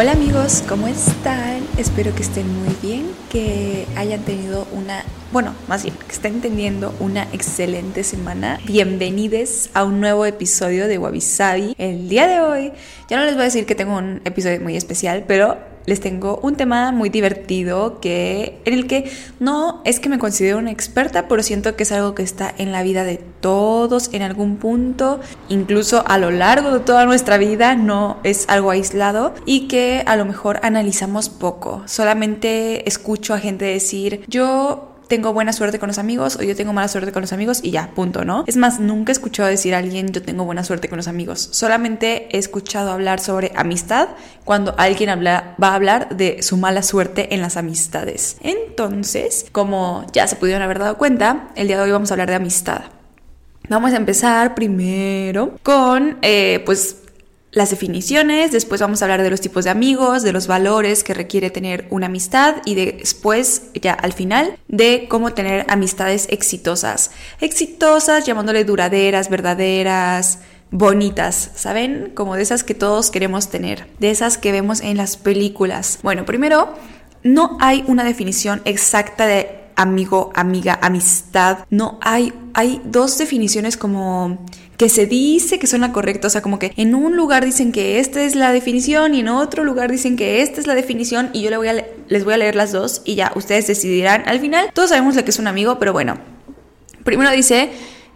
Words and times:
Hola 0.00 0.12
amigos, 0.12 0.62
¿cómo 0.68 0.86
están? 0.86 1.58
Espero 1.76 2.14
que 2.14 2.22
estén 2.22 2.46
muy 2.62 2.72
bien, 2.80 3.10
que 3.32 3.84
hayan 3.96 4.20
tenido 4.20 4.64
una, 4.70 5.02
bueno, 5.32 5.56
más 5.66 5.82
bien, 5.82 5.96
que 6.06 6.12
estén 6.12 6.40
teniendo 6.40 6.94
una 7.00 7.24
excelente 7.32 8.04
semana. 8.04 8.60
Bienvenidos 8.64 9.70
a 9.74 9.82
un 9.82 10.00
nuevo 10.00 10.24
episodio 10.24 10.86
de 10.86 10.98
Wabi 10.98 11.20
Sabi. 11.20 11.74
El 11.78 12.08
día 12.08 12.28
de 12.28 12.38
hoy, 12.38 12.72
ya 13.08 13.16
no 13.16 13.24
les 13.24 13.34
voy 13.34 13.42
a 13.42 13.44
decir 13.46 13.66
que 13.66 13.74
tengo 13.74 13.96
un 13.96 14.20
episodio 14.24 14.60
muy 14.60 14.76
especial, 14.76 15.24
pero 15.26 15.58
les 15.88 16.00
tengo 16.00 16.38
un 16.42 16.54
tema 16.54 16.92
muy 16.92 17.08
divertido 17.08 17.98
que 17.98 18.60
en 18.66 18.74
el 18.74 18.86
que 18.86 19.10
no 19.40 19.80
es 19.86 20.00
que 20.00 20.10
me 20.10 20.18
considero 20.18 20.58
una 20.58 20.70
experta, 20.70 21.28
pero 21.28 21.42
siento 21.42 21.76
que 21.76 21.84
es 21.84 21.92
algo 21.92 22.14
que 22.14 22.22
está 22.22 22.54
en 22.58 22.72
la 22.72 22.82
vida 22.82 23.04
de 23.04 23.16
todos 23.40 24.10
en 24.12 24.20
algún 24.20 24.58
punto, 24.58 25.18
incluso 25.48 26.04
a 26.06 26.18
lo 26.18 26.30
largo 26.30 26.72
de 26.72 26.80
toda 26.80 27.06
nuestra 27.06 27.38
vida, 27.38 27.74
no 27.74 28.18
es 28.22 28.44
algo 28.50 28.70
aislado 28.70 29.34
y 29.46 29.66
que 29.66 30.02
a 30.06 30.16
lo 30.16 30.26
mejor 30.26 30.60
analizamos 30.62 31.30
poco. 31.30 31.82
Solamente 31.86 32.86
escucho 32.86 33.32
a 33.32 33.38
gente 33.38 33.64
decir, 33.64 34.24
"Yo 34.28 34.97
tengo 35.08 35.32
buena 35.32 35.52
suerte 35.52 35.78
con 35.78 35.88
los 35.88 35.98
amigos 35.98 36.36
o 36.36 36.42
yo 36.42 36.54
tengo 36.54 36.72
mala 36.72 36.88
suerte 36.88 37.12
con 37.12 37.22
los 37.22 37.32
amigos 37.32 37.60
y 37.62 37.70
ya, 37.70 37.90
punto, 37.94 38.24
¿no? 38.24 38.44
Es 38.46 38.56
más, 38.56 38.78
nunca 38.78 39.10
he 39.10 39.14
escuchado 39.14 39.48
decir 39.48 39.74
a 39.74 39.78
alguien 39.78 40.12
yo 40.12 40.22
tengo 40.22 40.44
buena 40.44 40.62
suerte 40.62 40.88
con 40.88 40.98
los 40.98 41.08
amigos. 41.08 41.48
Solamente 41.52 42.28
he 42.30 42.38
escuchado 42.38 42.92
hablar 42.92 43.20
sobre 43.20 43.52
amistad 43.56 44.10
cuando 44.44 44.74
alguien 44.78 45.10
habla, 45.10 45.56
va 45.62 45.68
a 45.68 45.74
hablar 45.74 46.16
de 46.16 46.42
su 46.42 46.56
mala 46.56 46.82
suerte 46.82 47.34
en 47.34 47.40
las 47.40 47.56
amistades. 47.56 48.36
Entonces, 48.42 49.46
como 49.52 50.06
ya 50.12 50.26
se 50.26 50.36
pudieron 50.36 50.62
haber 50.62 50.78
dado 50.78 50.98
cuenta, 50.98 51.48
el 51.56 51.66
día 51.66 51.76
de 51.76 51.82
hoy 51.82 51.90
vamos 51.90 52.10
a 52.10 52.14
hablar 52.14 52.28
de 52.28 52.36
amistad. 52.36 52.82
Vamos 53.68 53.92
a 53.92 53.96
empezar 53.96 54.54
primero 54.54 55.56
con, 55.62 56.18
eh, 56.22 56.62
pues, 56.64 57.02
las 57.50 57.70
definiciones, 57.70 58.52
después 58.52 58.80
vamos 58.80 59.00
a 59.00 59.06
hablar 59.06 59.22
de 59.22 59.30
los 59.30 59.40
tipos 59.40 59.64
de 59.64 59.70
amigos, 59.70 60.22
de 60.22 60.32
los 60.32 60.46
valores 60.46 61.02
que 61.02 61.14
requiere 61.14 61.50
tener 61.50 61.86
una 61.90 62.06
amistad 62.06 62.56
y 62.66 62.74
después, 62.74 63.70
ya 63.74 63.94
al 63.94 64.12
final, 64.12 64.58
de 64.68 65.06
cómo 65.08 65.32
tener 65.32 65.64
amistades 65.68 66.26
exitosas. 66.30 67.10
Exitosas, 67.40 68.26
llamándole 68.26 68.64
duraderas, 68.64 69.30
verdaderas, 69.30 70.40
bonitas, 70.70 71.50
¿saben? 71.54 72.12
Como 72.14 72.36
de 72.36 72.42
esas 72.42 72.64
que 72.64 72.74
todos 72.74 73.10
queremos 73.10 73.48
tener, 73.48 73.86
de 73.98 74.10
esas 74.10 74.36
que 74.36 74.52
vemos 74.52 74.82
en 74.82 74.98
las 74.98 75.16
películas. 75.16 76.00
Bueno, 76.02 76.26
primero, 76.26 76.74
no 77.22 77.56
hay 77.60 77.82
una 77.86 78.04
definición 78.04 78.60
exacta 78.66 79.26
de 79.26 79.58
amigo, 79.74 80.32
amiga, 80.34 80.78
amistad. 80.82 81.58
No 81.70 81.98
hay, 82.02 82.32
hay 82.52 82.82
dos 82.84 83.16
definiciones 83.16 83.76
como 83.76 84.44
que 84.78 84.88
se 84.88 85.06
dice 85.06 85.58
que 85.58 85.66
son 85.66 85.80
la 85.80 85.92
correcta, 85.92 86.28
o 86.28 86.30
sea, 86.30 86.40
como 86.40 86.60
que 86.60 86.72
en 86.76 86.94
un 86.94 87.16
lugar 87.16 87.44
dicen 87.44 87.72
que 87.72 87.98
esta 87.98 88.22
es 88.22 88.36
la 88.36 88.52
definición 88.52 89.12
y 89.12 89.20
en 89.20 89.28
otro 89.28 89.64
lugar 89.64 89.90
dicen 89.90 90.16
que 90.16 90.40
esta 90.40 90.60
es 90.60 90.68
la 90.68 90.76
definición 90.76 91.30
y 91.32 91.42
yo 91.42 91.50
les 91.50 92.24
voy 92.24 92.34
a 92.34 92.36
leer 92.36 92.54
las 92.54 92.70
dos 92.70 93.02
y 93.04 93.16
ya 93.16 93.32
ustedes 93.34 93.66
decidirán. 93.66 94.22
Al 94.26 94.38
final 94.38 94.70
todos 94.72 94.90
sabemos 94.90 95.16
lo 95.16 95.24
que 95.24 95.30
es 95.30 95.38
un 95.40 95.48
amigo, 95.48 95.80
pero 95.80 95.92
bueno. 95.92 96.16
Primero 97.02 97.30
dice 97.32 97.70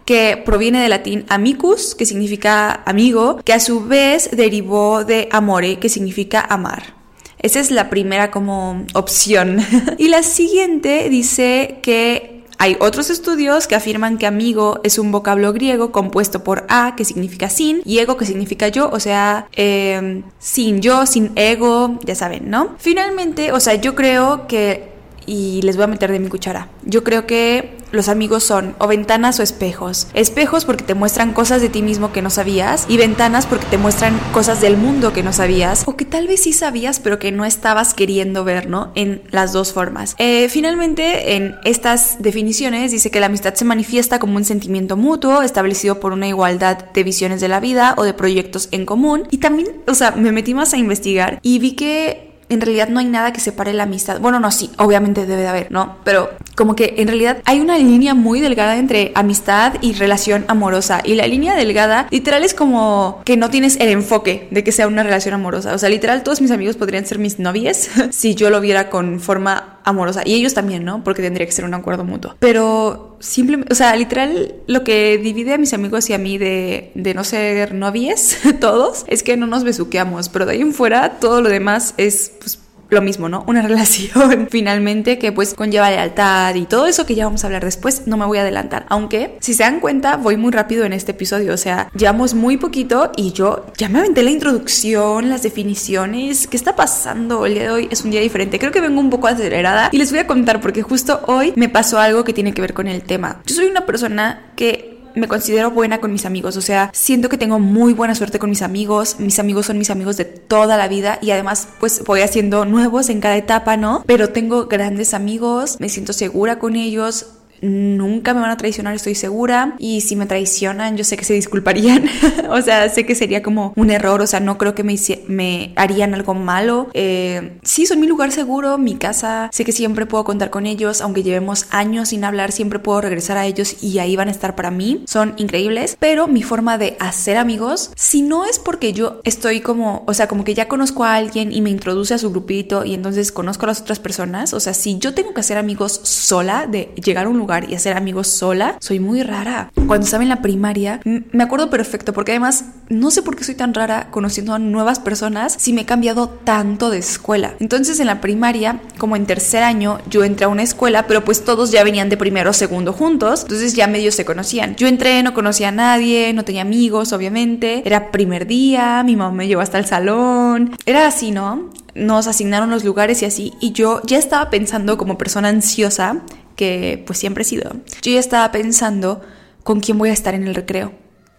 que 0.05 0.41
proviene 0.45 0.81
del 0.81 0.91
latín 0.91 1.25
amicus, 1.27 1.95
que 1.95 2.05
significa 2.05 2.81
amigo, 2.85 3.41
que 3.43 3.51
a 3.51 3.59
su 3.59 3.85
vez 3.85 4.29
derivó 4.31 5.03
de 5.03 5.27
amore, 5.31 5.79
que 5.79 5.89
significa 5.89 6.39
amar. 6.39 6.95
Esa 7.39 7.59
es 7.59 7.71
la 7.71 7.89
primera 7.89 8.31
como 8.31 8.85
opción. 8.93 9.59
y 9.97 10.07
la 10.07 10.23
siguiente 10.23 11.09
dice 11.09 11.79
que 11.83 12.42
hay 12.63 12.77
otros 12.79 13.09
estudios 13.09 13.67
que 13.67 13.75
afirman 13.75 14.17
que 14.17 14.25
amigo 14.25 14.79
es 14.85 14.97
un 14.97 15.11
vocablo 15.11 15.51
griego 15.51 15.91
compuesto 15.91 16.45
por 16.45 16.65
a, 16.69 16.95
que 16.95 17.03
significa 17.03 17.49
sin, 17.49 17.81
y 17.83 17.99
ego, 17.99 18.15
que 18.15 18.25
significa 18.25 18.69
yo, 18.69 18.89
o 18.89 19.01
sea, 19.01 19.47
em, 19.51 20.23
sin 20.39 20.79
yo, 20.79 21.05
sin 21.05 21.33
ego, 21.35 21.99
ya 22.05 22.15
saben, 22.15 22.49
¿no? 22.49 22.75
Finalmente, 22.77 23.51
o 23.51 23.59
sea, 23.59 23.75
yo 23.75 23.95
creo 23.95 24.47
que, 24.47 24.92
y 25.25 25.61
les 25.63 25.75
voy 25.75 25.85
a 25.85 25.87
meter 25.87 26.11
de 26.11 26.19
mi 26.19 26.29
cuchara, 26.29 26.69
yo 26.83 27.03
creo 27.03 27.25
que 27.25 27.77
los 27.93 28.09
amigos 28.09 28.43
son 28.43 28.75
o 28.79 28.87
ventanas 28.87 29.39
o 29.39 29.43
espejos. 29.43 30.07
Espejos 30.15 30.65
porque 30.65 30.83
te 30.83 30.95
muestran 30.95 31.31
cosas 31.31 31.61
de 31.61 31.69
ti 31.69 31.83
mismo 31.83 32.11
que 32.11 32.23
no 32.23 32.31
sabías 32.31 32.85
y 32.89 32.97
ventanas 32.97 33.45
porque 33.45 33.67
te 33.67 33.77
muestran 33.77 34.19
cosas 34.33 34.61
del 34.61 34.77
mundo 34.77 35.13
que 35.13 35.21
no 35.21 35.31
sabías 35.31 35.83
o 35.85 35.95
que 35.95 36.03
tal 36.03 36.27
vez 36.27 36.41
sí 36.41 36.53
sabías 36.53 36.99
pero 36.99 37.19
que 37.19 37.31
no 37.31 37.45
estabas 37.45 37.93
queriendo 37.93 38.43
ver, 38.43 38.67
¿no? 38.67 38.91
En 38.95 39.21
las 39.29 39.53
dos 39.53 39.73
formas. 39.73 40.15
Eh, 40.17 40.49
finalmente, 40.49 41.35
en 41.35 41.55
estas 41.63 42.17
definiciones 42.19 42.91
dice 42.91 43.11
que 43.11 43.19
la 43.19 43.27
amistad 43.27 43.53
se 43.53 43.63
manifiesta 43.63 44.17
como 44.17 44.37
un 44.37 44.43
sentimiento 44.43 44.97
mutuo 44.97 45.43
establecido 45.43 45.99
por 45.99 46.13
una 46.13 46.27
igualdad 46.27 46.85
de 46.93 47.03
visiones 47.03 47.41
de 47.41 47.47
la 47.47 47.59
vida 47.59 47.93
o 47.97 48.03
de 48.03 48.15
proyectos 48.15 48.69
en 48.71 48.87
común. 48.87 49.27
Y 49.29 49.37
también, 49.37 49.67
o 49.87 49.93
sea, 49.93 50.11
me 50.11 50.31
metí 50.31 50.55
más 50.55 50.73
a 50.73 50.77
investigar 50.77 51.39
y 51.43 51.59
vi 51.59 51.73
que 51.73 52.32
en 52.53 52.61
realidad 52.61 52.89
no 52.89 52.99
hay 52.99 53.05
nada 53.05 53.33
que 53.33 53.39
separe 53.39 53.73
la 53.73 53.83
amistad. 53.83 54.19
Bueno, 54.19 54.39
no, 54.39 54.51
sí, 54.51 54.71
obviamente 54.77 55.25
debe 55.25 55.41
de 55.41 55.47
haber, 55.47 55.71
¿no? 55.71 55.97
Pero 56.03 56.31
como 56.55 56.75
que 56.75 56.95
en 56.97 57.07
realidad 57.07 57.41
hay 57.45 57.59
una 57.59 57.77
línea 57.77 58.13
muy 58.13 58.41
delgada 58.41 58.77
entre 58.77 59.11
amistad 59.15 59.75
y 59.81 59.93
relación 59.93 60.45
amorosa. 60.47 61.01
Y 61.03 61.15
la 61.15 61.27
línea 61.27 61.55
delgada 61.55 62.07
literal 62.11 62.43
es 62.43 62.53
como 62.53 63.21
que 63.25 63.37
no 63.37 63.49
tienes 63.49 63.77
el 63.79 63.89
enfoque 63.89 64.47
de 64.51 64.63
que 64.63 64.71
sea 64.71 64.87
una 64.87 65.03
relación 65.03 65.33
amorosa. 65.33 65.73
O 65.73 65.77
sea, 65.77 65.89
literal 65.89 66.23
todos 66.23 66.41
mis 66.41 66.51
amigos 66.51 66.75
podrían 66.75 67.05
ser 67.05 67.19
mis 67.19 67.39
novias 67.39 67.89
si 68.11 68.35
yo 68.35 68.49
lo 68.49 68.61
viera 68.61 68.89
con 68.89 69.19
forma 69.19 69.79
amorosa. 69.83 70.21
Y 70.25 70.33
ellos 70.33 70.53
también, 70.53 70.85
¿no? 70.85 71.03
Porque 71.03 71.21
tendría 71.21 71.45
que 71.45 71.51
ser 71.51 71.65
un 71.65 71.73
acuerdo 71.73 72.03
mutuo. 72.03 72.35
Pero 72.39 73.17
simplemente, 73.19 73.71
o 73.73 73.75
sea, 73.75 73.95
literal 73.95 74.55
lo 74.67 74.83
que 74.83 75.17
divide 75.17 75.53
a 75.53 75.57
mis 75.57 75.73
amigos 75.73 76.09
y 76.09 76.13
a 76.13 76.17
mí 76.17 76.37
de, 76.37 76.91
de 76.95 77.13
no 77.13 77.23
ser 77.23 77.73
novies, 77.73 78.37
todos, 78.59 79.05
es 79.07 79.23
que 79.23 79.37
no 79.37 79.47
nos 79.47 79.63
besuqueamos. 79.63 80.29
Pero 80.29 80.45
de 80.45 80.53
ahí 80.53 80.61
en 80.61 80.73
fuera 80.73 81.19
todo 81.19 81.41
lo 81.41 81.49
demás 81.49 81.93
es 81.97 82.31
pues 82.39 82.59
lo 82.93 83.01
mismo, 83.01 83.29
¿no? 83.29 83.43
Una 83.47 83.61
relación 83.67 84.47
finalmente 84.49 85.19
que 85.19 85.31
pues 85.31 85.53
conlleva 85.53 85.89
lealtad 85.89 86.55
y 86.55 86.65
todo 86.65 86.87
eso 86.87 87.05
que 87.05 87.15
ya 87.15 87.25
vamos 87.25 87.43
a 87.43 87.47
hablar 87.47 87.63
después, 87.63 88.03
no 88.05 88.17
me 88.17 88.25
voy 88.25 88.37
a 88.37 88.41
adelantar. 88.41 88.85
Aunque, 88.89 89.37
si 89.41 89.53
se 89.53 89.63
dan 89.63 89.79
cuenta, 89.79 90.17
voy 90.17 90.37
muy 90.37 90.51
rápido 90.51 90.85
en 90.85 90.93
este 90.93 91.11
episodio, 91.11 91.53
o 91.53 91.57
sea, 91.57 91.89
llevamos 91.95 92.33
muy 92.33 92.57
poquito 92.57 93.11
y 93.15 93.33
yo 93.33 93.65
ya 93.77 93.89
me 93.89 93.99
aventé 93.99 94.23
la 94.23 94.31
introducción, 94.31 95.29
las 95.29 95.43
definiciones, 95.43 96.47
¿qué 96.47 96.57
está 96.57 96.75
pasando? 96.75 97.45
El 97.45 97.55
día 97.55 97.63
de 97.63 97.71
hoy 97.71 97.87
es 97.91 98.03
un 98.03 98.11
día 98.11 98.21
diferente, 98.21 98.59
creo 98.59 98.71
que 98.71 98.81
vengo 98.81 98.99
un 98.99 99.09
poco 99.09 99.27
acelerada 99.27 99.89
y 99.91 99.97
les 99.97 100.11
voy 100.11 100.19
a 100.19 100.27
contar 100.27 100.61
porque 100.61 100.81
justo 100.81 101.21
hoy 101.27 101.53
me 101.55 101.69
pasó 101.69 101.99
algo 101.99 102.23
que 102.23 102.33
tiene 102.33 102.53
que 102.53 102.61
ver 102.61 102.73
con 102.73 102.87
el 102.87 103.03
tema. 103.03 103.41
Yo 103.45 103.55
soy 103.55 103.65
una 103.67 103.85
persona 103.85 104.51
que 104.55 104.92
me 105.15 105.27
considero 105.27 105.71
buena 105.71 105.99
con 105.99 106.11
mis 106.11 106.25
amigos, 106.25 106.57
o 106.57 106.61
sea, 106.61 106.89
siento 106.93 107.29
que 107.29 107.37
tengo 107.37 107.59
muy 107.59 107.93
buena 107.93 108.15
suerte 108.15 108.39
con 108.39 108.49
mis 108.49 108.61
amigos, 108.61 109.17
mis 109.19 109.39
amigos 109.39 109.67
son 109.67 109.77
mis 109.77 109.89
amigos 109.89 110.17
de 110.17 110.25
toda 110.25 110.77
la 110.77 110.87
vida 110.87 111.19
y 111.21 111.31
además 111.31 111.67
pues 111.79 112.03
voy 112.05 112.21
haciendo 112.21 112.65
nuevos 112.65 113.09
en 113.09 113.21
cada 113.21 113.37
etapa, 113.37 113.77
¿no? 113.77 114.03
Pero 114.05 114.29
tengo 114.29 114.67
grandes 114.67 115.13
amigos, 115.13 115.77
me 115.79 115.89
siento 115.89 116.13
segura 116.13 116.59
con 116.59 116.75
ellos, 116.75 117.27
nunca 117.63 118.33
me 118.33 118.41
van 118.41 118.51
a 118.51 118.57
traicionar, 118.57 118.95
estoy 118.95 119.15
segura. 119.15 119.75
Y 119.79 120.01
si 120.01 120.15
me 120.15 120.25
traicionan, 120.25 120.97
yo 120.97 121.03
sé 121.03 121.17
que 121.17 121.25
se 121.25 121.33
disculparían. 121.33 122.05
o 122.49 122.61
sea, 122.61 122.89
sé 122.89 123.05
que 123.05 123.15
sería 123.15 123.41
como 123.41 123.73
un 123.75 123.89
error, 123.89 124.21
o 124.21 124.27
sea, 124.27 124.39
no 124.39 124.57
creo 124.57 124.75
que 124.75 124.83
me, 124.83 124.95
me 125.27 125.73
harían 125.75 126.13
algo 126.13 126.33
malo. 126.33 126.89
Eh, 126.93 127.57
sí, 127.63 127.85
son 127.85 127.99
mi 127.99 128.07
lugar 128.07 128.31
seguro, 128.31 128.77
mi 128.77 128.95
casa. 128.95 129.49
Sé 129.51 129.65
que 129.65 129.71
siempre 129.71 130.05
puedo 130.05 130.23
contar 130.23 130.49
con 130.49 130.65
ellos, 130.65 131.01
aunque 131.01 131.23
llevemos 131.23 131.65
años 131.71 132.09
sin 132.09 132.23
hablar, 132.23 132.51
siempre 132.51 132.79
puedo 132.79 133.01
regresar 133.01 133.37
a 133.37 133.45
ellos 133.45 133.81
y 133.81 133.99
ahí 133.99 134.15
van 134.15 134.27
a 134.27 134.31
estar 134.31 134.55
para 134.55 134.71
mí. 134.71 135.03
Son 135.07 135.33
increíbles, 135.37 135.95
pero 135.99 136.27
mi 136.27 136.43
forma 136.43 136.77
de 136.77 136.97
hacer 136.99 137.37
amigos, 137.37 137.91
si 137.95 138.21
no 138.21 138.45
es 138.45 138.59
porque 138.59 138.93
yo 138.93 139.21
estoy 139.23 139.61
como, 139.61 140.03
o 140.05 140.13
sea, 140.13 140.27
como 140.27 140.43
que 140.43 140.53
ya 140.53 140.67
conozco 140.67 141.05
a 141.05 141.15
alguien 141.15 141.51
y 141.51 141.61
me 141.61 141.69
introduce 141.69 142.13
a 142.13 142.17
su 142.17 142.31
grupito 142.31 142.83
y 142.85 142.93
entonces 142.93 143.31
conozco 143.31 143.65
a 143.65 143.67
las 143.67 143.81
otras 143.81 143.99
personas, 143.99 144.53
o 144.53 144.59
sea, 144.59 144.73
si 144.73 144.97
yo 144.97 145.13
tengo 145.13 145.33
que 145.33 145.39
hacer 145.39 145.57
amigos 145.57 146.01
sola, 146.03 146.67
de 146.67 146.93
llegar 146.95 147.25
a 147.25 147.29
un 147.29 147.37
lugar 147.37 147.52
y 147.69 147.75
hacer 147.75 147.95
amigos 147.95 148.27
sola, 148.27 148.77
soy 148.79 148.99
muy 148.99 149.21
rara. 149.21 149.71
Cuando 149.87 150.05
estaba 150.05 150.23
en 150.23 150.29
la 150.29 150.41
primaria, 150.41 150.99
me 151.03 151.43
acuerdo 151.43 151.69
perfecto, 151.69 152.13
porque 152.13 152.31
además 152.31 152.65
no 152.89 153.11
sé 153.11 153.21
por 153.21 153.35
qué 153.35 153.43
soy 153.43 153.55
tan 153.55 153.73
rara 153.73 154.07
conociendo 154.09 154.53
a 154.53 154.59
nuevas 154.59 154.99
personas 154.99 155.55
si 155.59 155.73
me 155.73 155.81
he 155.81 155.85
cambiado 155.85 156.29
tanto 156.29 156.89
de 156.89 156.97
escuela. 156.97 157.53
Entonces 157.59 157.99
en 157.99 158.07
la 158.07 158.21
primaria, 158.21 158.81
como 158.97 159.15
en 159.15 159.25
tercer 159.25 159.63
año, 159.63 159.99
yo 160.09 160.23
entré 160.23 160.45
a 160.45 160.49
una 160.49 160.63
escuela, 160.63 161.05
pero 161.07 161.23
pues 161.23 161.43
todos 161.43 161.71
ya 161.71 161.83
venían 161.83 162.09
de 162.09 162.17
primero 162.17 162.49
o 162.49 162.53
segundo 162.53 162.93
juntos, 162.93 163.43
entonces 163.43 163.73
ya 163.73 163.87
medio 163.87 164.11
se 164.11 164.25
conocían. 164.25 164.75
Yo 164.75 164.87
entré, 164.87 165.21
no 165.23 165.33
conocía 165.33 165.69
a 165.69 165.71
nadie, 165.71 166.33
no 166.33 166.45
tenía 166.45 166.61
amigos, 166.63 167.13
obviamente. 167.13 167.83
Era 167.85 168.11
primer 168.11 168.47
día, 168.47 169.03
mi 169.03 169.15
mamá 169.15 169.35
me 169.35 169.47
llevó 169.47 169.61
hasta 169.61 169.79
el 169.79 169.85
salón. 169.85 170.75
Era 170.85 171.07
así, 171.07 171.31
¿no? 171.31 171.69
Nos 171.95 172.27
asignaron 172.27 172.71
los 172.71 172.83
lugares 172.83 173.21
y 173.21 173.25
así, 173.25 173.53
y 173.59 173.71
yo 173.71 174.01
ya 174.05 174.17
estaba 174.17 174.49
pensando 174.49 174.97
como 174.97 175.17
persona 175.17 175.49
ansiosa 175.49 176.21
que 176.55 177.03
pues 177.05 177.19
siempre 177.19 177.43
he 177.43 177.45
sido, 177.45 177.71
yo 178.01 178.11
ya 178.11 178.19
estaba 178.19 178.51
pensando 178.51 179.21
con 179.63 179.79
quién 179.79 179.97
voy 179.97 180.09
a 180.09 180.13
estar 180.13 180.33
en 180.33 180.47
el 180.47 180.55
recreo. 180.55 180.93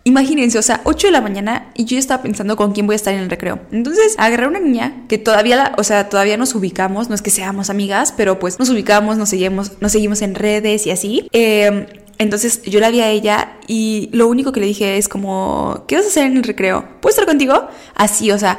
Imagínense, 0.07 0.59
o 0.59 0.63
sea, 0.63 0.83
8 0.85 1.07
de 1.07 1.13
la 1.13 1.23
mañana 1.23 1.73
y 1.75 1.87
yo 1.87 1.95
ya 1.95 1.99
estaba 1.99 2.23
pensando 2.23 2.57
con 2.57 2.73
quién 2.73 2.87
voy 2.87 2.93
a 2.93 2.97
estar 2.97 3.15
en 3.15 3.21
el 3.21 3.31
recreo. 3.31 3.61
Entonces 3.73 4.15
agarré 4.19 4.45
a 4.45 4.49
una 4.49 4.61
niña 4.61 5.07
que 5.09 5.17
todavía, 5.17 5.57
la, 5.57 5.75
o 5.79 5.83
sea, 5.85 6.11
todavía 6.11 6.37
nos 6.37 6.55
ubicamos, 6.55 7.09
no 7.09 7.15
es 7.15 7.23
que 7.23 7.31
seamos 7.31 7.71
amigas, 7.71 8.13
pero 8.15 8.39
pues 8.39 8.59
nos 8.59 8.69
ubicamos, 8.69 9.17
nos 9.17 9.31
seguimos, 9.31 9.73
nos 9.81 9.93
seguimos 9.93 10.21
en 10.21 10.35
redes 10.35 10.87
y 10.87 10.91
así. 10.91 11.29
Eh, 11.33 12.04
entonces 12.19 12.63
yo 12.63 12.81
la 12.81 12.91
vi 12.91 13.01
a 13.01 13.09
ella 13.11 13.57
y 13.67 14.09
lo 14.13 14.29
único 14.29 14.53
que 14.53 14.61
le 14.61 14.67
dije 14.67 14.97
es 14.97 15.09
como, 15.09 15.85
¿qué 15.89 15.97
vas 15.97 16.05
a 16.05 16.09
hacer 16.09 16.27
en 16.27 16.37
el 16.37 16.43
recreo? 16.43 16.87
¿Puedo 17.01 17.11
estar 17.11 17.27
contigo? 17.27 17.69
Así, 17.95 18.31
o 18.31 18.39
sea, 18.39 18.59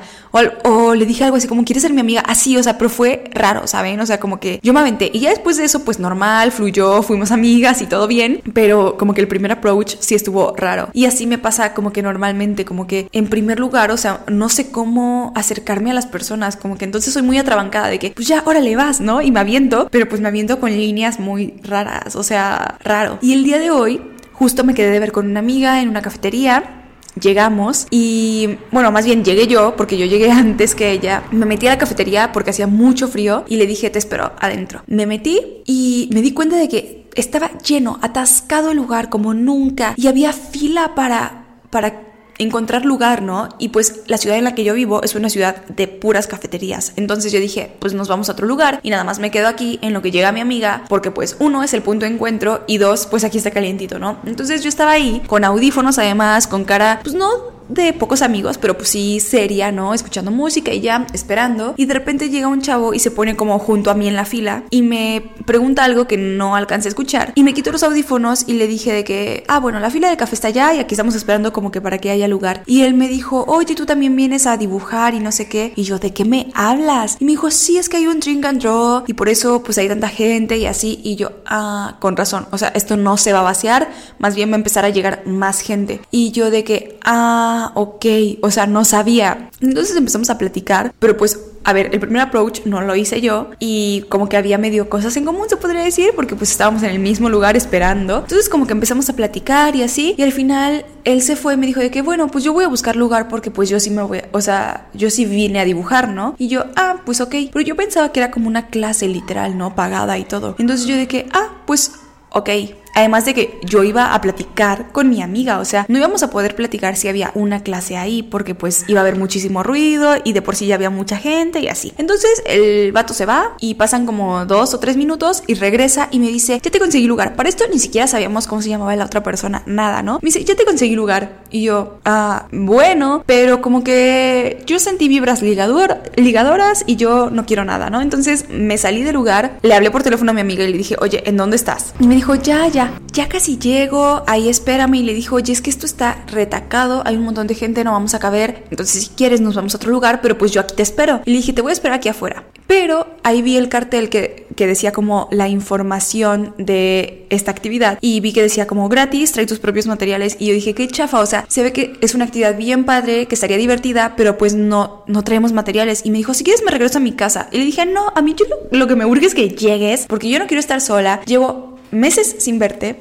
o, 0.64 0.94
le 0.96 1.06
dije 1.06 1.24
algo 1.24 1.38
así 1.38 1.48
como, 1.48 1.64
¿quieres 1.64 1.84
ser 1.84 1.94
mi 1.94 2.02
amiga? 2.02 2.22
Así, 2.22 2.58
o 2.58 2.64
sea, 2.64 2.78
pero 2.78 2.90
fue 2.90 3.24
raro, 3.32 3.68
¿saben? 3.68 4.00
O 4.02 4.06
sea, 4.06 4.20
como 4.20 4.40
que 4.40 4.60
yo 4.64 4.74
me 4.74 4.80
aventé. 4.82 5.10
Y 5.14 5.20
ya 5.20 5.30
después 5.30 5.58
de 5.58 5.64
eso, 5.64 5.86
pues 5.86 6.00
normal, 6.00 6.52
fluyó, 6.52 7.02
fuimos 7.04 7.32
amigas 7.32 7.82
y 7.82 7.86
todo 7.86 8.08
bien. 8.08 8.42
Pero 8.54 8.98
como 8.98 9.14
que 9.14 9.22
el 9.22 9.28
primer 9.28 9.52
approach 9.52 9.96
sí 10.00 10.16
estuvo 10.16 10.54
raro. 10.56 10.90
Y 10.94 11.06
así 11.06 11.26
me 11.26 11.38
pasa 11.38 11.74
como 11.74 11.94
que 11.94 12.02
normalmente, 12.02 12.66
como 12.66 12.86
que 12.88 13.08
en 13.14 13.28
primer 13.28 13.60
lugar, 13.60 13.92
o 13.92 13.98
sea, 13.98 14.24
no 14.28 14.50
sé 14.50 14.72
cómo 14.72 15.32
acercarme 15.36 15.92
a 15.92 15.94
las 15.94 16.06
personas. 16.06 16.58
Como 16.58 16.78
que 16.78 16.86
entonces 16.86 17.14
soy 17.14 17.22
muy 17.22 17.38
atrabancada 17.38 17.88
de 17.88 18.00
que, 18.00 18.12
pues 18.12 18.28
ya, 18.28 18.44
órale, 18.46 18.76
vas, 18.76 19.00
¿no? 19.00 19.22
Y 19.22 19.32
me 19.32 19.40
aviento, 19.40 19.88
pero 19.90 20.10
pues 20.10 20.20
me 20.20 20.28
aviento 20.28 20.60
con 20.60 20.72
líneas 20.72 21.20
muy 21.20 21.54
raras, 21.64 22.16
o 22.16 22.24
sea, 22.24 22.78
raro. 22.84 23.20
Y 23.22 23.34
el 23.34 23.44
día 23.46 23.60
de 23.60 23.72
hoy, 23.72 24.02
justo 24.34 24.66
me 24.66 24.74
quedé 24.74 24.92
de 24.92 25.00
ver 25.00 25.14
con 25.14 25.30
una 25.30 25.40
amiga 25.40 25.82
en 25.82 25.88
una 25.88 26.02
cafetería 26.02 26.82
Llegamos 27.20 27.88
y, 27.92 28.58
bueno, 28.72 28.92
más 28.92 29.06
bien 29.06 29.24
llegué 29.24 29.48
yo, 29.48 29.76
porque 29.78 29.98
yo 29.98 30.06
llegué 30.06 30.32
antes 30.32 30.76
que 30.76 30.92
ella. 30.92 31.24
Me 31.32 31.46
metí 31.46 31.68
a 31.68 31.72
la 31.72 31.78
cafetería 31.78 32.32
porque 32.32 32.50
hacía 32.50 32.68
mucho 32.68 33.08
frío 33.08 33.46
y 33.48 33.56
le 33.56 33.68
dije, 33.68 33.90
te 33.90 34.00
espero 34.00 34.34
adentro. 34.40 34.84
Me 34.88 35.06
metí 35.06 35.62
y 35.66 36.10
me 36.14 36.22
di 36.22 36.34
cuenta 36.34 36.58
de 36.58 36.68
que 36.68 37.10
estaba 37.16 37.52
lleno, 37.60 38.00
atascado 38.02 38.72
el 38.72 38.78
lugar 38.78 39.10
como 39.10 39.34
nunca 39.34 39.94
y 39.96 40.08
había 40.08 40.34
fila 40.34 40.96
para, 40.96 41.60
para 41.70 42.02
encontrar 42.38 42.86
lugar, 42.86 43.22
¿no? 43.22 43.50
Y 43.60 43.70
pues 43.70 44.02
la 44.08 44.18
ciudad 44.18 44.38
en 44.38 44.44
la 44.44 44.56
que 44.56 44.64
yo 44.64 44.74
vivo 44.74 45.04
es 45.04 45.16
una 45.16 45.30
ciudad 45.30 45.66
de 45.68 45.88
puras 45.88 46.28
cafeterías. 46.28 46.94
Entonces 46.96 47.32
yo 47.32 47.40
dije, 47.40 47.72
pues 47.80 47.94
nos 47.94 48.08
vamos 48.08 48.30
a 48.30 48.34
otro 48.34 48.48
lugar 48.48 48.80
y 48.84 48.90
nada 48.90 49.04
más 49.04 49.20
me 49.20 49.32
quedo 49.32 49.48
aquí 49.48 49.80
en 49.82 49.94
lo 49.94 50.02
que 50.02 50.12
llega 50.12 50.32
mi 50.32 50.42
amiga, 50.42 50.84
porque 50.90 51.12
pues 51.12 51.38
uno 51.40 51.64
es 51.64 51.74
el 51.74 51.82
punto 51.82 52.06
de 52.06 52.14
encuentro 52.14 52.64
y 52.68 52.78
dos, 52.78 53.08
pues 53.08 53.24
aquí 53.24 53.38
está 53.38 53.52
calientito, 53.52 54.00
¿no? 54.00 54.18
Entonces 54.26 54.64
yo 54.64 54.70
estaba 54.70 54.92
ahí 54.92 55.22
con 55.28 55.44
audífonos 55.44 55.98
además, 55.98 56.48
con 56.48 56.66
cara, 56.66 57.00
pues 57.04 57.16
no 57.16 57.55
de 57.70 57.94
pocos 57.94 58.22
amigos, 58.22 58.58
pero 58.58 58.78
pues 58.78 58.90
sí 58.90 59.20
seria, 59.20 59.72
¿no? 59.72 59.94
Escuchando 59.94 60.32
música 60.32 60.74
y 60.74 60.82
ya 60.82 61.08
esperando. 61.14 61.74
Y 61.78 61.86
de 61.86 61.94
repente 61.94 62.30
llega 62.30 62.48
un 62.48 62.62
chavo 62.62 62.94
y 62.94 63.00
se 63.00 63.12
pone 63.12 63.36
como 63.36 63.58
junto 63.60 63.92
a 63.92 63.94
mí 63.94 64.08
en 64.08 64.16
la 64.16 64.26
fila 64.26 64.64
y 64.70 64.82
me 64.82 65.24
pregunta 65.46 65.84
algo 65.84 66.08
que 66.08 66.18
no 66.18 66.56
alcancé 66.56 66.88
a 66.88 66.90
escuchar. 66.90 67.32
Y 67.36 67.44
me 67.44 67.54
quito 67.54 67.72
los 67.72 67.84
audífonos 67.84 68.46
y 68.48 68.54
le 68.54 68.68
dije 68.68 68.94
de 68.94 69.04
que, 69.04 69.44
ah, 69.48 69.60
bueno, 69.60 69.80
la 69.80 69.90
fila 69.90 70.10
de 70.10 70.18
café 70.18 70.36
está 70.36 70.48
allá 70.50 70.74
y 70.74 70.80
aquí 70.80 70.94
estamos 70.94 71.16
esperando 71.16 71.54
como 71.54 71.72
que 71.72 71.82
para 71.82 71.98
que 71.98 72.10
haya 72.10 72.28
lugar. 72.28 72.64
Y 72.66 72.82
él 72.82 72.94
me 72.94 73.08
dijo, 73.08 73.46
oye, 73.48 73.76
tú 73.76 73.86
también 73.86 74.16
vienes 74.16 74.48
a 74.48 74.58
dibujar 74.58 75.14
y 75.14 75.20
no 75.20 75.32
sé 75.32 75.48
qué. 75.48 75.74
Y 75.76 75.84
yo, 75.84 76.00
¿de 76.00 76.14
qué 76.14 76.26
me 76.26 76.52
hablas? 76.54 77.18
Y 77.20 77.26
me 77.26 77.32
dijo, 77.32 77.52
sí, 77.52 77.78
es 77.78 77.90
que 77.90 77.98
hay 77.98 78.08
un 78.08 78.20
drink 78.20 78.46
and 78.46 78.62
draw 78.62 79.04
y 79.08 79.14
por 79.14 79.30
eso 79.30 79.64
pues 79.64 79.78
hay 79.78 79.88
tanta 79.88 80.10
gente 80.10 80.58
y 80.58 80.66
así. 80.66 81.00
Y 81.04 81.16
yo, 81.16 81.32
ah, 81.46 81.98
con 82.00 82.16
razón. 82.16 82.48
O 82.52 82.58
sea, 82.58 82.70
esto 82.70 82.98
no 82.98 83.18
se 83.18 83.34
va 83.34 83.40
a 83.40 83.44
vaciar, 83.44 83.90
más 84.20 84.36
bien 84.36 84.50
va 84.50 84.54
a 84.54 84.58
empezar 84.58 84.86
a 84.86 84.90
llegar 84.90 85.24
más 85.26 85.62
gente. 85.62 86.02
Y 86.12 86.32
yo 86.32 86.50
de 86.50 86.64
que, 86.64 87.00
ah, 87.04 87.55
ah, 87.56 87.72
ok, 87.76 88.06
o 88.42 88.52
sea, 88.52 88.68
no 88.68 88.86
sabía. 88.86 89.50
Entonces 89.62 89.96
empezamos 89.96 90.30
a 90.30 90.38
platicar, 90.38 90.94
pero 91.00 91.18
pues, 91.18 91.40
a 91.64 91.74
ver, 91.74 91.90
el 91.94 92.00
primer 92.00 92.22
approach 92.22 92.62
no 92.66 92.82
lo 92.82 92.96
hice 92.96 93.22
yo 93.22 93.50
y 93.60 94.06
como 94.10 94.30
que 94.30 94.38
había 94.38 94.58
medio 94.58 94.88
cosas 94.88 95.18
en 95.18 95.26
común, 95.26 95.50
se 95.50 95.58
podría 95.58 95.82
decir, 95.82 96.12
porque 96.16 96.36
pues 96.36 96.52
estábamos 96.52 96.84
en 96.84 96.92
el 96.92 97.00
mismo 97.00 97.30
lugar 97.30 97.58
esperando. 97.58 98.20
Entonces 98.20 98.50
como 98.50 98.68
que 98.68 98.74
empezamos 98.74 99.10
a 99.10 99.16
platicar 99.16 99.76
y 99.76 99.82
así, 99.82 100.14
y 100.18 100.22
al 100.22 100.32
final 100.32 100.86
él 101.06 101.22
se 101.22 101.36
fue 101.36 101.56
y 101.56 101.58
me 101.58 101.66
dijo 101.66 101.80
de 101.80 101.90
que, 101.90 102.04
bueno, 102.04 102.28
pues 102.28 102.44
yo 102.44 102.54
voy 102.54 102.66
a 102.66 102.68
buscar 102.68 102.96
lugar 102.96 103.28
porque 103.28 103.50
pues 103.50 103.70
yo 103.70 103.80
sí 103.80 103.90
me 103.90 104.04
voy, 104.04 104.22
o 104.32 104.42
sea, 104.42 104.90
yo 104.94 105.10
sí 105.10 105.26
vine 105.26 105.60
a 105.60 105.66
dibujar, 105.66 106.10
¿no? 106.10 106.36
Y 106.38 106.50
yo, 106.50 106.66
ah, 106.76 106.98
pues 107.04 107.20
ok, 107.20 107.34
pero 107.52 107.62
yo 107.62 107.76
pensaba 107.76 108.12
que 108.12 108.20
era 108.20 108.30
como 108.30 108.48
una 108.48 108.68
clase 108.68 109.08
literal, 109.08 109.58
¿no? 109.58 109.76
Pagada 109.76 110.20
y 110.20 110.26
todo. 110.26 110.56
Entonces 110.60 110.86
yo 110.86 110.96
de 110.96 111.08
que, 111.08 111.28
ah, 111.34 111.64
pues 111.66 111.94
ok. 112.30 112.50
Además 112.96 113.26
de 113.26 113.34
que 113.34 113.60
yo 113.64 113.84
iba 113.84 114.14
a 114.14 114.22
platicar 114.22 114.92
con 114.92 115.10
mi 115.10 115.22
amiga, 115.22 115.60
o 115.60 115.66
sea, 115.66 115.86
no 115.88 115.98
íbamos 115.98 116.24
a 116.24 116.30
poder 116.30 116.56
platicar 116.56 116.96
si 116.96 117.08
había 117.08 117.32
una 117.36 117.62
clase 117.62 117.98
ahí, 117.98 118.24
porque 118.24 118.56
pues 118.56 118.86
iba 118.88 119.02
a 119.02 119.04
haber 119.04 119.18
muchísimo 119.18 119.64
ruido 119.64 120.16
y 120.24 120.34
de 120.34 120.42
por 120.42 120.56
sí 120.56 120.68
ya 120.68 120.76
había 120.76 120.90
mucha 120.90 121.18
gente 121.18 121.60
y 121.60 121.68
así. 121.68 121.94
Entonces 121.98 122.42
el 122.46 122.92
vato 122.92 123.14
se 123.14 123.26
va 123.26 123.56
y 123.60 123.76
pasan 123.76 124.06
como 124.06 124.46
dos 124.46 124.74
o 124.74 124.80
tres 124.80 124.98
minutos 124.98 125.44
y 125.46 125.56
regresa 125.56 126.08
y 126.12 126.20
me 126.20 126.28
dice, 126.28 126.60
ya 126.64 126.72
te 126.72 126.80
conseguí 126.80 127.06
lugar. 127.06 127.36
Para 127.36 127.50
esto 127.50 127.66
ni 127.72 127.80
siquiera 127.80 128.08
sabíamos 128.08 128.48
cómo 128.48 128.62
se 128.62 128.70
llamaba 128.70 128.96
la 128.96 129.06
otra 129.06 129.24
persona, 129.24 129.64
nada, 129.66 130.02
¿no? 130.02 130.20
Me 130.22 130.28
dice, 130.28 130.44
ya 130.44 130.56
te 130.56 130.66
conseguí 130.66 130.96
lugar. 130.96 131.44
Y 131.52 131.64
yo, 131.64 132.00
ah, 132.06 132.48
bueno, 132.52 133.24
pero 133.26 133.62
como 133.62 133.84
que 133.84 134.64
yo 134.66 134.80
sentí 134.80 135.08
vibras 135.08 135.42
ligador 135.42 136.00
ligadoras 136.16 136.84
y 136.88 136.96
yo 136.96 137.30
no 137.30 137.46
quiero 137.46 137.66
nada, 137.66 137.90
¿no? 137.90 138.02
Entonces 138.02 138.46
me 138.50 138.78
salí 138.78 139.04
del 139.04 139.16
lugar, 139.16 139.58
le 139.62 139.74
hablé 139.74 139.92
por 139.92 140.04
teléfono 140.04 140.32
a 140.32 140.34
mi 140.34 140.42
amiga 140.42 140.64
y 140.64 140.72
le 140.72 140.78
dije, 140.78 140.96
oye, 141.00 141.24
¿en 141.26 141.38
dónde 141.38 141.56
estás? 141.56 141.94
Y 142.00 142.08
me 142.08 142.16
dijo, 142.16 142.36
ya, 142.36 142.68
ya, 142.68 142.85
ya 143.12 143.30
casi 143.30 143.58
llego, 143.58 144.24
ahí 144.28 144.50
espérame 144.50 144.96
y 144.96 145.04
le 145.04 145.14
dijo, 145.14 145.36
oye, 145.36 145.54
es 145.54 145.62
que 145.62 145.70
esto 145.70 145.86
está 145.86 146.24
retacado, 146.28 147.02
hay 147.06 147.16
un 147.18 147.24
montón 147.24 147.48
de 147.48 147.56
gente, 147.56 147.84
no 147.84 147.92
vamos 147.92 148.14
a 148.14 148.20
caber, 148.20 148.64
entonces 148.72 149.04
si 149.04 149.10
quieres 149.10 149.42
nos 149.42 149.56
vamos 149.56 149.74
a 149.74 149.78
otro 149.78 149.92
lugar, 149.92 150.22
pero 150.22 150.38
pues 150.38 150.52
yo 150.52 150.62
aquí 150.62 150.76
te 150.76 150.84
espero. 150.84 151.22
Y 151.26 151.32
le 151.32 151.38
dije, 151.38 151.54
te 151.54 151.62
voy 151.62 151.72
a 151.72 151.74
esperar 151.74 151.98
aquí 151.98 152.10
afuera. 152.10 152.44
Pero 152.68 153.08
ahí 153.24 153.42
vi 153.42 153.58
el 153.58 153.70
cartel 153.70 154.10
que, 154.10 154.48
que 154.56 154.66
decía 154.66 154.92
como 154.92 155.28
la 155.32 155.48
información 155.48 156.56
de 156.58 157.28
esta 157.30 157.52
actividad 157.52 158.00
y 158.02 158.20
vi 158.22 158.34
que 158.34 158.42
decía 158.42 158.66
como 158.66 158.90
gratis, 158.90 159.32
trae 159.32 159.46
tus 159.46 159.60
propios 159.60 159.86
materiales 159.86 160.38
y 160.40 160.48
yo 160.48 160.54
dije, 160.54 160.74
qué 160.74 160.88
chafa, 160.88 161.20
o 161.20 161.26
sea, 161.26 161.46
se 161.48 161.62
ve 161.62 161.72
que 161.72 161.94
es 162.02 162.16
una 162.16 162.26
actividad 162.26 162.58
bien 162.58 162.86
padre, 162.86 163.28
que 163.28 163.36
estaría 163.36 163.58
divertida, 163.58 164.16
pero 164.18 164.38
pues 164.38 164.56
no, 164.56 165.04
no 165.08 165.24
traemos 165.24 165.54
materiales. 165.54 166.02
Y 166.06 166.12
me 166.12 166.18
dijo, 166.18 166.34
si 166.34 166.44
quieres 166.44 166.64
me 166.64 166.72
regreso 166.72 166.98
a 166.98 167.02
mi 167.02 167.12
casa. 167.12 167.50
Y 167.52 167.60
le 167.60 167.66
dije, 167.66 167.86
no, 167.86 168.12
a 168.16 168.22
mí 168.22 168.36
yo 168.38 168.46
lo, 168.50 168.78
lo 168.80 168.88
que 168.88 168.96
me 168.96 169.06
urge 169.06 169.28
es 169.28 169.36
que 169.36 169.50
llegues, 169.50 170.06
porque 170.08 170.30
yo 170.30 170.40
no 170.40 170.48
quiero 170.48 170.60
estar 170.60 170.82
sola, 170.82 171.22
llevo 171.26 171.75
meses 171.96 172.36
sin 172.40 172.60
verte 172.60 172.98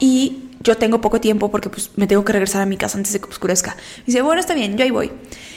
y 0.00 0.44
yo 0.60 0.76
tengo 0.76 1.00
poco 1.00 1.20
tiempo 1.20 1.50
porque 1.50 1.68
pues 1.68 1.90
me 1.96 2.06
tengo 2.06 2.24
que 2.24 2.32
regresar 2.32 2.62
a 2.62 2.66
mi 2.66 2.76
casa 2.76 2.96
antes 2.98 3.12
de 3.12 3.20
que 3.20 3.28
oscurezca. 3.28 3.76
Y 4.02 4.06
dice, 4.06 4.22
bueno, 4.22 4.40
está 4.40 4.54
bien, 4.54 4.76
yo 4.76 4.84
ahí 4.84 4.90
voy. 4.90 5.12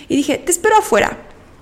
Y 0.10 0.16
dije, 0.16 0.38
te 0.38 0.52
espero 0.52 0.78
afuera. 0.78 1.18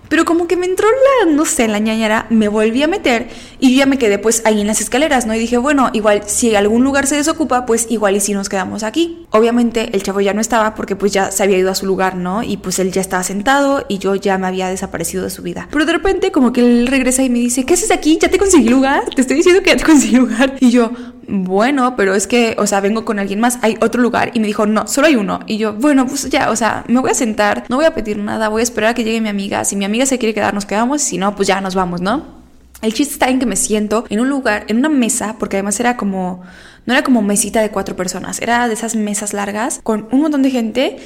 Pero 0.10 0.26
como 0.26 0.48
que 0.48 0.58
me 0.58 0.66
entró 0.66 0.88
la, 0.88 1.32
no 1.32 1.46
sé, 1.46 1.68
la 1.68 1.80
ñañara, 1.80 2.28
me 2.30 2.48
volví 2.48 2.84
a 2.84 2.88
meter 2.88 3.28
y 3.60 3.72
yo 3.72 3.80
ya 3.80 3.86
me 3.86 3.98
quedé 3.98 4.20
pues 4.20 4.42
ahí 4.46 4.62
en 4.62 4.68
las 4.68 4.82
escaleras, 4.82 5.26
¿no? 5.26 5.34
Y 5.36 5.40
dije, 5.40 5.58
bueno, 5.58 5.90
igual 5.94 6.24
si 6.26 6.56
algún 6.56 6.84
lugar 6.84 7.08
se 7.08 7.16
desocupa, 7.16 7.66
pues 7.66 7.88
igual 7.90 8.16
y 8.16 8.20
si 8.20 8.34
nos 8.34 8.50
quedamos 8.50 8.84
aquí. 8.84 9.26
Obviamente 9.32 9.90
el 9.94 10.04
chavo 10.04 10.22
ya 10.22 10.34
no 10.34 10.42
estaba 10.42 10.76
porque 10.76 10.96
pues 10.96 11.12
ya 11.12 11.32
se 11.32 11.44
había 11.44 11.58
ido 11.58 11.72
a 11.72 11.76
su 11.76 11.86
lugar, 11.86 12.16
¿no? 12.16 12.44
Y 12.44 12.58
pues 12.58 12.80
él 12.80 12.92
ya 12.92 13.02
estaba 13.02 13.24
sentado 13.24 13.86
y 13.88 13.98
yo 13.98 14.16
ya 14.16 14.38
me 14.38 14.48
había 14.48 14.70
desaparecido 14.70 15.24
de 15.24 15.30
su 15.30 15.42
vida. 15.42 15.68
Pero 15.72 15.86
de 15.86 15.94
repente 15.94 16.32
como 16.32 16.54
que 16.54 16.62
él 16.62 16.88
regresa 16.88 17.24
y 17.24 17.30
me 17.30 17.40
dice, 17.40 17.66
¿qué 17.66 17.74
haces 17.74 17.92
aquí? 17.92 18.18
¿Ya 18.22 18.30
te 18.30 18.38
conseguí 18.38 18.70
lugar? 18.70 19.04
Te 19.16 19.22
estoy 19.22 19.38
diciendo 19.38 19.62
que 19.62 19.72
ya 19.72 19.78
te 19.78 19.84
conseguí 19.84 20.18
lugar. 20.18 20.56
Y 20.60 20.72
yo, 20.72 20.92
bueno, 21.28 21.96
pero 21.96 22.16
es 22.16 22.28
que, 22.28 22.56
o 22.58 22.68
sea, 22.68 22.82
vengo 22.82 23.06
con 23.06 23.20
alguien 23.20 23.40
más, 23.40 23.60
hay 23.62 23.78
otro 23.82 24.02
lugar. 24.02 24.32
Y 24.34 24.40
me 24.40 24.48
dijo, 24.48 24.66
no, 24.66 24.88
solo 24.88 25.08
hay 25.08 25.16
uno. 25.16 25.40
Y 25.48 25.58
yo, 25.58 25.74
bueno, 25.74 26.06
pues 26.08 26.30
ya, 26.30 26.50
o 26.50 26.56
sea, 26.56 26.84
me 26.88 27.00
voy 27.00 27.12
a 27.12 27.16
sentar, 27.16 27.66
no 27.70 27.78
voy 27.78 27.86
a 27.86 27.94
pedir 27.94 28.18
nada, 28.18 28.50
voy 28.50 28.62
a 28.62 28.64
esperar 28.64 28.92
a 28.92 28.94
que 28.94 29.04
llegue 29.04 29.22
mi 29.22 29.30
amiga. 29.30 29.66
Si 29.66 29.76
mi 29.76 29.86
amiga 29.86 30.06
se 30.06 30.18
quiere 30.18 30.34
quedar, 30.34 30.54
nos 30.54 30.66
quedamos, 30.66 31.02
si 31.02 31.18
no, 31.18 31.36
pues 31.36 31.48
ya 31.48 31.62
nos 31.62 31.76
vamos, 31.76 32.02
¿no? 32.02 32.46
El 32.82 32.94
chiste 32.94 33.14
está 33.14 33.30
en 33.30 33.40
que 33.40 33.46
me 33.46 33.56
siento 33.56 34.06
en 34.10 34.20
un 34.20 34.30
lugar, 34.30 34.66
en 34.68 34.78
una 34.78 34.90
mesa, 34.90 35.38
porque 35.40 35.58
además 35.58 35.80
era 35.80 35.98
como, 35.98 36.44
no 36.86 36.94
era 36.94 37.04
como 37.04 37.22
mesita 37.22 37.62
de 37.62 37.72
cuatro 37.72 37.96
personas, 37.96 38.42
era 38.42 38.68
de 38.68 38.74
esas 38.74 38.96
mesas 38.96 39.34
largas 39.34 39.80
con 39.82 40.08
un 40.12 40.22
montón 40.22 40.42
de 40.42 40.52
gente 40.52 40.98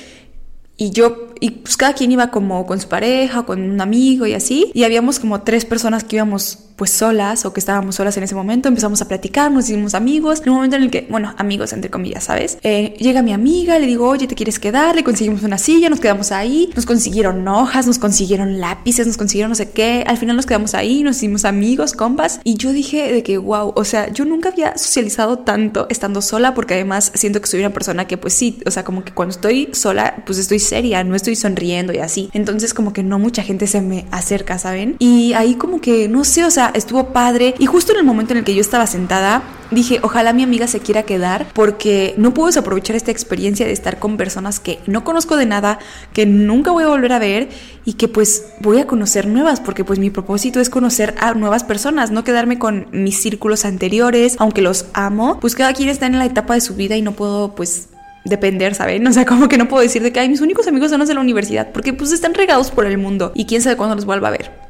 y 0.82 0.92
yo, 0.92 1.34
y 1.42 1.52
pues 1.52 1.76
cada 1.76 1.94
quien 1.94 2.10
iba 2.12 2.32
como 2.32 2.66
con 2.66 2.80
su 2.80 2.88
pareja, 2.88 3.44
con 3.44 3.62
un 3.62 3.82
amigo 3.82 4.26
y 4.26 4.34
así. 4.34 4.72
Y 4.74 4.84
habíamos 4.86 5.20
como 5.20 5.42
tres 5.42 5.66
personas 5.66 6.06
que 6.06 6.16
íbamos 6.16 6.69
pues 6.80 6.92
solas 6.92 7.46
o 7.46 7.52
que 7.52 7.60
estábamos 7.60 7.96
solas 7.96 8.16
en 8.16 8.24
ese 8.24 8.36
momento. 8.36 8.70
Empezamos 8.70 9.02
a 9.02 9.08
platicar, 9.08 9.52
nos 9.52 9.66
hicimos 9.70 9.94
amigos. 9.94 10.42
En 10.42 10.50
un 10.52 10.56
momento 10.56 10.78
en 10.78 10.84
el 10.84 10.90
que, 10.90 11.06
bueno, 11.10 11.36
amigos 11.38 11.74
entre 11.74 11.92
comillas, 11.92 12.24
¿sabes? 12.24 12.58
Eh, 12.64 12.96
llega 13.00 13.22
mi 13.22 13.34
amiga, 13.34 13.78
le 13.78 13.86
digo, 13.86 14.08
oye, 14.08 14.28
¿te 14.28 14.36
quieres 14.36 14.60
quedar? 14.60 14.96
Le 14.96 15.04
conseguimos 15.04 15.44
una 15.44 15.58
silla, 15.58 15.90
nos 15.90 16.00
quedamos 16.00 16.32
ahí. 16.32 16.70
Nos 16.78 16.86
consiguieron 16.86 17.46
hojas, 17.50 17.86
nos 17.86 18.00
consiguieron 18.00 18.62
lápices, 18.62 19.06
nos 19.06 19.18
consiguieron 19.18 19.50
no 19.50 19.56
sé 19.56 19.72
qué. 19.72 20.06
Al 20.08 20.18
final 20.18 20.38
nos 20.38 20.46
quedamos 20.46 20.74
ahí, 20.74 21.04
nos 21.04 21.18
hicimos 21.18 21.44
amigos, 21.44 21.92
compas. 21.92 22.40
Y 22.46 22.56
yo 22.56 22.72
dije 22.72 23.12
de 23.12 23.24
que, 23.24 23.38
wow, 23.38 23.74
o 23.76 23.84
sea, 23.84 24.10
yo 24.14 24.24
nunca 24.24 24.50
había 24.50 24.78
socializado 24.78 25.40
tanto 25.40 25.86
estando 25.90 26.22
sola 26.22 26.54
porque 26.54 26.76
además 26.76 27.12
siento 27.14 27.42
que 27.42 27.48
soy 27.48 27.60
una 27.60 27.74
persona 27.74 28.08
que 28.08 28.18
pues 28.18 28.34
sí, 28.34 28.60
o 28.66 28.72
sea, 28.72 28.86
como 28.86 29.04
que 29.04 29.14
cuando 29.14 29.36
estoy 29.36 29.68
sola, 29.74 30.24
pues 30.26 30.40
estoy 30.40 30.60
seria, 30.60 31.04
no 31.04 31.14
estoy 31.14 31.36
sonriendo 31.36 31.92
y 31.92 31.98
así. 31.98 32.30
Entonces 32.32 32.74
como 32.74 32.94
que 32.94 33.04
no 33.04 33.20
mucha 33.20 33.44
gente 33.44 33.68
se 33.68 33.82
me 33.82 34.06
acerca, 34.12 34.58
¿saben? 34.58 34.96
Y 35.00 35.34
ahí 35.34 35.56
como 35.56 35.82
que, 35.82 36.08
no 36.08 36.24
sé, 36.24 36.46
o 36.46 36.52
sea, 36.52 36.69
estuvo 36.76 37.14
padre. 37.14 37.56
Y 37.60 37.66
justo 37.66 37.92
en 37.92 38.00
el 38.00 38.06
momento 38.06 38.34
en 38.34 38.40
el 38.40 38.44
que 38.44 38.56
yo 38.56 38.62
estaba 38.62 38.88
sentada, 38.88 39.44
dije, 39.72 40.00
ojalá 40.02 40.34
mi 40.34 40.44
amiga 40.44 40.68
se 40.68 40.80
quiera 40.80 41.04
quedar 41.04 41.48
porque 41.54 42.14
no 42.18 42.34
puedo 42.34 42.48
desaprovechar 42.48 42.96
esta 42.96 43.12
experiencia 43.12 43.66
de 43.66 43.72
estar 43.72 44.00
con 44.00 44.18
personas 44.18 44.60
que 44.60 44.80
no 44.88 45.04
conozco 45.04 45.38
de 45.38 45.46
nada, 45.46 45.80
que 46.14 46.26
nunca 46.26 46.72
voy 46.72 46.84
a 46.84 46.88
volver 46.88 47.14
a 47.14 47.20
ver 47.20 47.50
y 47.86 47.94
que 47.94 48.08
pues 48.08 48.46
voy 48.60 48.80
a 48.80 48.88
conocer 48.88 49.28
nuevas 49.28 49.60
porque 49.60 49.84
pues 49.84 50.00
mi 50.00 50.10
propósito 50.10 50.60
es 50.60 50.70
conocer 50.70 51.16
a 51.20 51.34
nuevas 51.34 51.64
personas, 51.64 52.12
no 52.12 52.24
quedarme 52.24 52.60
con 52.60 52.88
mis 52.92 53.22
círculos 53.22 53.66
anteriores, 53.66 54.36
aunque 54.40 54.62
los 54.62 54.86
amo, 54.94 55.40
pues 55.40 55.56
cada 55.56 55.74
quien 55.74 55.90
está 55.90 56.06
en 56.06 56.18
la 56.18 56.26
etapa 56.26 56.54
de 56.54 56.62
su 56.62 56.76
vida 56.76 56.96
y 56.96 57.02
no 57.02 57.14
puedo 57.14 57.56
pues 57.56 57.90
depender, 58.26 58.76
¿saben? 58.76 59.06
O 59.08 59.14
sea, 59.14 59.26
como 59.26 59.48
que 59.48 59.58
no 59.58 59.68
puedo 59.68 59.82
decir 59.82 60.04
de 60.04 60.12
que 60.12 60.28
mis 60.28 60.42
únicos 60.42 60.68
amigos 60.68 60.90
son 60.90 61.00
los 61.00 61.08
de 61.08 61.16
la 61.16 61.22
universidad, 61.22 61.72
porque 61.72 61.94
pues 61.94 62.12
están 62.12 62.34
regados 62.34 62.72
por 62.72 62.86
el 62.86 62.98
mundo 62.98 63.32
y 63.36 63.46
quién 63.46 63.62
sabe 63.62 63.78
cuándo 63.78 63.96
los 63.96 64.06
vuelva 64.06 64.30
a 64.30 64.32
ver. 64.32 64.69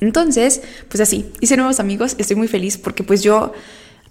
Entonces, 0.00 0.62
pues 0.88 1.00
así, 1.00 1.32
hice 1.40 1.56
nuevos 1.56 1.80
amigos, 1.80 2.14
estoy 2.18 2.36
muy 2.36 2.48
feliz 2.48 2.78
porque 2.78 3.02
pues 3.02 3.22
yo, 3.22 3.52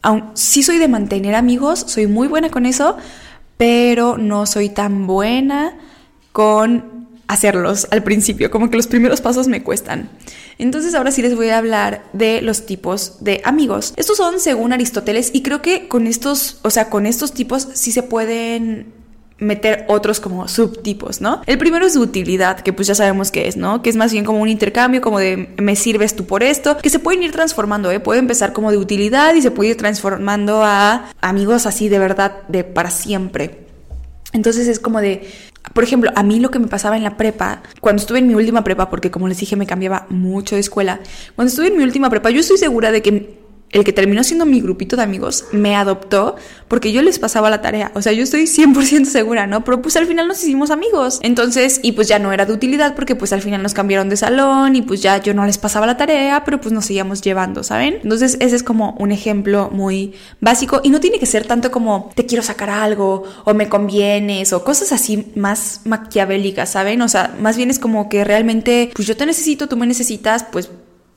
aun 0.01 0.31
sí 0.33 0.63
soy 0.63 0.77
de 0.77 0.87
mantener 0.87 1.35
amigos, 1.35 1.85
soy 1.87 2.07
muy 2.07 2.27
buena 2.27 2.49
con 2.49 2.65
eso, 2.65 2.97
pero 3.57 4.17
no 4.17 4.45
soy 4.45 4.69
tan 4.69 5.07
buena 5.07 5.77
con 6.31 7.07
hacerlos 7.27 7.87
al 7.91 8.03
principio, 8.03 8.49
como 8.49 8.69
que 8.69 8.77
los 8.77 8.87
primeros 8.87 9.21
pasos 9.21 9.47
me 9.47 9.63
cuestan. 9.63 10.09
Entonces 10.57 10.95
ahora 10.95 11.11
sí 11.11 11.21
les 11.21 11.35
voy 11.35 11.49
a 11.49 11.57
hablar 11.57 12.03
de 12.11 12.41
los 12.41 12.65
tipos 12.65 13.23
de 13.23 13.41
amigos. 13.45 13.93
Estos 13.97 14.17
son 14.17 14.39
según 14.39 14.73
Aristóteles 14.73 15.29
y 15.31 15.43
creo 15.43 15.61
que 15.61 15.87
con 15.87 16.07
estos, 16.07 16.59
o 16.63 16.69
sea, 16.69 16.89
con 16.89 17.05
estos 17.05 17.33
tipos 17.33 17.67
sí 17.73 17.91
se 17.91 18.03
pueden 18.03 18.98
meter 19.39 19.85
otros 19.87 20.19
como 20.19 20.47
subtipos, 20.47 21.21
¿no? 21.21 21.41
El 21.45 21.57
primero 21.57 21.85
es 21.85 21.95
utilidad, 21.95 22.59
que 22.59 22.73
pues 22.73 22.87
ya 22.87 22.95
sabemos 22.95 23.31
qué 23.31 23.47
es, 23.47 23.57
¿no? 23.57 23.81
Que 23.81 23.89
es 23.89 23.95
más 23.95 24.11
bien 24.11 24.25
como 24.25 24.41
un 24.41 24.49
intercambio, 24.49 25.01
como 25.01 25.19
de 25.19 25.53
me 25.57 25.75
sirves 25.75 26.15
tú 26.15 26.25
por 26.25 26.43
esto, 26.43 26.77
que 26.77 26.89
se 26.89 26.99
pueden 26.99 27.23
ir 27.23 27.31
transformando, 27.31 27.91
¿eh? 27.91 27.99
Puede 27.99 28.19
empezar 28.19 28.53
como 28.53 28.71
de 28.71 28.77
utilidad 28.77 29.33
y 29.35 29.41
se 29.41 29.51
puede 29.51 29.71
ir 29.71 29.77
transformando 29.77 30.63
a 30.63 31.11
amigos 31.21 31.65
así 31.65 31.89
de 31.89 31.99
verdad, 31.99 32.43
de 32.47 32.63
para 32.63 32.91
siempre. 32.91 33.65
Entonces 34.31 34.67
es 34.67 34.79
como 34.79 35.01
de, 35.01 35.27
por 35.73 35.83
ejemplo, 35.83 36.11
a 36.15 36.21
mí 36.21 36.39
lo 36.39 36.51
que 36.51 36.59
me 36.59 36.67
pasaba 36.67 36.97
en 36.97 37.03
la 37.03 37.17
prepa, 37.17 37.63
cuando 37.81 38.01
estuve 38.01 38.19
en 38.19 38.27
mi 38.27 38.35
última 38.35 38.63
prepa, 38.63 38.89
porque 38.89 39.09
como 39.09 39.27
les 39.27 39.39
dije 39.39 39.55
me 39.55 39.65
cambiaba 39.65 40.05
mucho 40.09 40.55
de 40.55 40.61
escuela, 40.61 40.99
cuando 41.35 41.49
estuve 41.49 41.67
en 41.67 41.77
mi 41.77 41.83
última 41.83 42.09
prepa, 42.09 42.29
yo 42.29 42.41
estoy 42.41 42.57
segura 42.57 42.91
de 42.91 43.01
que 43.01 43.38
el 43.71 43.83
que 43.83 43.93
terminó 43.93 44.23
siendo 44.23 44.45
mi 44.45 44.61
grupito 44.61 44.95
de 44.95 45.03
amigos 45.03 45.45
me 45.51 45.75
adoptó 45.75 46.35
porque 46.67 46.91
yo 46.91 47.01
les 47.01 47.19
pasaba 47.19 47.49
la 47.49 47.61
tarea. 47.61 47.91
O 47.95 48.01
sea, 48.01 48.13
yo 48.13 48.23
estoy 48.23 48.43
100% 48.43 49.05
segura, 49.05 49.47
¿no? 49.47 49.63
Pero 49.63 49.81
pues 49.81 49.95
al 49.95 50.05
final 50.05 50.27
nos 50.27 50.43
hicimos 50.43 50.71
amigos. 50.71 51.19
Entonces, 51.21 51.79
y 51.83 51.93
pues 51.93 52.07
ya 52.07 52.19
no 52.19 52.31
era 52.31 52.45
de 52.45 52.53
utilidad 52.53 52.95
porque 52.95 53.15
pues 53.15 53.33
al 53.33 53.41
final 53.41 53.61
nos 53.61 53.73
cambiaron 53.73 54.09
de 54.09 54.17
salón 54.17 54.75
y 54.75 54.81
pues 54.81 55.01
ya 55.01 55.17
yo 55.21 55.33
no 55.33 55.45
les 55.45 55.57
pasaba 55.57 55.85
la 55.85 55.97
tarea, 55.97 56.43
pero 56.45 56.61
pues 56.61 56.73
nos 56.73 56.85
seguíamos 56.85 57.21
llevando, 57.21 57.63
¿saben? 57.63 57.99
Entonces, 58.03 58.37
ese 58.39 58.55
es 58.55 58.63
como 58.63 58.95
un 58.99 59.11
ejemplo 59.11 59.69
muy 59.71 60.13
básico 60.41 60.81
y 60.83 60.89
no 60.89 60.99
tiene 60.99 61.19
que 61.19 61.25
ser 61.25 61.45
tanto 61.45 61.71
como 61.71 62.11
te 62.15 62.25
quiero 62.25 62.43
sacar 62.43 62.69
algo 62.69 63.23
o 63.45 63.53
me 63.53 63.69
convienes 63.69 64.53
o 64.53 64.63
cosas 64.63 64.91
así 64.91 65.31
más 65.35 65.81
maquiavélicas, 65.85 66.71
¿saben? 66.71 67.01
O 67.01 67.07
sea, 67.07 67.35
más 67.39 67.57
bien 67.57 67.69
es 67.69 67.79
como 67.79 68.09
que 68.09 68.23
realmente 68.23 68.91
pues 68.95 69.07
yo 69.07 69.15
te 69.15 69.25
necesito, 69.25 69.67
tú 69.67 69.77
me 69.77 69.87
necesitas, 69.87 70.45
pues 70.51 70.69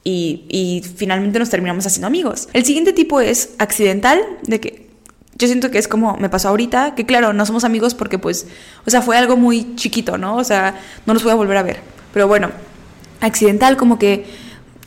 y, 0.05 0.83
finalmente 0.97 1.39
nos 1.39 1.51
terminamos 1.51 1.87
haciendo 1.87 2.07
amigos. 2.07 2.49
El 2.53 2.65
siguiente 2.65 2.93
tipo 2.93 3.21
es 3.21 3.51
accidental, 3.59 4.21
de 4.43 4.61
que 4.61 4.89
yo 5.37 5.47
siento 5.47 5.71
que 5.71 5.79
es 5.79 5.89
como 5.89 6.17
me 6.17 6.29
pasó 6.29 6.49
ahorita, 6.49 6.95
que 6.95 7.07
claro, 7.07 7.33
no 7.33 7.47
somos 7.47 7.65
amigos 7.65 7.95
porque 7.95 8.19
pues, 8.19 8.47
o 8.85 8.91
sea, 8.91 9.03
fue 9.03 9.17
algo 9.17 9.37
muy 9.37 9.75
chiquito, 9.77 10.19
¿no? 10.19 10.37
O 10.37 10.45
sea, 10.45 10.79
no 11.07 11.15
nos 11.15 11.23
voy 11.23 11.33
a 11.33 11.37
volver 11.37 11.57
a 11.57 11.63
ver. 11.63 11.81
Pero 12.13 12.29
bueno, 12.29 12.51
accidental 13.21 13.77
como 13.77 13.99
que 13.99 14.27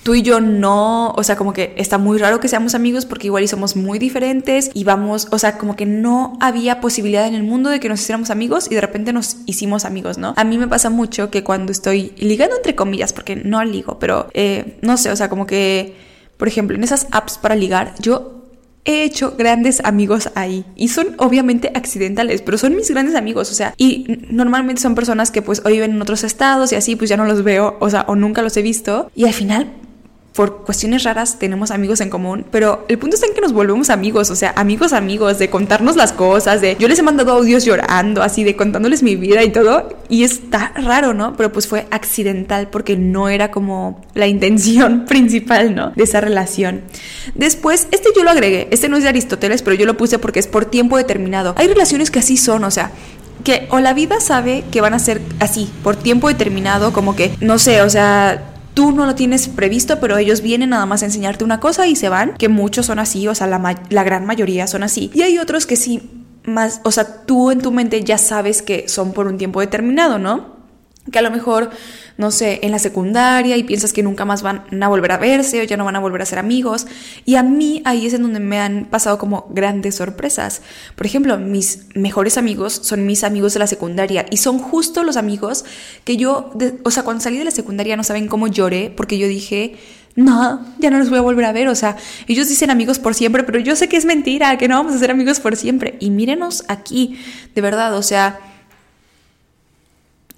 tú 0.05 0.13
y 0.13 0.21
yo 0.21 0.39
no, 0.39 1.09
o 1.13 1.23
sea, 1.23 1.35
como 1.35 1.51
que 1.51 1.73
está 1.77 1.97
muy 1.97 2.19
raro 2.19 2.39
que 2.39 2.47
seamos 2.47 2.75
amigos 2.75 3.07
porque 3.07 3.25
igual 3.25 3.43
y 3.43 3.47
somos 3.47 3.75
muy 3.75 3.97
diferentes 3.97 4.69
y 4.75 4.83
vamos, 4.83 5.27
o 5.31 5.39
sea, 5.39 5.57
como 5.57 5.75
que 5.75 5.87
no 5.87 6.37
había 6.41 6.79
posibilidad 6.79 7.25
en 7.25 7.33
el 7.33 7.41
mundo 7.41 7.71
de 7.71 7.79
que 7.79 7.89
nos 7.89 8.01
hiciéramos 8.01 8.29
amigos 8.29 8.67
y 8.69 8.75
de 8.75 8.81
repente 8.81 9.13
nos 9.13 9.37
hicimos 9.47 9.83
amigos, 9.83 10.19
¿no? 10.19 10.35
A 10.37 10.43
mí 10.43 10.59
me 10.59 10.67
pasa 10.67 10.91
mucho 10.91 11.31
que 11.31 11.43
cuando 11.43 11.71
estoy 11.71 12.13
ligando 12.17 12.55
entre 12.55 12.75
comillas, 12.75 13.13
porque 13.13 13.35
no 13.35 13.63
ligo, 13.63 13.97
pero 13.97 14.27
eh, 14.35 14.77
no 14.83 14.95
sé, 14.97 15.09
o 15.09 15.15
sea, 15.15 15.27
como 15.27 15.47
que, 15.47 15.95
por 16.37 16.47
ejemplo, 16.47 16.77
en 16.77 16.83
esas 16.83 17.07
apps 17.09 17.39
para 17.39 17.55
ligar, 17.55 17.95
yo 17.99 18.43
he 18.85 19.05
hecho 19.05 19.33
grandes 19.35 19.83
amigos 19.83 20.29
ahí 20.35 20.65
y 20.75 20.89
son 20.89 21.15
obviamente 21.17 21.71
accidentales, 21.73 22.43
pero 22.43 22.59
son 22.59 22.75
mis 22.75 22.91
grandes 22.91 23.15
amigos, 23.15 23.49
o 23.49 23.55
sea, 23.55 23.73
y 23.75 24.19
normalmente 24.29 24.83
son 24.83 24.93
personas 24.93 25.31
que 25.31 25.41
pues 25.41 25.63
hoy 25.65 25.73
viven 25.73 25.93
en 25.93 26.01
otros 26.03 26.23
estados 26.23 26.71
y 26.73 26.75
así 26.75 26.95
pues 26.95 27.09
ya 27.09 27.17
no 27.17 27.25
los 27.25 27.43
veo, 27.43 27.75
o 27.79 27.89
sea, 27.89 28.05
o 28.07 28.15
nunca 28.15 28.43
los 28.43 28.55
he 28.55 28.61
visto 28.61 29.09
y 29.15 29.25
al 29.25 29.33
final 29.33 29.67
por 30.35 30.63
cuestiones 30.65 31.03
raras 31.03 31.39
tenemos 31.39 31.71
amigos 31.71 32.01
en 32.01 32.09
común, 32.09 32.45
pero 32.51 32.85
el 32.89 32.99
punto 32.99 33.15
está 33.15 33.25
en 33.25 33.33
que 33.33 33.39
nos 33.39 33.53
volvemos 33.53 33.89
amigos, 33.89 34.29
o 34.29 34.35
sea, 34.35 34.53
amigos 34.57 34.91
amigos, 34.91 35.39
de 35.39 35.49
contarnos 35.49 35.95
las 35.95 36.11
cosas, 36.11 36.59
de 36.59 36.75
yo 36.77 36.89
les 36.89 36.99
he 36.99 37.03
mandado 37.03 37.31
audios 37.31 37.63
llorando, 37.63 38.21
así 38.21 38.43
de 38.43 38.57
contándoles 38.57 39.01
mi 39.01 39.15
vida 39.15 39.43
y 39.43 39.51
todo, 39.51 39.97
y 40.09 40.25
está 40.25 40.73
raro, 40.75 41.13
¿no? 41.13 41.37
Pero 41.37 41.53
pues 41.53 41.67
fue 41.67 41.87
accidental 41.89 42.67
porque 42.69 42.97
no 42.97 43.29
era 43.29 43.49
como 43.49 44.01
la 44.13 44.27
intención 44.27 45.05
principal, 45.07 45.73
¿no? 45.73 45.91
De 45.91 46.03
esa 46.03 46.19
relación. 46.19 46.81
Después, 47.33 47.87
este 47.91 48.09
yo 48.13 48.25
lo 48.25 48.31
agregué, 48.31 48.67
este 48.71 48.89
no 48.89 48.97
es 48.97 49.03
de 49.03 49.09
Aristóteles, 49.09 49.61
pero 49.61 49.77
yo 49.77 49.85
lo 49.85 49.95
puse 49.95 50.19
porque 50.19 50.39
es 50.39 50.47
por 50.47 50.65
tiempo 50.65 50.97
determinado. 50.97 51.55
Hay 51.57 51.69
relaciones 51.69 52.11
que 52.11 52.19
así 52.19 52.35
son, 52.35 52.65
o 52.65 52.71
sea, 52.71 52.91
que 53.45 53.67
o 53.69 53.79
la 53.79 53.93
vida 53.93 54.19
sabe 54.19 54.65
que 54.69 54.81
van 54.81 54.93
a 54.93 54.99
ser 54.99 55.21
así, 55.39 55.71
por 55.81 55.95
tiempo 55.95 56.27
determinado, 56.27 56.91
como 56.91 57.15
que, 57.15 57.31
no 57.39 57.57
sé, 57.57 57.81
o 57.81 57.89
sea 57.89 58.51
tú 58.75 58.91
no 58.91 59.07
lo 59.07 59.15
tienes 59.15 59.47
previsto, 59.47 59.99
pero 59.99 60.17
ellos 60.17 60.41
vienen 60.41 60.69
nada 60.69 60.85
más 60.85 61.01
a 61.01 61.05
enseñarte 61.05 61.43
una 61.43 61.59
cosa 61.59 61.87
y 61.87 61.95
se 61.95 62.09
van, 62.09 62.35
que 62.37 62.49
muchos 62.49 62.85
son 62.85 62.99
así, 62.99 63.27
o 63.27 63.33
sea, 63.33 63.47
la, 63.47 63.81
la 63.89 64.03
gran 64.03 64.27
mayoría 64.27 64.67
son 64.67 64.83
así. 64.83 65.09
Y 65.15 65.23
hay 65.23 65.39
otros 65.39 65.65
que 65.65 65.77
sí, 65.77 66.03
más, 66.43 66.81
o 66.83 66.91
sea, 66.91 67.25
tú 67.25 67.49
en 67.49 67.61
tu 67.61 67.71
mente 67.71 68.03
ya 68.03 68.19
sabes 68.19 68.61
que 68.61 68.87
son 68.87 69.13
por 69.13 69.27
un 69.27 69.37
tiempo 69.39 69.61
determinado, 69.61 70.19
¿no? 70.19 70.54
Que 71.11 71.19
a 71.19 71.21
lo 71.21 71.31
mejor 71.31 71.71
no 72.17 72.31
sé, 72.31 72.59
en 72.63 72.71
la 72.71 72.79
secundaria 72.79 73.57
y 73.57 73.63
piensas 73.63 73.91
que 73.91 74.01
nunca 74.01 74.23
más 74.23 74.41
van 74.41 74.63
a 74.81 74.87
volver 74.87 75.11
a 75.11 75.17
verse 75.17 75.61
o 75.61 75.63
ya 75.63 75.75
no 75.75 75.83
van 75.83 75.97
a 75.97 75.99
volver 75.99 76.21
a 76.21 76.25
ser 76.25 76.39
amigos. 76.39 76.87
Y 77.25 77.35
a 77.35 77.43
mí 77.43 77.81
ahí 77.83 78.05
es 78.05 78.13
en 78.13 78.21
donde 78.21 78.39
me 78.39 78.59
han 78.59 78.85
pasado 78.85 79.17
como 79.17 79.47
grandes 79.49 79.95
sorpresas. 79.95 80.61
Por 80.95 81.05
ejemplo, 81.05 81.37
mis 81.37 81.87
mejores 81.93 82.37
amigos 82.37 82.79
son 82.83 83.05
mis 83.05 83.23
amigos 83.23 83.53
de 83.53 83.59
la 83.59 83.67
secundaria 83.67 84.25
y 84.29 84.37
son 84.37 84.59
justo 84.59 85.03
los 85.03 85.17
amigos 85.17 85.65
que 86.05 86.15
yo, 86.15 86.53
o 86.83 86.91
sea, 86.91 87.03
cuando 87.03 87.21
salí 87.21 87.37
de 87.37 87.45
la 87.45 87.51
secundaria 87.51 87.97
no 87.97 88.03
saben 88.03 88.27
cómo 88.27 88.47
lloré 88.47 88.93
porque 88.95 89.17
yo 89.17 89.27
dije, 89.27 89.75
no, 90.15 90.65
ya 90.79 90.89
no 90.89 90.99
los 90.99 91.09
voy 91.09 91.19
a 91.19 91.21
volver 91.21 91.43
a 91.43 91.51
ver. 91.51 91.67
O 91.67 91.75
sea, 91.75 91.97
ellos 92.27 92.47
dicen 92.47 92.71
amigos 92.71 92.97
por 92.97 93.13
siempre, 93.13 93.43
pero 93.43 93.59
yo 93.59 93.75
sé 93.75 93.89
que 93.89 93.97
es 93.97 94.05
mentira, 94.05 94.57
que 94.57 94.69
no 94.69 94.77
vamos 94.77 94.95
a 94.95 94.99
ser 94.99 95.11
amigos 95.11 95.41
por 95.41 95.57
siempre. 95.57 95.97
Y 95.99 96.11
mírenos 96.11 96.63
aquí, 96.69 97.19
de 97.53 97.59
verdad, 97.59 97.93
o 97.97 98.03
sea 98.03 98.39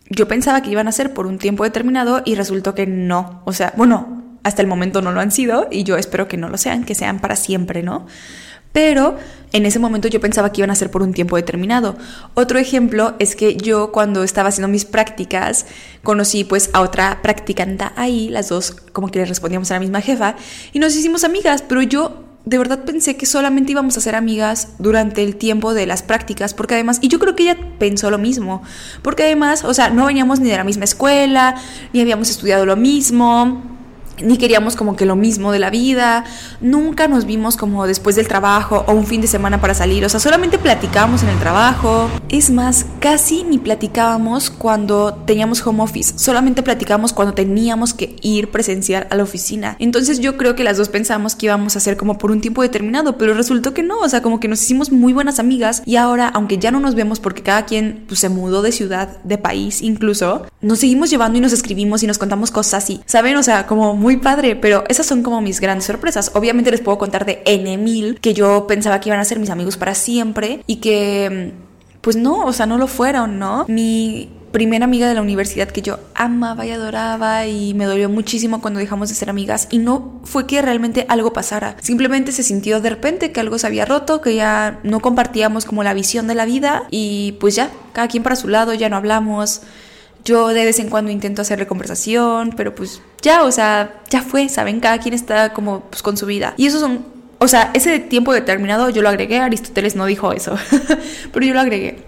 yo 0.10 0.28
pensaba 0.28 0.62
que 0.62 0.72
iban 0.72 0.88
a 0.88 0.92
ser 0.92 1.14
por 1.14 1.26
un 1.26 1.38
tiempo 1.38 1.64
determinado 1.64 2.22
y 2.26 2.36
resultó 2.36 2.76
que 2.76 2.88
no. 2.88 3.42
O 3.46 3.54
sea, 3.54 3.74
bueno, 3.76 4.24
hasta 4.44 4.62
el 4.62 4.68
momento 4.68 5.02
no 5.02 5.12
lo 5.12 5.20
han 5.20 5.32
sido 5.32 5.68
y 5.72 5.84
yo 5.84 5.98
espero 5.98 6.28
que 6.28 6.38
no 6.38 6.50
lo 6.50 6.58
sean, 6.58 6.84
que 6.86 6.96
sean 6.96 7.20
para 7.20 7.36
siempre, 7.36 7.84
¿no? 7.84 8.06
Pero 8.72 9.18
en 9.54 9.66
ese 9.66 9.80
momento 9.80 10.08
yo 10.08 10.22
pensaba 10.22 10.52
que 10.52 10.62
iban 10.62 10.70
a 10.70 10.76
ser 10.76 10.92
por 10.92 11.02
un 11.02 11.14
tiempo 11.14 11.36
determinado. 11.36 11.98
Otro 12.36 12.60
ejemplo 12.60 13.16
es 13.18 13.36
que 13.36 13.58
yo 13.58 13.92
cuando 13.92 14.24
estaba 14.24 14.50
haciendo 14.50 14.68
mis 14.68 14.86
prácticas 14.86 15.66
conocí 16.04 16.44
pues 16.44 16.70
a 16.74 16.82
otra 16.82 17.22
practicante 17.22 17.86
ahí, 17.96 18.30
las 18.30 18.50
dos 18.50 18.72
como 18.72 19.10
que 19.10 19.20
le 19.20 19.26
respondíamos 19.26 19.72
a 19.72 19.76
la 19.76 19.80
misma 19.80 20.02
jefa 20.02 20.36
y 20.74 20.80
nos 20.80 20.96
hicimos 20.96 21.24
amigas, 21.24 21.64
pero 21.68 21.82
yo 21.82 22.26
de 22.48 22.58
verdad 22.58 22.86
pensé 22.86 23.18
que 23.18 23.25
solamente 23.25 23.74
íbamos 23.74 23.98
a 23.98 24.01
ser 24.01 24.16
amigas 24.16 24.70
durante 24.80 25.22
el 25.22 25.36
tiempo 25.36 25.74
de 25.74 25.86
las 25.86 26.01
prácticas, 26.01 26.54
porque 26.54 26.75
además, 26.75 27.00
y 27.01 27.10
yo 27.10 27.20
creo 27.20 27.36
que 27.36 27.44
ella 27.44 27.58
pensó 27.77 28.10
lo 28.10 28.18
mismo, 28.18 28.62
porque 29.01 29.24
además, 29.24 29.66
o 29.66 29.74
sea, 29.74 29.89
no 29.89 30.06
veníamos 30.06 30.39
ni 30.39 30.50
de 30.50 30.56
la 30.56 30.63
misma 30.63 30.86
escuela, 30.86 31.56
ni 31.92 32.00
habíamos 32.00 32.30
estudiado 32.30 32.66
lo 32.66 32.77
mismo, 32.77 33.63
ni 34.24 34.38
queríamos 34.38 34.77
como 34.77 34.96
que 34.96 35.06
lo 35.06 35.18
mismo 35.18 35.51
de 35.51 35.60
la 35.60 35.70
vida, 35.70 36.24
nunca 36.62 37.10
nos 37.10 37.25
vimos 37.25 37.58
como 37.58 37.86
después 37.86 38.16
del 38.16 38.30
trabajo 38.30 38.86
o 38.88 38.94
un 38.94 39.06
fin 39.06 39.20
de 39.20 39.27
semana 39.27 39.60
para 39.60 39.74
salir, 39.74 40.06
o 40.06 40.10
sea, 40.10 40.22
solamente 40.22 40.58
platicábamos 40.58 41.24
en 41.24 41.30
el 41.30 41.39
trabajo. 41.39 42.10
Es 42.30 42.50
más, 42.50 42.86
casi 43.10 43.46
ni 43.46 43.58
platicábamos 43.58 44.50
cuando 44.50 45.14
teníamos 45.26 45.66
home 45.66 45.82
office, 45.82 46.20
solamente 46.20 46.62
platicábamos 46.62 47.14
cuando 47.14 47.34
teníamos 47.34 47.94
que 47.94 48.18
ir 48.22 48.52
presencial 48.52 49.08
a 49.10 49.16
la 49.16 49.24
oficina. 49.24 49.78
Entonces 49.80 50.20
yo 50.20 50.36
creo 50.36 50.56
que 50.56 50.66
las 50.66 50.76
dos 50.76 50.90
pensamos 50.90 51.34
que 51.34 51.46
íbamos 51.46 51.76
a 51.76 51.78
hacer 51.78 51.96
como 51.96 52.18
por 52.18 52.32
un 52.32 52.42
tiempo 52.42 52.64
determinado, 52.64 53.18
pero 53.18 53.34
resultó 53.34 53.74
que 53.74 53.82
no, 53.82 54.00
o 54.00 54.10
sea, 54.10 54.22
como 54.22 54.42
que 54.42 54.50
nos 54.50 54.62
hicimos 54.62 54.92
muy 54.92 55.14
buenas 55.14 55.40
amigas 55.40 55.84
y 55.86 55.96
ahora, 55.96 56.28
aunque 56.28 56.58
ya 56.58 56.70
no 56.70 56.82
nos 56.82 56.96
vemos 56.96 57.22
porque 57.22 57.44
cada 57.44 57.64
quien 57.64 58.04
pues, 58.10 58.20
se 58.20 58.28
mudó 58.28 58.62
de 58.62 58.74
ciudad, 58.74 59.22
de 59.24 59.38
país 59.38 59.82
incluso, 59.82 60.46
nos 60.60 60.80
seguimos 60.80 61.10
llevando 61.10 61.38
y 61.38 61.42
nos 61.42 61.54
escribimos 61.54 62.04
y 62.04 62.08
nos 62.08 62.18
contamos 62.18 62.52
cosas 62.52 62.84
así, 62.84 63.00
¿saben? 63.06 63.38
O 63.38 63.44
sea, 63.44 63.68
como 63.68 63.96
muy 63.96 64.18
padre, 64.18 64.58
pero 64.58 64.84
esas 64.90 65.06
son 65.06 65.24
como 65.24 65.40
mis 65.40 65.62
grandes 65.62 65.86
sorpresas. 65.86 66.32
Obviamente 66.34 66.72
les 66.72 66.82
puedo 66.82 66.98
contar 66.98 67.26
de 67.26 67.42
N 67.46 67.78
mil 67.78 68.20
que 68.20 68.34
yo 68.34 68.68
pensaba 68.68 69.00
que 69.00 69.08
iban 69.08 69.22
a 69.22 69.24
ser 69.24 69.40
mis 69.40 69.50
amigos 69.50 69.78
para 69.78 69.96
siempre 69.96 70.62
y 70.68 70.82
que, 70.82 71.54
pues 72.01 72.16
no, 72.16 72.46
o 72.46 72.54
sea, 72.54 72.66
no 72.66 72.77
lo 72.77 72.88
fueron, 72.88 73.39
¿no? 73.39 73.66
Mi 73.68 74.30
primera 74.51 74.86
amiga 74.86 75.08
de 75.08 75.13
la 75.13 75.22
universidad 75.22 75.68
que 75.68 75.82
yo 75.82 76.00
amaba 76.16 76.66
y 76.66 76.72
adoraba 76.72 77.46
y 77.46 77.74
me 77.74 77.86
dolió 77.86 78.10
muchísimo 78.10 78.62
cuando 78.62 78.80
dejamos 78.80 79.10
de 79.10 79.16
ser 79.16 79.30
amigas 79.30 79.68
y 79.72 79.77
no 79.77 80.22
fue 80.24 80.48
que 80.48 80.62
realmente 80.62 81.06
algo 81.10 81.34
pasara, 81.34 81.75
simplemente 81.82 82.32
se 82.32 82.44
sintió 82.44 82.82
de 82.82 82.89
repente 82.89 83.32
que 83.32 83.39
algo 83.39 83.58
se 83.60 83.68
había 83.68 83.86
roto, 83.86 84.22
que 84.22 84.36
ya 84.36 84.80
no 84.84 85.00
compartíamos 85.00 85.66
como 85.66 85.84
la 85.84 85.94
visión 85.94 86.27
de 86.27 86.36
la 86.36 86.46
vida 86.46 86.84
y 86.89 87.34
pues 87.39 87.56
ya, 87.56 87.70
cada 87.94 88.08
quien 88.08 88.24
para 88.24 88.36
su 88.36 88.48
lado, 88.48 88.74
ya 88.74 88.89
no 88.89 88.96
hablamos. 88.96 89.62
Yo 90.25 90.50
de 90.50 90.66
vez 90.66 90.80
en 90.80 90.89
cuando 90.89 91.12
intento 91.12 91.42
hacerle 91.42 91.68
conversación, 91.68 92.54
pero 92.58 92.75
pues 92.75 93.01
ya, 93.22 93.44
o 93.44 93.51
sea, 93.51 94.01
ya 94.10 94.22
fue, 94.22 94.50
¿saben? 94.50 94.82
Cada 94.82 94.98
quien 94.98 95.13
está 95.13 95.54
como 95.54 95.82
pues, 95.82 96.01
con 96.01 96.18
su 96.18 96.25
vida. 96.25 96.54
Y 96.58 96.66
eso 96.66 96.80
son, 96.80 97.06
o 97.39 97.48
sea, 97.48 97.72
ese 97.74 98.00
tiempo 98.00 98.34
determinado 98.34 98.89
yo 98.89 99.01
lo 99.01 99.10
agregué, 99.10 99.39
Aristóteles 99.39 99.96
no 99.96 100.06
dijo 100.06 100.34
eso, 100.34 100.56
pero 101.32 101.46
yo 101.46 101.53
lo 101.53 101.60
agregué. 101.60 102.03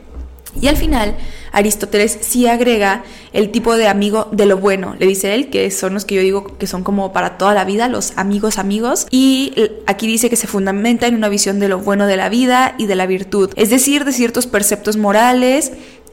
Y 0.60 0.68
al 0.68 0.78
final 0.78 1.16
Aristóteles 1.52 2.18
sí 2.22 2.48
agrega 2.48 3.04
el 3.34 3.52
tipo 3.52 3.76
de 3.76 3.88
amigo 3.88 4.28
de 4.32 4.46
lo 4.46 4.58
bueno, 4.58 4.96
le 4.98 5.06
dice 5.06 5.36
él, 5.36 5.50
que 5.50 5.70
son 5.70 5.94
los 5.94 6.06
que 6.06 6.16
yo 6.16 6.22
digo 6.22 6.58
que 6.58 6.68
son 6.68 6.84
como 6.84 7.14
para 7.14 7.38
toda 7.38 7.54
la 7.54 7.66
vida, 7.66 7.88
los 7.88 8.14
amigos 8.18 8.58
amigos, 8.58 9.08
y 9.12 9.54
aquí 9.86 10.08
dice 10.08 10.30
que 10.30 10.36
se 10.36 10.48
fundamenta 10.48 11.08
en 11.08 11.16
una 11.16 11.30
visión 11.30 11.60
de 11.60 11.70
lo 11.70 11.80
bueno 11.80 12.08
de 12.08 12.18
la 12.18 12.30
vida 12.30 12.76
y 12.78 12.88
de 12.88 12.96
la 12.96 13.06
virtud, 13.06 13.52
es 13.56 13.70
decir, 13.70 14.06
de 14.06 14.12
ciertos 14.12 14.48
preceptos 14.48 14.98
morales, 14.98 15.72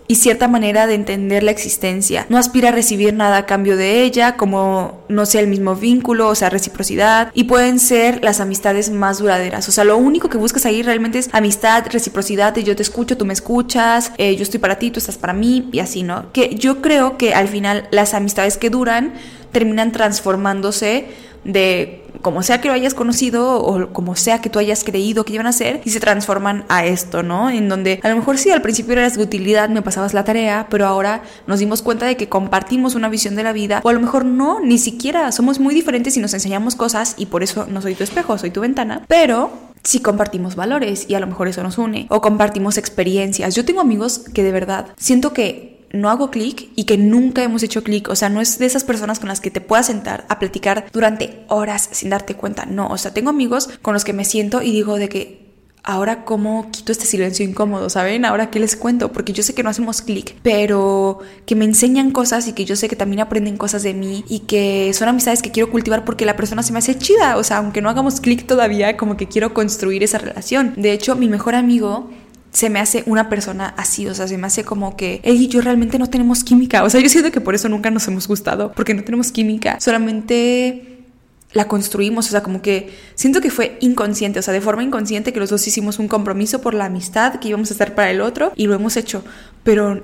y 0.08 0.16
cierta 0.16 0.48
manera 0.48 0.86
de 0.86 0.94
entender 0.94 1.42
la 1.42 1.50
existencia. 1.50 2.26
No 2.28 2.38
aspira 2.38 2.68
a 2.68 2.72
recibir 2.72 3.14
nada 3.14 3.38
a 3.38 3.46
cambio 3.46 3.76
de 3.76 4.02
ella, 4.02 4.36
como 4.36 5.04
no 5.08 5.26
sea 5.26 5.40
el 5.40 5.48
mismo 5.48 5.74
vínculo, 5.74 6.28
o 6.28 6.34
sea, 6.34 6.50
reciprocidad, 6.50 7.30
y 7.34 7.44
pueden 7.44 7.78
ser 7.78 8.22
las 8.22 8.40
amistades 8.40 8.90
más 8.90 9.18
duraderas. 9.18 9.68
O 9.68 9.72
sea, 9.72 9.84
lo 9.84 9.96
único 9.96 10.28
que 10.28 10.38
buscas 10.38 10.66
ahí 10.66 10.82
realmente 10.82 11.18
es 11.18 11.28
amistad, 11.32 11.84
reciprocidad, 11.90 12.54
de 12.54 12.64
yo 12.64 12.76
te 12.76 12.82
escucho, 12.82 13.16
tú 13.16 13.24
me 13.24 13.32
escuchas, 13.32 14.12
eh, 14.18 14.36
yo 14.36 14.42
estoy 14.42 14.60
para 14.60 14.78
ti, 14.78 14.90
tú 14.90 14.98
estás 14.98 15.16
para 15.16 15.32
mí, 15.32 15.68
y 15.72 15.80
así, 15.80 16.02
¿no? 16.02 16.32
Que 16.32 16.54
yo 16.54 16.82
creo 16.82 17.16
que 17.18 17.34
al 17.34 17.48
final 17.48 17.88
las 17.90 18.14
amistades 18.14 18.56
que 18.56 18.70
duran 18.70 19.14
terminan 19.52 19.92
transformándose 19.92 21.06
de 21.46 22.02
como 22.22 22.42
sea 22.42 22.60
que 22.60 22.68
lo 22.68 22.74
hayas 22.74 22.94
conocido 22.94 23.60
o 23.60 23.92
como 23.92 24.16
sea 24.16 24.40
que 24.40 24.50
tú 24.50 24.58
hayas 24.58 24.84
creído 24.84 25.24
que 25.24 25.34
iban 25.34 25.46
a 25.46 25.52
ser 25.52 25.80
y 25.84 25.90
se 25.90 26.00
transforman 26.00 26.64
a 26.68 26.84
esto, 26.84 27.22
¿no? 27.22 27.50
En 27.50 27.68
donde 27.68 28.00
a 28.02 28.08
lo 28.08 28.16
mejor 28.16 28.38
sí, 28.38 28.50
al 28.50 28.62
principio 28.62 28.94
eras 28.94 29.16
de 29.16 29.22
utilidad, 29.22 29.68
me 29.68 29.82
pasabas 29.82 30.14
la 30.14 30.24
tarea, 30.24 30.66
pero 30.70 30.86
ahora 30.86 31.22
nos 31.46 31.60
dimos 31.60 31.82
cuenta 31.82 32.06
de 32.06 32.16
que 32.16 32.28
compartimos 32.28 32.94
una 32.94 33.08
visión 33.08 33.36
de 33.36 33.42
la 33.42 33.52
vida 33.52 33.80
o 33.84 33.88
a 33.88 33.92
lo 33.92 34.00
mejor 34.00 34.24
no, 34.24 34.60
ni 34.60 34.78
siquiera, 34.78 35.30
somos 35.32 35.60
muy 35.60 35.74
diferentes 35.74 36.16
y 36.16 36.20
nos 36.20 36.34
enseñamos 36.34 36.74
cosas 36.74 37.14
y 37.16 37.26
por 37.26 37.42
eso 37.42 37.66
no 37.68 37.80
soy 37.82 37.94
tu 37.94 38.04
espejo, 38.04 38.36
soy 38.38 38.50
tu 38.50 38.60
ventana, 38.60 39.04
pero 39.08 39.50
sí 39.82 40.00
compartimos 40.00 40.56
valores 40.56 41.06
y 41.08 41.14
a 41.14 41.20
lo 41.20 41.26
mejor 41.26 41.48
eso 41.48 41.62
nos 41.62 41.78
une 41.78 42.06
o 42.10 42.20
compartimos 42.20 42.76
experiencias. 42.76 43.54
Yo 43.54 43.64
tengo 43.64 43.80
amigos 43.80 44.18
que 44.18 44.42
de 44.42 44.52
verdad 44.52 44.86
siento 44.96 45.32
que 45.32 45.75
no 45.92 46.10
hago 46.10 46.30
clic 46.30 46.70
y 46.76 46.84
que 46.84 46.98
nunca 46.98 47.42
hemos 47.42 47.62
hecho 47.62 47.82
clic. 47.82 48.08
O 48.08 48.16
sea, 48.16 48.28
no 48.28 48.40
es 48.40 48.58
de 48.58 48.66
esas 48.66 48.84
personas 48.84 49.18
con 49.18 49.28
las 49.28 49.40
que 49.40 49.50
te 49.50 49.60
puedas 49.60 49.86
sentar 49.86 50.26
a 50.28 50.38
platicar 50.38 50.86
durante 50.92 51.44
horas 51.48 51.88
sin 51.92 52.10
darte 52.10 52.34
cuenta. 52.34 52.66
No, 52.66 52.88
o 52.88 52.98
sea, 52.98 53.14
tengo 53.14 53.30
amigos 53.30 53.68
con 53.82 53.94
los 53.94 54.04
que 54.04 54.12
me 54.12 54.24
siento 54.24 54.62
y 54.62 54.72
digo 54.72 54.98
de 54.98 55.08
que 55.08 55.46
ahora 55.86 56.24
cómo 56.24 56.68
quito 56.72 56.92
este 56.92 57.06
silencio 57.06 57.46
incómodo, 57.46 57.88
¿saben? 57.88 58.24
Ahora 58.24 58.50
qué 58.50 58.58
les 58.58 58.76
cuento, 58.76 59.12
porque 59.12 59.32
yo 59.32 59.42
sé 59.42 59.54
que 59.54 59.62
no 59.62 59.70
hacemos 59.70 60.02
clic, 60.02 60.34
pero 60.42 61.20
que 61.46 61.54
me 61.54 61.64
enseñan 61.64 62.10
cosas 62.10 62.48
y 62.48 62.52
que 62.52 62.64
yo 62.64 62.74
sé 62.76 62.88
que 62.88 62.96
también 62.96 63.20
aprenden 63.20 63.56
cosas 63.56 63.84
de 63.84 63.94
mí 63.94 64.24
y 64.28 64.40
que 64.40 64.92
son 64.94 65.08
amistades 65.08 65.42
que 65.42 65.52
quiero 65.52 65.70
cultivar 65.70 66.04
porque 66.04 66.26
la 66.26 66.36
persona 66.36 66.64
se 66.64 66.72
me 66.72 66.80
hace 66.80 66.98
chida, 66.98 67.36
o 67.36 67.44
sea, 67.44 67.58
aunque 67.58 67.80
no 67.80 67.88
hagamos 67.88 68.20
clic 68.20 68.46
todavía, 68.46 68.96
como 68.96 69.16
que 69.16 69.28
quiero 69.28 69.54
construir 69.54 70.02
esa 70.02 70.18
relación. 70.18 70.74
De 70.76 70.92
hecho, 70.92 71.14
mi 71.14 71.28
mejor 71.28 71.54
amigo 71.54 72.10
se 72.56 72.70
me 72.70 72.80
hace 72.80 73.02
una 73.04 73.28
persona 73.28 73.74
así, 73.76 74.06
o 74.06 74.14
sea, 74.14 74.26
se 74.26 74.38
me 74.38 74.46
hace 74.46 74.64
como 74.64 74.96
que 74.96 75.20
él 75.24 75.36
y 75.36 75.48
yo 75.48 75.60
realmente 75.60 75.98
no 75.98 76.08
tenemos 76.08 76.42
química, 76.42 76.84
o 76.84 76.88
sea, 76.88 77.02
yo 77.02 77.10
siento 77.10 77.30
que 77.30 77.42
por 77.42 77.54
eso 77.54 77.68
nunca 77.68 77.90
nos 77.90 78.08
hemos 78.08 78.26
gustado, 78.26 78.72
porque 78.72 78.94
no 78.94 79.04
tenemos 79.04 79.30
química, 79.30 79.78
solamente 79.78 81.04
la 81.52 81.68
construimos, 81.68 82.28
o 82.28 82.30
sea, 82.30 82.42
como 82.42 82.62
que 82.62 82.94
siento 83.14 83.42
que 83.42 83.50
fue 83.50 83.76
inconsciente, 83.82 84.38
o 84.38 84.42
sea, 84.42 84.54
de 84.54 84.62
forma 84.62 84.82
inconsciente 84.82 85.34
que 85.34 85.38
los 85.38 85.50
dos 85.50 85.66
hicimos 85.66 85.98
un 85.98 86.08
compromiso 86.08 86.62
por 86.62 86.72
la 86.72 86.86
amistad 86.86 87.40
que 87.40 87.48
íbamos 87.48 87.70
a 87.70 87.74
estar 87.74 87.94
para 87.94 88.10
el 88.10 88.22
otro 88.22 88.50
y 88.56 88.66
lo 88.66 88.74
hemos 88.74 88.96
hecho, 88.96 89.22
pero 89.62 90.02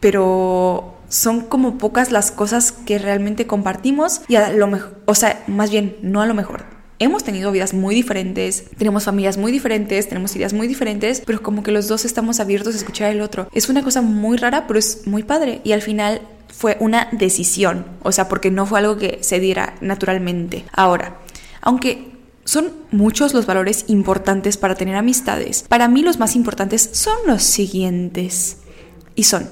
pero 0.00 0.98
son 1.08 1.40
como 1.40 1.78
pocas 1.78 2.12
las 2.12 2.30
cosas 2.32 2.70
que 2.70 2.98
realmente 2.98 3.46
compartimos 3.46 4.20
y 4.28 4.36
a 4.36 4.50
lo 4.50 4.66
mejor, 4.66 5.00
o 5.06 5.14
sea, 5.14 5.42
más 5.46 5.70
bien 5.70 5.96
no 6.02 6.20
a 6.20 6.26
lo 6.26 6.34
mejor, 6.34 6.73
hemos 6.98 7.24
tenido 7.24 7.50
vidas 7.52 7.74
muy 7.74 7.94
diferentes, 7.94 8.64
tenemos 8.78 9.04
familias 9.04 9.36
muy 9.36 9.52
diferentes, 9.52 10.08
tenemos 10.08 10.34
ideas 10.36 10.52
muy 10.52 10.68
diferentes, 10.68 11.22
pero 11.24 11.42
como 11.42 11.62
que 11.62 11.72
los 11.72 11.88
dos 11.88 12.04
estamos 12.04 12.40
abiertos 12.40 12.74
a 12.74 12.78
escuchar 12.78 13.10
al 13.10 13.20
otro. 13.20 13.48
Es 13.52 13.68
una 13.68 13.82
cosa 13.82 14.02
muy 14.02 14.36
rara, 14.36 14.66
pero 14.66 14.78
es 14.78 15.06
muy 15.06 15.22
padre. 15.22 15.60
Y 15.64 15.72
al 15.72 15.82
final 15.82 16.22
fue 16.48 16.76
una 16.80 17.08
decisión, 17.12 17.84
o 18.02 18.12
sea, 18.12 18.28
porque 18.28 18.50
no 18.50 18.66
fue 18.66 18.78
algo 18.78 18.96
que 18.96 19.18
se 19.22 19.40
diera 19.40 19.74
naturalmente. 19.80 20.64
Ahora, 20.72 21.18
aunque 21.60 22.12
son 22.44 22.72
muchos 22.90 23.34
los 23.34 23.46
valores 23.46 23.84
importantes 23.88 24.56
para 24.56 24.74
tener 24.74 24.96
amistades, 24.96 25.64
para 25.68 25.88
mí 25.88 26.02
los 26.02 26.18
más 26.18 26.36
importantes 26.36 26.90
son 26.92 27.16
los 27.26 27.42
siguientes. 27.42 28.58
Y 29.16 29.24
son 29.24 29.48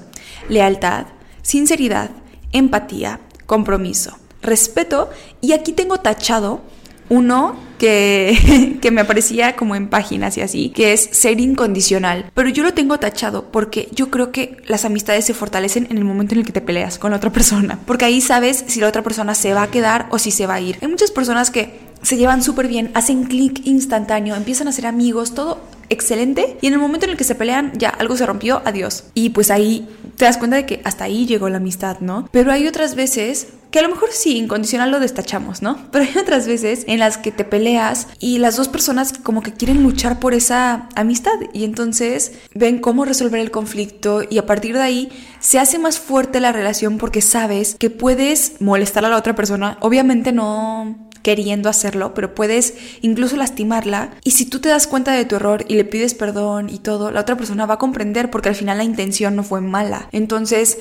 lealtad, 0.49 1.07
sinceridad, 1.41 2.11
empatía, 2.51 3.19
compromiso, 3.45 4.17
respeto 4.41 5.09
y 5.41 5.53
aquí 5.53 5.71
tengo 5.71 5.97
tachado 5.97 6.61
uno 7.13 7.55
que, 7.77 8.77
que, 8.81 8.91
me 8.91 9.01
aparecía 9.01 9.55
como 9.55 9.75
en 9.75 9.87
páginas 9.89 10.37
y 10.37 10.41
así, 10.41 10.69
que 10.69 10.93
es 10.93 11.09
ser 11.11 11.39
incondicional. 11.39 12.31
Pero 12.33 12.49
yo 12.49 12.63
lo 12.63 12.73
tengo 12.73 12.97
tachado 12.99 13.51
porque 13.51 13.89
yo 13.91 14.09
creo 14.09 14.31
que 14.31 14.57
las 14.67 14.85
amistades 14.85 15.25
se 15.25 15.33
fortalecen 15.33 15.87
en 15.89 15.97
el 15.97 16.05
momento 16.05 16.33
en 16.33 16.41
el 16.41 16.45
que 16.45 16.51
te 16.51 16.61
peleas 16.61 16.97
con 16.97 17.11
la 17.11 17.17
otra 17.17 17.31
persona. 17.31 17.79
Porque 17.85 18.05
ahí 18.05 18.21
sabes 18.21 18.63
si 18.67 18.79
la 18.79 18.87
otra 18.87 19.03
persona 19.03 19.35
se 19.35 19.53
va 19.53 19.63
a 19.63 19.71
quedar 19.71 20.07
o 20.11 20.19
si 20.19 20.31
se 20.31 20.47
va 20.47 20.55
a 20.55 20.61
ir. 20.61 20.77
Hay 20.81 20.87
muchas 20.87 21.11
personas 21.11 21.51
que 21.51 21.93
se 22.01 22.17
llevan 22.17 22.43
súper 22.43 22.67
bien, 22.67 22.91
hacen 22.93 23.23
clic 23.23 23.65
instantáneo, 23.65 24.35
empiezan 24.35 24.67
a 24.67 24.71
ser 24.71 24.85
amigos, 24.85 25.33
todo 25.33 25.61
excelente. 25.89 26.57
Y 26.61 26.67
en 26.67 26.73
el 26.73 26.79
momento 26.79 27.05
en 27.05 27.11
el 27.11 27.17
que 27.17 27.23
se 27.23 27.35
pelean, 27.35 27.71
ya 27.77 27.89
algo 27.89 28.17
se 28.17 28.25
rompió, 28.25 28.61
adiós. 28.65 29.05
Y 29.13 29.29
pues 29.29 29.49
ahí 29.51 29.87
te 30.17 30.25
das 30.25 30.37
cuenta 30.37 30.57
de 30.57 30.65
que 30.65 30.81
hasta 30.83 31.05
ahí 31.05 31.25
llegó 31.25 31.49
la 31.49 31.57
amistad, 31.57 31.99
¿no? 31.99 32.27
Pero 32.31 32.51
hay 32.51 32.67
otras 32.67 32.95
veces 32.95 33.47
que 33.73 33.79
a 33.79 33.81
lo 33.81 33.89
mejor 33.89 34.09
sí, 34.11 34.37
incondicional 34.37 34.91
lo 34.91 34.99
destachamos, 34.99 35.63
¿no? 35.63 35.79
Pero 35.89 36.05
hay 36.05 36.15
otras 36.21 36.45
veces 36.45 36.83
en 36.87 36.99
las 36.99 37.17
que 37.17 37.31
te 37.31 37.43
peleas 37.43 38.07
y 38.19 38.37
las 38.37 38.55
dos 38.55 38.67
personas 38.67 39.13
como 39.13 39.41
que 39.41 39.51
quieren 39.51 39.81
luchar 39.81 40.19
por 40.19 40.35
esa 40.35 40.87
amistad 40.93 41.33
y 41.53 41.63
entonces 41.63 42.33
ven 42.53 42.77
cómo 42.77 43.03
resolver 43.03 43.41
el 43.41 43.49
conflicto 43.49 44.21
y 44.29 44.37
a 44.37 44.45
partir 44.45 44.75
de 44.75 44.83
ahí 44.83 45.09
se 45.39 45.57
hace 45.57 45.79
más 45.79 45.97
fuerte 45.97 46.39
la 46.39 46.51
relación 46.51 46.99
porque 46.99 47.21
sabes 47.21 47.75
que 47.79 47.89
puedes 47.89 48.61
molestar 48.61 49.05
a 49.05 49.09
la 49.09 49.17
otra 49.17 49.33
persona. 49.33 49.79
Obviamente 49.81 50.31
no 50.31 51.09
queriendo 51.23 51.67
hacerlo, 51.67 52.13
pero 52.13 52.35
puedes 52.35 52.75
incluso 53.01 53.37
lastimarla. 53.37 54.11
Y 54.23 54.31
si 54.31 54.45
tú 54.45 54.59
te 54.59 54.69
das 54.69 54.85
cuenta 54.85 55.13
de 55.13 55.25
tu 55.25 55.37
error 55.37 55.65
y 55.67 55.75
le 55.75 55.85
pides 55.85 56.13
perdón 56.13 56.69
y 56.69 56.77
todo, 56.77 57.09
la 57.09 57.21
otra 57.21 57.37
persona 57.37 57.65
va 57.65 57.75
a 57.75 57.79
comprender 57.79 58.29
porque 58.29 58.49
al 58.49 58.55
final 58.55 58.77
la 58.77 58.83
intención 58.83 59.35
no 59.35 59.43
fue 59.43 59.61
mala. 59.61 60.09
Entonces, 60.11 60.77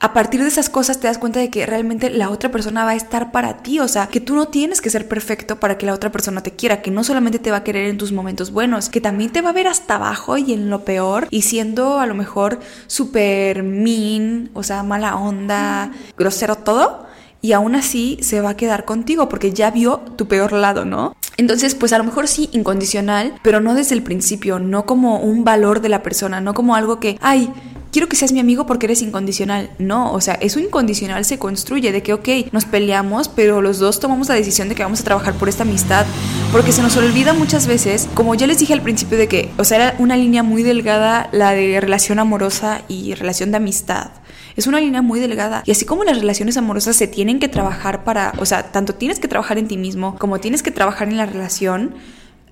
a 0.00 0.12
partir 0.12 0.40
de 0.40 0.48
esas 0.48 0.68
cosas 0.68 1.00
te 1.00 1.06
das 1.06 1.18
cuenta 1.18 1.40
de 1.40 1.50
que 1.50 1.66
realmente 1.66 2.10
la 2.10 2.30
otra 2.30 2.50
persona 2.50 2.84
va 2.84 2.90
a 2.90 2.96
estar 2.96 3.32
para 3.32 3.58
ti, 3.58 3.80
o 3.80 3.88
sea, 3.88 4.08
que 4.08 4.20
tú 4.20 4.34
no 4.34 4.48
tienes 4.48 4.80
que 4.80 4.90
ser 4.90 5.08
perfecto 5.08 5.60
para 5.60 5.78
que 5.78 5.86
la 5.86 5.94
otra 5.94 6.10
persona 6.10 6.42
te 6.42 6.52
quiera, 6.52 6.82
que 6.82 6.90
no 6.90 7.04
solamente 7.04 7.38
te 7.38 7.50
va 7.50 7.58
a 7.58 7.64
querer 7.64 7.88
en 7.88 7.98
tus 7.98 8.12
momentos 8.12 8.50
buenos, 8.50 8.88
que 8.88 9.00
también 9.00 9.30
te 9.30 9.40
va 9.40 9.50
a 9.50 9.54
ver 9.54 9.66
hasta 9.66 9.96
abajo 9.96 10.36
y 10.36 10.52
en 10.52 10.70
lo 10.70 10.84
peor 10.84 11.28
y 11.30 11.42
siendo 11.42 12.00
a 12.00 12.06
lo 12.06 12.14
mejor 12.14 12.60
súper 12.86 13.62
mean, 13.62 14.50
o 14.54 14.62
sea, 14.62 14.82
mala 14.82 15.16
onda, 15.16 15.92
grosero 16.16 16.56
todo 16.56 17.06
y 17.44 17.52
aún 17.52 17.74
así 17.74 18.18
se 18.22 18.40
va 18.40 18.50
a 18.50 18.56
quedar 18.56 18.86
contigo 18.86 19.28
porque 19.28 19.52
ya 19.52 19.70
vio 19.70 19.98
tu 20.16 20.26
peor 20.28 20.52
lado, 20.52 20.86
¿no? 20.86 21.14
Entonces, 21.36 21.74
pues 21.74 21.92
a 21.92 21.98
lo 21.98 22.04
mejor 22.04 22.28
sí 22.28 22.48
incondicional, 22.52 23.34
pero 23.42 23.60
no 23.60 23.74
desde 23.74 23.94
el 23.94 24.02
principio, 24.02 24.58
no 24.58 24.86
como 24.86 25.18
un 25.18 25.44
valor 25.44 25.80
de 25.80 25.88
la 25.88 26.02
persona, 26.02 26.40
no 26.40 26.54
como 26.54 26.76
algo 26.76 27.00
que, 27.00 27.18
ay, 27.20 27.50
quiero 27.94 28.08
que 28.08 28.16
seas 28.16 28.32
mi 28.32 28.40
amigo 28.40 28.66
porque 28.66 28.86
eres 28.86 29.02
incondicional. 29.02 29.70
No, 29.78 30.12
o 30.12 30.20
sea, 30.20 30.34
eso 30.34 30.58
incondicional 30.58 31.24
se 31.24 31.38
construye 31.38 31.92
de 31.92 32.02
que, 32.02 32.12
ok, 32.12 32.28
nos 32.50 32.64
peleamos, 32.64 33.28
pero 33.28 33.62
los 33.62 33.78
dos 33.78 34.00
tomamos 34.00 34.28
la 34.28 34.34
decisión 34.34 34.68
de 34.68 34.74
que 34.74 34.82
vamos 34.82 35.00
a 35.00 35.04
trabajar 35.04 35.34
por 35.34 35.48
esta 35.48 35.62
amistad. 35.62 36.04
Porque 36.50 36.72
se 36.72 36.82
nos 36.82 36.96
olvida 36.96 37.34
muchas 37.34 37.68
veces, 37.68 38.08
como 38.14 38.34
ya 38.34 38.48
les 38.48 38.58
dije 38.58 38.72
al 38.72 38.82
principio 38.82 39.16
de 39.16 39.28
que, 39.28 39.50
o 39.58 39.64
sea, 39.64 39.76
era 39.76 39.94
una 40.00 40.16
línea 40.16 40.42
muy 40.42 40.64
delgada 40.64 41.28
la 41.30 41.52
de 41.52 41.80
relación 41.80 42.18
amorosa 42.18 42.82
y 42.88 43.14
relación 43.14 43.52
de 43.52 43.58
amistad. 43.58 44.10
Es 44.56 44.66
una 44.66 44.80
línea 44.80 45.02
muy 45.02 45.20
delgada. 45.20 45.62
Y 45.66 45.70
así 45.70 45.84
como 45.84 46.04
las 46.04 46.18
relaciones 46.18 46.56
amorosas 46.56 46.96
se 46.96 47.06
tienen 47.06 47.40
que 47.40 47.48
trabajar 47.48 48.04
para, 48.04 48.32
o 48.38 48.46
sea, 48.46 48.70
tanto 48.72 48.94
tienes 48.94 49.18
que 49.18 49.28
trabajar 49.28 49.58
en 49.58 49.68
ti 49.68 49.76
mismo 49.76 50.16
como 50.18 50.40
tienes 50.40 50.62
que 50.62 50.70
trabajar 50.70 51.08
en 51.08 51.16
la 51.16 51.26
relación, 51.26 51.94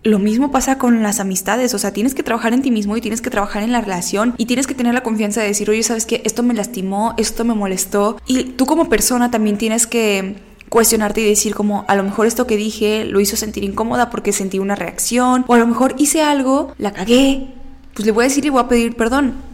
lo 0.05 0.19
mismo 0.19 0.51
pasa 0.51 0.79
con 0.79 1.03
las 1.03 1.21
amistades, 1.21 1.75
o 1.75 1.79
sea, 1.79 1.93
tienes 1.93 2.15
que 2.15 2.23
trabajar 2.23 2.53
en 2.53 2.63
ti 2.63 2.71
mismo 2.71 2.97
y 2.97 3.01
tienes 3.01 3.21
que 3.21 3.31
trabajar 3.31 3.63
en 3.63 3.71
la 3.71 3.81
relación 3.81 4.35
y 4.37 4.47
tienes 4.47 4.67
que 4.67 4.75
tener 4.75 4.95
la 4.95 5.03
confianza 5.03 5.41
de 5.41 5.47
decir, 5.47 5.71
oye, 5.71 5.83
sabes 5.83 6.07
que 6.07 6.23
esto 6.25 6.43
me 6.43 6.55
lastimó, 6.55 7.15
esto 7.19 7.45
me 7.45 7.55
molestó 7.55 8.21
y 8.27 8.45
tú 8.45 8.67
como 8.67 8.89
persona 8.89 9.31
también 9.31 9.59
tienes 9.59 9.87
que 9.87 10.37
cuestionarte 10.69 11.21
y 11.21 11.29
decir 11.29 11.55
como 11.55 11.85
a 11.87 11.95
lo 11.95 12.03
mejor 12.03 12.27
esto 12.27 12.47
que 12.47 12.57
dije 12.57 13.05
lo 13.05 13.21
hizo 13.21 13.37
sentir 13.37 13.63
incómoda 13.63 14.09
porque 14.09 14.33
sentí 14.33 14.59
una 14.59 14.75
reacción 14.75 15.45
o 15.47 15.55
a 15.55 15.59
lo 15.59 15.67
mejor 15.67 15.95
hice 15.99 16.23
algo, 16.23 16.75
la 16.79 16.93
cagué, 16.93 17.55
pues 17.95 18.07
le 18.07 18.13
voy 18.13 18.25
a 18.25 18.29
decir 18.29 18.45
y 18.45 18.49
voy 18.49 18.63
a 18.63 18.69
pedir 18.69 18.97
perdón. 18.97 19.52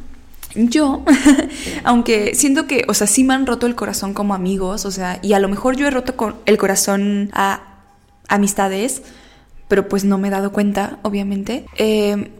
Yo, 0.54 1.04
aunque 1.84 2.34
siento 2.34 2.66
que, 2.66 2.84
o 2.88 2.94
sea, 2.94 3.06
sí 3.06 3.24
me 3.24 3.34
han 3.34 3.46
roto 3.46 3.66
el 3.66 3.74
corazón 3.74 4.14
como 4.14 4.34
amigos, 4.34 4.84
o 4.84 4.90
sea, 4.90 5.18
y 5.22 5.34
a 5.34 5.38
lo 5.38 5.48
mejor 5.48 5.76
yo 5.76 5.86
he 5.86 5.90
roto 5.90 6.40
el 6.46 6.58
corazón 6.58 7.30
a 7.32 7.82
amistades, 8.28 9.02
pero 9.68 9.88
pues 9.88 10.04
no 10.04 10.18
me 10.18 10.28
he 10.28 10.30
dado 10.30 10.52
cuenta, 10.52 10.98
obviamente. 11.02 11.66
Eh, 11.76 12.30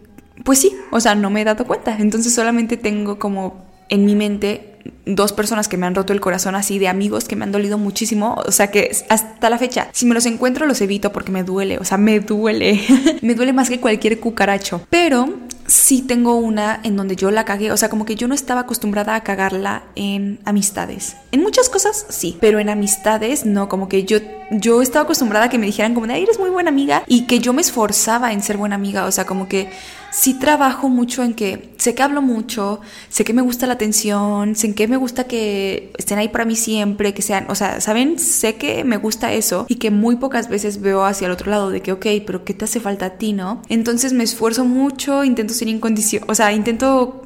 pues 0.45 0.61
sí, 0.61 0.75
o 0.91 1.01
sea, 1.01 1.15
no 1.15 1.31
me 1.31 1.43
he 1.43 1.45
dado 1.45 1.67
cuenta. 1.67 1.97
Entonces 1.99 2.35
solamente 2.35 2.77
tengo 2.77 3.19
como 3.19 3.67
en 3.89 4.05
mi 4.05 4.15
mente 4.15 4.79
dos 5.07 5.33
personas 5.33 5.69
que 5.69 5.77
me 5.77 5.87
han 5.87 5.95
roto 5.95 6.13
el 6.13 6.21
corazón 6.21 6.55
así 6.55 6.79
de 6.79 6.89
amigos 6.89 7.25
que 7.27 7.37
me 7.37 7.45
han 7.45 7.53
dolido 7.53 7.79
muchísimo, 7.79 8.37
o 8.47 8.53
sea 8.53 8.71
que 8.71 8.91
hasta 9.09 9.51
la 9.51 9.59
fecha, 9.59 9.89
si 9.93 10.07
me 10.07 10.15
los 10.15 10.27
encuentro 10.27 10.67
los 10.67 10.81
evito 10.81 11.13
porque 11.13 11.33
me 11.33 11.45
duele, 11.45 11.79
o 11.79 11.85
sea, 11.85 11.99
me 11.99 12.21
duele, 12.21 12.81
me 13.23 13.35
duele 13.35 13.53
más 13.53 13.69
que 13.69 13.81
cualquier 13.81 14.21
cucaracho, 14.21 14.83
pero 14.91 15.29
sí 15.69 16.03
tengo 16.03 16.35
una 16.37 16.81
en 16.83 16.97
donde 16.97 17.15
yo 17.15 17.31
la 17.31 17.45
cagué, 17.45 17.71
o 17.71 17.77
sea, 17.77 17.89
como 17.89 18.05
que 18.05 18.17
yo 18.17 18.27
no 18.27 18.35
estaba 18.35 18.63
acostumbrada 18.63 19.15
a 19.15 19.23
cagarla 19.23 19.85
en 19.95 20.41
amistades. 20.45 21.17
En 21.31 21.43
muchas 21.43 21.69
cosas 21.69 22.07
sí, 22.09 22.37
pero 22.41 22.59
en 22.59 22.71
amistades 22.71 23.47
no, 23.47 23.69
como 23.69 23.89
que 23.89 24.05
yo 24.05 24.19
yo 24.51 24.81
estaba 24.81 25.05
acostumbrada 25.05 25.47
a 25.47 25.51
que 25.51 25.59
me 25.59 25.67
dijeran 25.67 25.93
como 25.93 26.07
de, 26.07 26.15
Ay, 26.15 26.23
eres 26.23 26.39
muy 26.39 26.49
buena 26.49 26.71
amiga 26.71 27.05
y 27.07 27.27
que 27.27 27.39
yo 27.39 27.53
me 27.53 27.61
esforzaba 27.61 28.33
en 28.33 28.43
ser 28.43 28.57
buena 28.57 28.77
amiga, 28.77 29.05
o 29.05 29.13
sea, 29.13 29.27
como 29.27 29.47
que 29.47 29.71
sí 30.11 30.35
trabajo 30.35 30.89
mucho 30.89 31.23
en 31.23 31.35
que 31.35 31.71
sé 31.79 31.95
que 31.95 32.03
hablo 32.03 32.23
mucho, 32.23 32.81
sé 33.09 33.25
que 33.25 33.33
me 33.33 33.43
gusta 33.43 33.67
la 33.67 33.75
atención, 33.75 34.55
sé 34.55 34.75
que 34.75 34.89
me 34.89 34.97
gusta 34.97 35.25
que 35.25 35.93
estén 35.99 36.19
ahí 36.19 36.29
para 36.29 36.45
mí 36.45 36.57
siempre, 36.57 37.15
que 37.15 37.23
sean, 37.23 37.47
o 37.49 37.55
sea, 37.55 37.81
¿saben? 37.81 38.19
Sé 38.19 38.57
que 38.57 38.85
me 38.85 38.97
gusta 38.97 39.33
eso 39.33 39.67
y 39.69 39.77
que 39.77 39.91
muy 39.91 40.17
pocas 40.17 40.49
veces 40.49 40.81
veo 40.81 41.05
hacia 41.05 41.27
el 41.27 41.33
otro 41.33 41.51
lado 41.51 41.71
de 41.71 41.83
que, 41.83 41.93
ok, 41.93 42.07
pero 42.27 42.45
¿qué 42.45 42.55
te 42.55 42.65
hace 42.65 42.81
falta 42.81 43.07
a 43.07 43.11
ti, 43.11 43.33
no? 43.33 43.63
Entonces 43.69 44.13
me 44.13 44.25
esfuerzo 44.25 44.65
mucho, 44.65 45.25
intento 45.25 45.55
ser 45.55 45.69
incondicional, 45.69 46.31
o 46.31 46.35
sea, 46.35 46.53
intento 46.53 47.23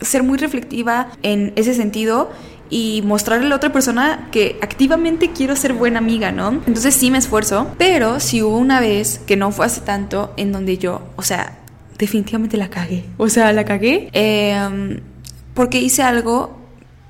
ser 0.00 0.22
muy 0.22 0.38
reflectiva 0.38 1.12
en 1.22 1.52
ese 1.56 1.74
sentido 1.74 2.30
y 2.70 3.02
mostrarle 3.04 3.46
a 3.46 3.48
la 3.50 3.56
otra 3.56 3.70
persona 3.70 4.28
que 4.32 4.58
activamente 4.62 5.32
quiero 5.32 5.54
ser 5.56 5.74
buena 5.74 5.98
amiga, 5.98 6.32
¿no? 6.32 6.48
Entonces 6.66 6.94
sí 6.94 7.10
me 7.10 7.18
esfuerzo, 7.18 7.68
pero 7.76 8.18
sí 8.18 8.42
hubo 8.42 8.56
una 8.56 8.80
vez 8.80 9.20
que 9.26 9.36
no 9.36 9.52
fue 9.52 9.66
hace 9.66 9.82
tanto 9.82 10.32
en 10.38 10.52
donde 10.52 10.78
yo, 10.78 11.02
o 11.16 11.22
sea, 11.22 11.58
definitivamente 12.02 12.56
la 12.56 12.68
cagué. 12.68 13.04
O 13.16 13.28
sea, 13.28 13.52
la 13.52 13.64
cagué 13.64 14.10
em, 14.12 14.98
porque 15.54 15.78
hice 15.78 16.02
algo 16.02 16.58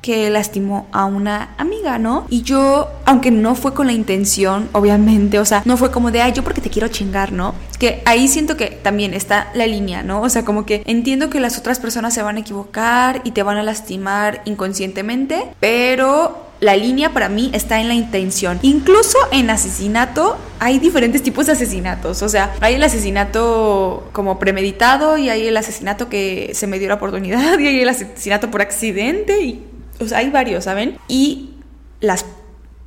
que 0.03 0.29
lastimó 0.29 0.87
a 0.93 1.07
una 1.07 1.55
amiga, 1.57 1.99
¿no? 1.99 2.27
Y 2.29 2.43
yo, 2.43 2.91
aunque 3.07 3.31
no 3.31 3.55
fue 3.55 3.73
con 3.73 3.87
la 3.87 3.95
intención, 3.95 4.69
obviamente, 4.73 5.39
o 5.39 5.47
sea, 5.47 5.63
no 5.65 5.79
fue 5.79 5.91
como 5.91 6.11
de, 6.11 6.21
ay, 6.21 6.33
yo 6.33 6.45
porque 6.45 6.61
te 6.61 6.69
quiero 6.69 6.89
chingar, 6.89 7.33
¿no? 7.33 7.55
Que 7.79 8.03
ahí 8.05 8.29
siento 8.29 8.57
que 8.57 8.67
también 8.67 9.15
está 9.15 9.51
la 9.55 9.67
línea, 9.67 10.03
¿no? 10.03 10.21
O 10.21 10.29
sea, 10.29 10.45
como 10.45 10.67
que 10.67 10.83
entiendo 10.85 11.31
que 11.31 11.41
las 11.41 11.57
otras 11.57 11.79
personas 11.79 12.13
se 12.13 12.23
van 12.23 12.37
a 12.37 12.41
equivocar 12.41 13.23
y 13.25 13.31
te 13.31 13.43
van 13.43 13.57
a 13.57 13.63
lastimar 13.63 14.43
inconscientemente, 14.45 15.45
pero 15.59 16.52
la 16.63 16.77
línea 16.77 17.13
para 17.13 17.29
mí 17.29 17.51
está 17.53 17.81
en 17.81 17.89
la 17.89 17.95
intención. 17.95 18.61
Incluso 18.63 19.19
en 19.33 19.51
asesinato 19.51 20.39
hay 20.61 20.79
diferentes 20.79 21.21
tipos 21.21 21.47
de 21.47 21.53
asesinatos. 21.53 22.23
O 22.23 22.29
sea, 22.29 22.55
hay 22.61 22.75
el 22.75 22.83
asesinato 22.85 24.09
como 24.13 24.39
premeditado 24.39 25.19
y 25.19 25.29
hay 25.29 25.49
el 25.49 25.57
asesinato 25.57 26.09
que 26.09 26.53
se 26.55 26.69
me 26.69 26.79
dio 26.79 26.87
la 26.87 26.95
oportunidad 26.95 27.59
y 27.59 27.67
hay 27.67 27.81
el 27.81 27.89
asesinato 27.89 28.49
por 28.53 28.63
accidente 28.63 29.59
o 29.99 30.07
sea, 30.07 30.19
hay 30.19 30.31
varios, 30.31 30.65
¿saben? 30.65 30.99
Y 31.09 31.51
las 32.01 32.25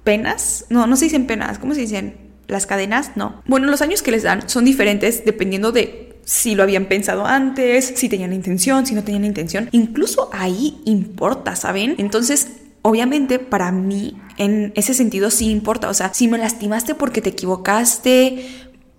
penas, 0.06 0.66
no, 0.70 0.88
no 0.88 0.96
se 0.96 1.06
dicen 1.06 1.28
penas, 1.28 1.60
¿cómo 1.60 1.74
se 1.74 1.82
dicen? 1.82 2.16
Las 2.48 2.66
cadenas, 2.66 3.12
no. 3.16 3.42
Bueno, 3.46 3.68
los 3.68 3.82
años 3.82 4.02
que 4.02 4.12
les 4.12 4.24
dan 4.24 4.48
son 4.50 4.64
diferentes 4.64 5.26
dependiendo 5.26 5.74
de 5.74 6.18
si 6.24 6.56
lo 6.56 6.64
habían 6.64 6.86
pensado 6.86 7.26
antes, 7.26 7.94
si 7.96 8.08
tenían 8.08 8.32
intención, 8.32 8.86
si 8.86 8.96
no 8.96 9.04
tenían 9.04 9.26
intención. 9.26 9.68
Incluso 9.74 10.30
ahí 10.32 10.82
importa, 10.86 11.58
¿saben? 11.58 11.96
Entonces, 11.98 12.48
obviamente 12.86 13.40
para 13.40 13.72
mí 13.72 14.16
en 14.38 14.72
ese 14.76 14.94
sentido 14.94 15.32
sí 15.32 15.50
importa. 15.50 15.90
O 15.90 15.94
sea, 15.96 16.14
si 16.14 16.28
me 16.28 16.38
lastimaste 16.38 16.94
porque 16.94 17.20
te 17.20 17.32
equivocaste, 17.32 18.48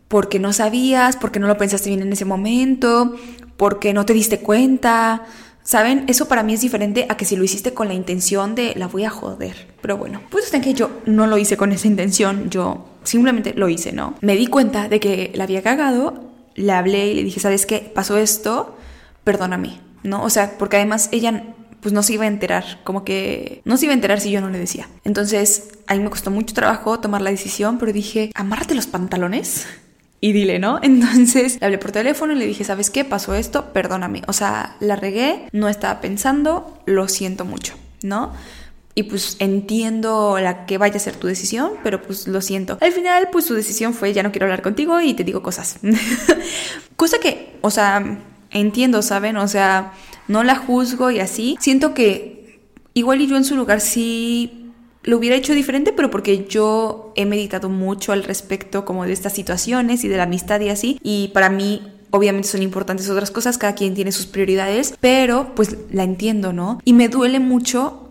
porque 0.09 0.41
no 0.41 0.53
sabías, 0.53 1.17
porque 1.17 1.39
no 1.39 1.47
lo 1.47 1.57
pensaste 1.57 1.91
bien 1.91 2.03
en 2.03 2.13
ese 2.13 2.25
momento, 2.25 3.15
porque 3.57 3.93
no 3.93 4.05
te 4.05 4.13
diste 4.13 4.41
cuenta, 4.41 5.23
¿Saben? 5.63 6.05
Eso 6.07 6.29
para 6.29 6.45
mí 6.45 6.55
es 6.55 6.61
diferente 6.61 7.07
a 7.09 7.17
que 7.17 7.25
si 7.25 7.35
lo 7.35 7.43
hiciste 7.43 7.75
con 7.75 7.89
la 7.89 7.95
intención 7.95 8.55
de 8.55 8.75
la 8.77 8.87
voy 8.87 9.03
a 9.03 9.11
joder. 9.11 9.75
Pero 9.83 9.97
bueno, 9.97 10.23
pues 10.31 10.45
están 10.45 10.61
que 10.61 10.75
yo 10.75 10.91
no 11.07 11.27
lo 11.27 11.39
hice 11.39 11.57
con 11.57 11.73
esa 11.73 11.89
intención, 11.89 12.51
yo 12.51 12.89
simplemente 13.03 13.53
lo 13.53 13.69
hice, 13.69 13.91
¿no? 13.91 14.15
Me 14.21 14.37
di 14.37 14.47
cuenta 14.47 14.89
de 14.89 15.01
que 15.01 15.33
la 15.35 15.43
había 15.43 15.65
cagado, 15.65 16.31
le 16.55 16.71
hablé 16.71 17.09
y 17.09 17.15
le 17.15 17.25
dije, 17.25 17.41
¿sabes 17.41 17.67
qué? 17.67 17.81
Pasó 17.81 18.17
esto, 18.17 18.77
perdóname, 19.25 19.81
¿no? 20.05 20.23
O 20.23 20.31
sea, 20.31 20.57
porque 20.57 20.77
además 20.77 21.09
ella 21.11 21.56
pues 21.81 21.93
no 21.93 22.03
se 22.03 22.15
iba 22.15 22.25
a 22.25 22.29
enterar, 22.29 22.81
como 22.85 23.05
que 23.05 23.63
no 23.65 23.77
se 23.77 23.87
iba 23.87 23.93
a 23.93 23.95
enterar 23.95 24.21
si 24.21 24.31
yo 24.31 24.41
no 24.41 24.51
le 24.51 24.59
decía. 24.59 24.89
Entonces, 25.05 25.71
a 25.87 25.95
mí 25.95 26.01
me 26.01 26.11
costó 26.11 26.31
mucho 26.31 26.55
trabajo 26.55 27.01
tomar 27.01 27.23
la 27.23 27.31
decisión, 27.31 27.79
pero 27.79 27.93
dije, 27.93 28.33
amárrate 28.35 28.75
los 28.75 28.87
pantalones 28.87 29.67
y 30.21 30.33
dile, 30.33 30.59
¿no? 30.59 30.81
Entonces 30.83 31.59
le 31.61 31.67
hablé 31.67 31.79
por 31.79 31.93
teléfono 31.93 32.33
y 32.33 32.37
le 32.37 32.47
dije, 32.47 32.65
¿sabes 32.65 32.91
qué? 32.91 33.05
Pasó 33.05 33.35
esto, 33.35 33.73
perdóname. 33.73 34.23
O 34.27 34.33
sea, 34.33 34.77
la 34.81 34.97
regué, 34.97 35.49
no 35.53 35.69
estaba 35.69 36.01
pensando, 36.01 36.81
lo 36.87 37.09
siento 37.09 37.45
mucho, 37.45 37.75
¿no? 38.03 38.33
Y 38.99 39.03
pues 39.03 39.37
entiendo 39.41 40.39
la 40.41 40.65
que 40.65 40.79
vaya 40.79 40.97
a 40.97 41.01
ser 41.01 41.17
tu 41.17 41.27
decisión, 41.27 41.73
pero 41.85 42.01
pues 42.01 42.27
lo 42.27 42.41
siento. 42.41 42.79
Al 42.81 42.93
final, 42.93 43.29
pues 43.31 43.45
su 43.45 43.53
decisión 43.53 43.93
fue, 43.93 44.15
ya 44.15 44.23
no 44.23 44.33
quiero 44.33 44.47
hablar 44.47 44.63
contigo 44.63 45.01
y 45.03 45.13
te 45.13 45.23
digo 45.23 45.43
cosas. 45.43 45.79
Cosa 46.97 47.19
que, 47.19 47.59
o 47.61 47.71
sea, 47.71 48.19
entiendo, 48.61 49.03
¿saben? 49.03 49.37
O 49.37 49.49
sea, 49.49 49.93
no 50.29 50.43
la 50.43 50.57
juzgo 50.57 51.11
y 51.11 51.21
así. 51.21 51.57
Siento 51.61 51.95
que 51.95 52.61
igual 52.95 53.21
y 53.21 53.27
yo 53.27 53.37
en 53.37 53.45
su 53.45 53.57
lugar 53.57 53.81
sí 53.81 54.73
lo 55.03 55.19
hubiera 55.19 55.37
hecho 55.37 55.55
diferente, 55.55 55.93
pero 55.93 56.11
porque 56.11 56.47
yo 56.49 57.13
he 57.15 57.27
meditado 57.27 57.69
mucho 57.69 58.13
al 58.13 58.25
respecto 58.25 58.85
como 58.85 59.05
de 59.05 59.13
estas 59.13 59.33
situaciones 59.33 60.03
y 60.03 60.09
de 60.09 60.17
la 60.17 60.25
amistad 60.25 60.61
y 60.61 60.69
así. 60.69 60.99
Y 61.03 61.29
para 61.29 61.49
mí 61.49 61.83
obviamente 62.11 62.49
son 62.49 62.63
importantes 62.63 63.09
otras 63.09 63.31
cosas, 63.31 63.59
cada 63.59 63.75
quien 63.75 63.95
tiene 63.95 64.11
sus 64.13 64.27
prioridades, 64.27 64.95
pero 65.01 65.55
pues 65.55 65.77
la 65.91 66.03
entiendo, 66.03 66.53
¿no? 66.53 66.81
Y 66.85 66.93
me 66.93 67.09
duele 67.09 67.41
mucho 67.41 68.09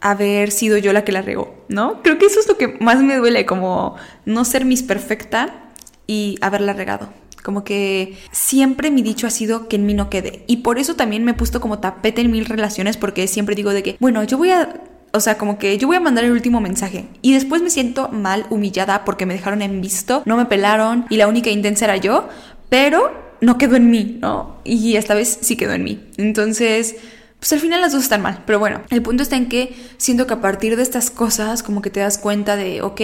haber 0.00 0.50
sido 0.50 0.78
yo 0.78 0.92
la 0.92 1.04
que 1.04 1.12
la 1.12 1.22
regó, 1.22 1.54
¿no? 1.68 2.02
Creo 2.02 2.18
que 2.18 2.26
eso 2.26 2.40
es 2.40 2.48
lo 2.48 2.56
que 2.56 2.76
más 2.80 3.02
me 3.02 3.16
duele, 3.16 3.46
como 3.46 3.96
no 4.24 4.44
ser 4.44 4.64
mis 4.64 4.82
perfecta 4.82 5.70
y 6.06 6.36
haberla 6.40 6.72
regado. 6.72 7.08
Como 7.42 7.64
que 7.64 8.16
siempre 8.30 8.90
mi 8.90 9.02
dicho 9.02 9.26
ha 9.26 9.30
sido 9.30 9.68
que 9.68 9.76
en 9.76 9.86
mí 9.86 9.94
no 9.94 10.10
quede. 10.10 10.44
Y 10.46 10.58
por 10.58 10.78
eso 10.78 10.94
también 10.96 11.24
me 11.24 11.32
he 11.32 11.34
puesto 11.34 11.60
como 11.60 11.78
tapete 11.78 12.20
en 12.20 12.30
mil 12.30 12.44
relaciones 12.46 12.96
porque 12.96 13.26
siempre 13.26 13.54
digo 13.54 13.72
de 13.72 13.82
que, 13.82 13.96
bueno, 14.00 14.22
yo 14.24 14.38
voy 14.38 14.50
a 14.50 14.82
o 15.12 15.20
sea, 15.20 15.38
como 15.38 15.58
que 15.58 15.78
yo 15.78 15.86
voy 15.86 15.96
a 15.96 16.00
mandar 16.00 16.24
el 16.24 16.32
último 16.32 16.60
mensaje 16.60 17.06
y 17.22 17.32
después 17.32 17.62
me 17.62 17.70
siento 17.70 18.08
mal, 18.10 18.46
humillada 18.50 19.04
porque 19.04 19.24
me 19.24 19.34
dejaron 19.34 19.62
en 19.62 19.80
visto, 19.80 20.22
no 20.26 20.36
me 20.36 20.44
pelaron 20.44 21.06
y 21.08 21.16
la 21.16 21.28
única 21.28 21.50
intensa 21.50 21.86
era 21.86 21.96
yo, 21.96 22.28
pero 22.68 23.10
no 23.40 23.56
quedó 23.56 23.76
en 23.76 23.90
mí, 23.90 24.18
¿no? 24.20 24.56
Y 24.64 24.96
esta 24.96 25.14
vez 25.14 25.38
sí 25.40 25.56
quedó 25.56 25.72
en 25.72 25.84
mí. 25.84 26.04
Entonces, 26.16 26.96
pues 27.38 27.52
al 27.52 27.60
final 27.60 27.80
las 27.80 27.92
dos 27.92 28.02
están 28.02 28.22
mal. 28.22 28.42
Pero 28.46 28.58
bueno, 28.58 28.82
el 28.90 29.02
punto 29.02 29.22
está 29.22 29.36
en 29.36 29.48
que 29.48 29.74
siento 29.96 30.26
que 30.26 30.34
a 30.34 30.40
partir 30.40 30.76
de 30.76 30.82
estas 30.82 31.10
cosas 31.10 31.62
como 31.62 31.82
que 31.82 31.90
te 31.90 32.00
das 32.00 32.18
cuenta 32.18 32.56
de, 32.56 32.82
ok, 32.82 33.00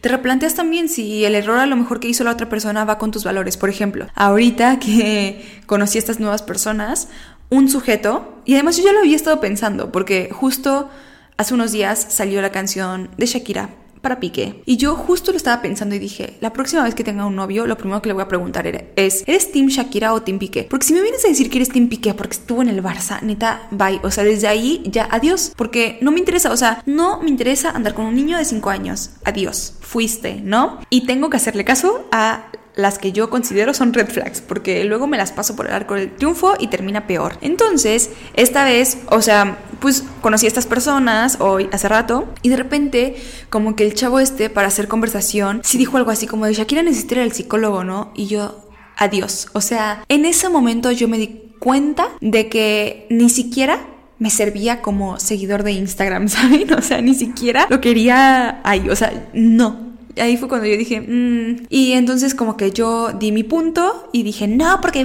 te 0.00 0.08
replanteas 0.08 0.54
también 0.54 0.88
si 0.88 1.24
el 1.24 1.34
error 1.34 1.58
a 1.58 1.66
lo 1.66 1.76
mejor 1.76 2.00
que 2.00 2.08
hizo 2.08 2.24
la 2.24 2.32
otra 2.32 2.48
persona 2.48 2.84
va 2.84 2.98
con 2.98 3.10
tus 3.10 3.24
valores. 3.24 3.56
Por 3.56 3.70
ejemplo, 3.70 4.06
ahorita 4.14 4.78
que 4.78 5.44
conocí 5.66 5.98
a 5.98 6.00
estas 6.00 6.20
nuevas 6.20 6.42
personas, 6.42 7.08
un 7.50 7.68
sujeto, 7.68 8.40
y 8.44 8.54
además 8.54 8.76
yo 8.76 8.84
ya 8.84 8.92
lo 8.92 9.00
había 9.00 9.16
estado 9.16 9.40
pensando, 9.40 9.92
porque 9.92 10.30
justo 10.32 10.90
Hace 11.36 11.52
unos 11.52 11.72
días 11.72 12.06
salió 12.10 12.40
la 12.42 12.52
canción 12.52 13.10
de 13.16 13.26
Shakira 13.26 13.70
para 14.04 14.20
Piqué. 14.20 14.62
Y 14.66 14.76
yo 14.76 14.94
justo 14.94 15.32
lo 15.32 15.36
estaba 15.36 15.60
pensando 15.62 15.96
y 15.96 15.98
dije, 15.98 16.34
la 16.40 16.52
próxima 16.52 16.84
vez 16.84 16.94
que 16.94 17.02
tenga 17.02 17.26
un 17.26 17.34
novio, 17.34 17.66
lo 17.66 17.76
primero 17.76 18.00
que 18.00 18.08
le 18.08 18.12
voy 18.12 18.22
a 18.22 18.28
preguntar 18.28 18.64
es, 18.94 19.24
¿eres 19.26 19.50
Team 19.50 19.68
Shakira 19.68 20.12
o 20.12 20.22
Team 20.22 20.38
Piqué? 20.38 20.66
Porque 20.70 20.86
si 20.86 20.92
me 20.92 21.02
vienes 21.02 21.24
a 21.24 21.28
decir 21.28 21.50
que 21.50 21.58
eres 21.58 21.70
Team 21.70 21.88
Piqué 21.88 22.14
porque 22.14 22.36
estuvo 22.36 22.62
en 22.62 22.68
el 22.68 22.82
Barça, 22.82 23.20
neta, 23.22 23.66
bye. 23.70 24.00
O 24.04 24.10
sea, 24.10 24.22
desde 24.22 24.46
ahí 24.46 24.82
ya 24.84 25.08
adiós. 25.10 25.52
Porque 25.56 25.98
no 26.02 26.12
me 26.12 26.20
interesa, 26.20 26.52
o 26.52 26.56
sea, 26.56 26.82
no 26.86 27.20
me 27.22 27.30
interesa 27.30 27.70
andar 27.70 27.94
con 27.94 28.04
un 28.04 28.14
niño 28.14 28.36
de 28.38 28.44
5 28.44 28.70
años. 28.70 29.10
Adiós. 29.24 29.74
Fuiste, 29.80 30.40
¿no? 30.44 30.80
Y 30.90 31.06
tengo 31.06 31.30
que 31.30 31.38
hacerle 31.38 31.64
caso 31.64 32.06
a 32.12 32.50
las 32.76 32.98
que 32.98 33.12
yo 33.12 33.30
considero 33.30 33.72
son 33.74 33.92
red 33.92 34.08
flags, 34.08 34.40
porque 34.40 34.84
luego 34.84 35.06
me 35.06 35.16
las 35.16 35.32
paso 35.32 35.54
por 35.54 35.66
el 35.66 35.72
arco 35.72 35.94
del 35.94 36.14
triunfo 36.14 36.54
y 36.58 36.68
termina 36.68 37.06
peor. 37.06 37.38
Entonces, 37.40 38.10
esta 38.34 38.64
vez, 38.64 38.98
o 39.10 39.22
sea, 39.22 39.58
pues 39.80 40.04
conocí 40.20 40.46
a 40.46 40.48
estas 40.48 40.66
personas 40.66 41.36
hoy, 41.40 41.68
hace 41.72 41.88
rato, 41.88 42.28
y 42.42 42.48
de 42.48 42.56
repente, 42.56 43.16
como 43.50 43.76
que 43.76 43.84
el 43.84 43.94
chavo 43.94 44.18
este, 44.18 44.50
para 44.50 44.68
hacer 44.68 44.88
conversación, 44.88 45.60
sí 45.64 45.78
dijo 45.78 45.96
algo 45.96 46.10
así 46.10 46.26
como 46.26 46.46
de 46.46 46.54
Shakira 46.54 46.82
necesita 46.82 47.22
el 47.22 47.32
psicólogo, 47.32 47.84
¿no? 47.84 48.10
Y 48.14 48.26
yo, 48.26 48.68
adiós. 48.96 49.48
O 49.52 49.60
sea, 49.60 50.04
en 50.08 50.24
ese 50.24 50.48
momento 50.48 50.90
yo 50.90 51.08
me 51.08 51.18
di 51.18 51.54
cuenta 51.60 52.08
de 52.20 52.48
que 52.48 53.06
ni 53.10 53.30
siquiera 53.30 53.86
me 54.18 54.30
servía 54.30 54.82
como 54.82 55.18
seguidor 55.20 55.62
de 55.62 55.72
Instagram, 55.72 56.28
¿saben? 56.28 56.72
O 56.72 56.82
sea, 56.82 57.00
ni 57.00 57.14
siquiera 57.14 57.66
lo 57.70 57.80
quería 57.80 58.60
ahí, 58.64 58.88
o 58.88 58.96
sea, 58.96 59.28
no, 59.32 59.93
ahí 60.20 60.36
fue 60.36 60.48
cuando 60.48 60.66
yo 60.66 60.76
dije, 60.76 61.00
mm". 61.00 61.66
y 61.68 61.92
entonces 61.92 62.34
como 62.34 62.56
que 62.56 62.70
yo 62.70 63.12
di 63.12 63.32
mi 63.32 63.42
punto 63.42 64.08
y 64.12 64.22
dije, 64.22 64.48
no, 64.48 64.80
porque 64.80 65.04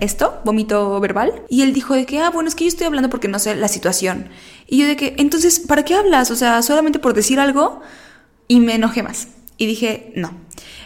esto, 0.00 0.40
vómito 0.44 1.00
verbal. 1.00 1.42
Y 1.48 1.62
él 1.62 1.72
dijo 1.72 1.94
de 1.94 2.06
que, 2.06 2.20
ah, 2.20 2.30
bueno, 2.30 2.48
es 2.48 2.54
que 2.54 2.64
yo 2.64 2.68
estoy 2.68 2.86
hablando 2.86 3.10
porque 3.10 3.28
no 3.28 3.38
sé 3.38 3.56
la 3.56 3.68
situación. 3.68 4.28
Y 4.66 4.78
yo 4.78 4.86
de 4.86 4.96
que, 4.96 5.14
entonces, 5.18 5.60
¿para 5.60 5.84
qué 5.84 5.94
hablas? 5.94 6.30
O 6.30 6.36
sea, 6.36 6.62
solamente 6.62 6.98
por 6.98 7.14
decir 7.14 7.40
algo 7.40 7.80
y 8.46 8.60
me 8.60 8.74
enojé 8.74 9.02
más. 9.02 9.28
Y 9.56 9.66
dije, 9.66 10.12
no. 10.14 10.32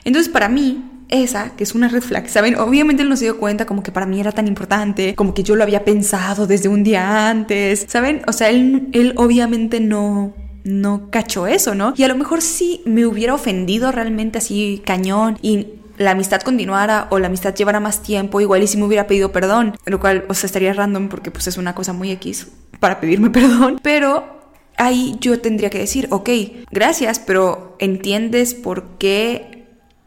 Entonces, 0.04 0.32
para 0.32 0.48
mí, 0.48 0.84
esa, 1.08 1.50
que 1.56 1.64
es 1.64 1.74
una 1.74 1.88
red 1.88 2.02
flag, 2.02 2.28
¿saben? 2.28 2.56
Obviamente 2.56 3.02
él 3.02 3.08
no 3.08 3.16
se 3.16 3.26
dio 3.26 3.38
cuenta 3.38 3.66
como 3.66 3.82
que 3.82 3.92
para 3.92 4.06
mí 4.06 4.18
era 4.18 4.32
tan 4.32 4.48
importante, 4.48 5.14
como 5.14 5.34
que 5.34 5.42
yo 5.42 5.56
lo 5.56 5.62
había 5.62 5.84
pensado 5.84 6.46
desde 6.46 6.68
un 6.68 6.82
día 6.82 7.28
antes, 7.28 7.84
¿saben? 7.86 8.22
O 8.26 8.32
sea, 8.32 8.48
él, 8.48 8.88
él 8.92 9.12
obviamente 9.16 9.78
no, 9.78 10.32
no 10.64 11.10
cachó 11.10 11.46
eso, 11.46 11.74
¿no? 11.74 11.94
Y 11.96 12.04
a 12.04 12.08
lo 12.08 12.14
mejor 12.14 12.42
sí 12.42 12.82
me 12.84 13.06
hubiera 13.06 13.34
ofendido 13.34 13.92
realmente 13.92 14.38
así 14.38 14.82
cañón 14.84 15.38
y 15.42 15.68
la 15.98 16.12
amistad 16.12 16.40
continuara 16.40 17.06
o 17.10 17.18
la 17.18 17.28
amistad 17.28 17.54
llevara 17.54 17.80
más 17.80 18.02
tiempo, 18.02 18.40
igual 18.40 18.62
y 18.62 18.66
si 18.66 18.76
me 18.76 18.84
hubiera 18.84 19.06
pedido 19.06 19.32
perdón, 19.32 19.76
lo 19.84 20.00
cual, 20.00 20.24
o 20.28 20.34
sea, 20.34 20.46
estaría 20.46 20.72
random 20.72 21.08
porque 21.08 21.30
pues 21.30 21.46
es 21.46 21.56
una 21.56 21.74
cosa 21.74 21.92
muy 21.92 22.10
X 22.12 22.48
para 22.80 23.00
pedirme 23.00 23.30
perdón, 23.30 23.80
pero 23.82 24.40
ahí 24.76 25.16
yo 25.20 25.40
tendría 25.40 25.70
que 25.70 25.78
decir, 25.78 26.08
ok, 26.10 26.30
gracias, 26.70 27.18
pero 27.18 27.76
¿entiendes 27.78 28.54
por 28.54 28.98
qué 28.98 29.61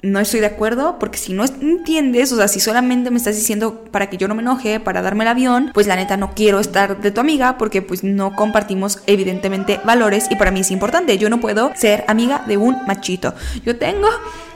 no 0.06 0.20
estoy 0.20 0.40
de 0.40 0.46
acuerdo, 0.46 0.98
porque 1.00 1.18
si 1.18 1.34
no 1.34 1.44
entiendes, 1.46 2.32
o 2.32 2.36
sea, 2.36 2.48
si 2.48 2.60
solamente 2.60 3.10
me 3.10 3.18
estás 3.18 3.36
diciendo 3.36 3.84
para 3.92 4.10
que 4.10 4.18
yo 4.18 4.28
no 4.28 4.36
me 4.36 4.42
enoje, 4.42 4.80
para 4.80 5.02
darme 5.02 5.24
el 5.24 5.30
avión, 5.30 5.72
pues 5.74 5.88
la 5.88 5.96
neta 5.96 6.16
no 6.16 6.34
quiero 6.36 6.60
estar 6.60 7.02
de 7.02 7.12
tu 7.12 7.22
amiga 7.22 7.58
porque 7.58 7.82
pues 7.82 8.04
no 8.04 8.36
compartimos 8.36 9.00
evidentemente 9.08 9.80
valores 9.84 10.28
y 10.30 10.36
para 10.36 10.52
mí 10.52 10.60
es 10.60 10.72
importante, 10.72 11.18
yo 11.18 11.30
no 11.30 11.40
puedo 11.40 11.72
ser 11.76 12.06
amiga 12.08 12.44
de 12.48 12.58
un 12.58 12.78
machito. 12.86 13.34
Yo 13.66 13.78
tengo 13.78 14.08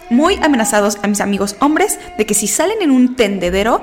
muy 0.09 0.35
amenazados 0.35 0.97
a 1.01 1.07
mis 1.07 1.21
amigos 1.21 1.55
hombres 1.59 1.99
de 2.17 2.25
que 2.25 2.33
si 2.33 2.47
salen 2.47 2.81
en 2.81 2.91
un 2.91 3.15
tendedero, 3.15 3.81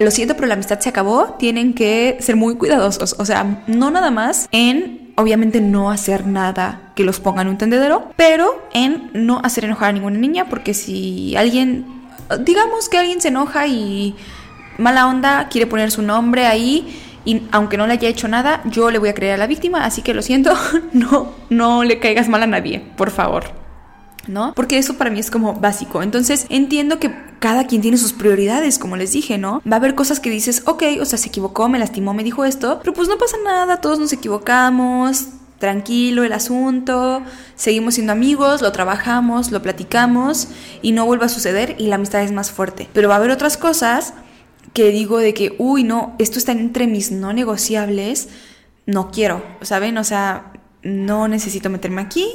lo 0.00 0.10
siento, 0.10 0.34
pero 0.34 0.48
la 0.48 0.54
amistad 0.54 0.80
se 0.80 0.88
acabó, 0.88 1.36
tienen 1.38 1.74
que 1.74 2.16
ser 2.20 2.34
muy 2.34 2.56
cuidadosos, 2.56 3.14
o 3.18 3.24
sea, 3.24 3.62
no 3.66 3.90
nada 3.90 4.10
más 4.10 4.48
en 4.50 5.09
obviamente 5.20 5.60
no 5.60 5.90
hacer 5.90 6.26
nada 6.26 6.92
que 6.94 7.04
los 7.04 7.20
ponga 7.20 7.42
en 7.42 7.48
un 7.48 7.58
tendedero, 7.58 8.10
pero 8.16 8.66
en 8.72 9.10
no 9.12 9.40
hacer 9.44 9.64
enojar 9.64 9.90
a 9.90 9.92
ninguna 9.92 10.18
niña, 10.18 10.48
porque 10.48 10.74
si 10.74 11.36
alguien, 11.36 11.86
digamos 12.40 12.88
que 12.88 12.98
alguien 12.98 13.20
se 13.20 13.28
enoja 13.28 13.66
y 13.66 14.16
mala 14.78 15.06
onda 15.06 15.48
quiere 15.48 15.66
poner 15.66 15.90
su 15.90 16.02
nombre 16.02 16.46
ahí, 16.46 17.00
y 17.24 17.42
aunque 17.52 17.76
no 17.76 17.86
le 17.86 17.92
haya 17.94 18.08
hecho 18.08 18.28
nada, 18.28 18.62
yo 18.64 18.90
le 18.90 18.98
voy 18.98 19.10
a 19.10 19.14
creer 19.14 19.34
a 19.34 19.36
la 19.36 19.46
víctima, 19.46 19.84
así 19.84 20.02
que 20.02 20.14
lo 20.14 20.22
siento, 20.22 20.54
no, 20.92 21.34
no 21.50 21.84
le 21.84 21.98
caigas 21.98 22.28
mal 22.28 22.42
a 22.42 22.46
nadie, 22.46 22.82
por 22.96 23.10
favor. 23.10 23.69
¿No? 24.26 24.54
Porque 24.54 24.78
eso 24.78 24.94
para 24.94 25.10
mí 25.10 25.18
es 25.18 25.30
como 25.30 25.54
básico. 25.54 26.02
Entonces 26.02 26.46
entiendo 26.48 26.98
que 26.98 27.14
cada 27.38 27.66
quien 27.66 27.82
tiene 27.82 27.96
sus 27.96 28.12
prioridades, 28.12 28.78
como 28.78 28.96
les 28.96 29.12
dije, 29.12 29.38
¿no? 29.38 29.62
Va 29.70 29.76
a 29.76 29.78
haber 29.78 29.94
cosas 29.94 30.20
que 30.20 30.30
dices, 30.30 30.62
ok, 30.66 30.82
o 31.00 31.04
sea, 31.04 31.18
se 31.18 31.28
equivocó, 31.28 31.68
me 31.68 31.78
lastimó, 31.78 32.14
me 32.14 32.24
dijo 32.24 32.44
esto, 32.44 32.78
pero 32.80 32.92
pues 32.92 33.08
no 33.08 33.18
pasa 33.18 33.36
nada, 33.44 33.80
todos 33.80 33.98
nos 33.98 34.12
equivocamos, 34.12 35.26
tranquilo 35.58 36.24
el 36.24 36.32
asunto, 36.32 37.22
seguimos 37.54 37.94
siendo 37.94 38.12
amigos, 38.12 38.62
lo 38.62 38.72
trabajamos, 38.72 39.52
lo 39.52 39.62
platicamos 39.62 40.48
y 40.82 40.92
no 40.92 41.06
vuelve 41.06 41.26
a 41.26 41.28
suceder 41.28 41.76
y 41.78 41.86
la 41.86 41.96
amistad 41.96 42.22
es 42.22 42.32
más 42.32 42.50
fuerte. 42.50 42.88
Pero 42.92 43.08
va 43.08 43.14
a 43.14 43.18
haber 43.18 43.30
otras 43.30 43.56
cosas 43.56 44.14
que 44.72 44.90
digo 44.90 45.18
de 45.18 45.34
que, 45.34 45.54
uy, 45.58 45.84
no, 45.84 46.14
esto 46.18 46.38
está 46.38 46.52
entre 46.52 46.86
mis 46.86 47.10
no 47.10 47.32
negociables, 47.32 48.28
no 48.86 49.10
quiero, 49.10 49.44
¿saben? 49.62 49.98
O 49.98 50.04
sea, 50.04 50.52
no 50.82 51.28
necesito 51.28 51.70
meterme 51.70 52.00
aquí, 52.00 52.26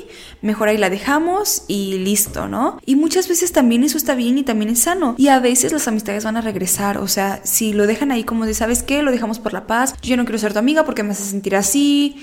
mejor 0.42 0.70
ahí 0.70 0.78
la 0.78 0.90
dejamos 0.90 1.64
y 1.68 1.98
listo, 2.00 2.48
¿no? 2.48 2.80
Y 2.86 2.96
muchas 2.96 3.28
veces 3.28 3.52
también 3.52 3.84
eso 3.84 3.98
está 3.98 4.16
bien 4.16 4.38
y 4.38 4.44
también 4.44 4.72
es 4.72 4.80
sano. 4.80 5.16
Y 5.18 5.30
a 5.30 5.40
veces 5.40 5.72
las 5.72 5.88
amistades 5.88 6.24
van 6.24 6.38
a 6.38 6.42
regresar, 6.42 6.98
o 6.98 7.08
sea, 7.08 7.42
si 7.44 7.74
lo 7.74 7.88
dejan 7.88 8.12
ahí 8.12 8.24
como 8.24 8.46
de, 8.46 8.54
¿sabes 8.54 8.84
qué? 8.84 9.02
Lo 9.02 9.12
dejamos 9.12 9.40
por 9.40 9.54
la 9.54 9.68
paz, 9.68 9.96
yo 10.02 10.18
no 10.18 10.26
quiero 10.26 10.38
ser 10.38 10.54
tu 10.54 10.60
amiga 10.60 10.86
porque 10.86 11.04
me 11.04 11.12
hace 11.12 11.24
sentir 11.24 11.56
así. 11.56 12.16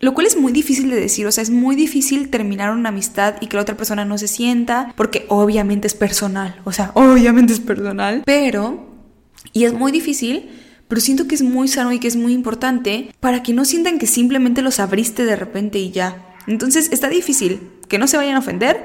Lo 0.00 0.14
cual 0.14 0.28
es 0.28 0.36
muy 0.36 0.52
difícil 0.52 0.90
de 0.90 0.96
decir, 1.00 1.26
o 1.26 1.32
sea, 1.32 1.42
es 1.42 1.50
muy 1.50 1.74
difícil 1.74 2.30
terminar 2.30 2.70
una 2.70 2.90
amistad 2.90 3.34
y 3.40 3.48
que 3.48 3.56
la 3.56 3.62
otra 3.62 3.76
persona 3.76 4.04
no 4.04 4.16
se 4.16 4.28
sienta, 4.28 4.92
porque 4.96 5.26
obviamente 5.28 5.88
es 5.88 5.94
personal, 5.94 6.60
o 6.62 6.70
sea, 6.70 6.92
obviamente 6.94 7.52
es 7.52 7.58
personal, 7.58 8.22
pero, 8.24 8.86
y 9.52 9.64
es 9.64 9.72
muy 9.72 9.90
difícil 9.90 10.50
pero 10.88 11.00
siento 11.00 11.28
que 11.28 11.34
es 11.34 11.42
muy 11.42 11.68
sano 11.68 11.92
y 11.92 12.00
que 12.00 12.08
es 12.08 12.16
muy 12.16 12.32
importante 12.32 13.14
para 13.20 13.42
que 13.42 13.52
no 13.52 13.64
sientan 13.64 13.98
que 13.98 14.06
simplemente 14.06 14.62
los 14.62 14.80
abriste 14.80 15.24
de 15.24 15.36
repente 15.36 15.78
y 15.78 15.90
ya. 15.90 16.34
Entonces 16.46 16.88
está 16.92 17.08
difícil 17.08 17.70
que 17.88 17.98
no 17.98 18.08
se 18.08 18.16
vayan 18.16 18.36
a 18.36 18.40
ofender, 18.40 18.84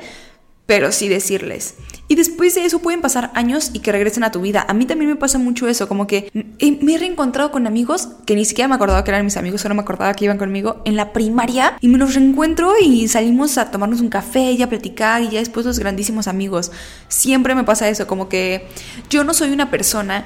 pero 0.65 0.91
sí 0.91 1.09
decirles. 1.09 1.75
Y 2.07 2.15
después 2.15 2.55
de 2.55 2.65
eso 2.65 2.79
pueden 2.79 3.01
pasar 3.01 3.31
años 3.33 3.71
y 3.73 3.79
que 3.79 3.91
regresen 3.91 4.23
a 4.23 4.31
tu 4.31 4.41
vida. 4.41 4.65
A 4.67 4.73
mí 4.73 4.85
también 4.85 5.09
me 5.09 5.15
pasa 5.15 5.37
mucho 5.37 5.67
eso, 5.67 5.87
como 5.87 6.07
que 6.07 6.29
me 6.33 6.93
he 6.93 6.97
reencontrado 6.97 7.51
con 7.51 7.67
amigos 7.67 8.09
que 8.25 8.35
ni 8.35 8.45
siquiera 8.45 8.67
me 8.67 8.75
acordaba 8.75 9.03
que 9.03 9.11
eran 9.11 9.25
mis 9.25 9.37
amigos, 9.37 9.61
solo 9.61 9.75
me 9.75 9.81
acordaba 9.81 10.13
que 10.13 10.25
iban 10.25 10.37
conmigo 10.37 10.81
en 10.85 10.95
la 10.95 11.13
primaria 11.13 11.77
y 11.81 11.87
me 11.87 11.97
los 11.97 12.15
reencuentro 12.15 12.73
y 12.81 13.07
salimos 13.07 13.57
a 13.57 13.71
tomarnos 13.71 14.01
un 14.01 14.09
café 14.09 14.51
y 14.51 14.61
a 14.61 14.69
platicar 14.69 15.21
y 15.21 15.29
ya 15.29 15.39
después 15.39 15.65
los 15.65 15.79
grandísimos 15.79 16.27
amigos. 16.27 16.71
Siempre 17.07 17.55
me 17.55 17.63
pasa 17.63 17.89
eso, 17.89 18.07
como 18.07 18.29
que 18.29 18.67
yo 19.09 19.23
no 19.23 19.33
soy 19.33 19.51
una 19.51 19.71
persona 19.71 20.25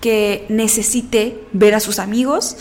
que 0.00 0.46
necesite 0.48 1.40
ver 1.52 1.74
a 1.74 1.80
sus 1.80 1.98
amigos 1.98 2.56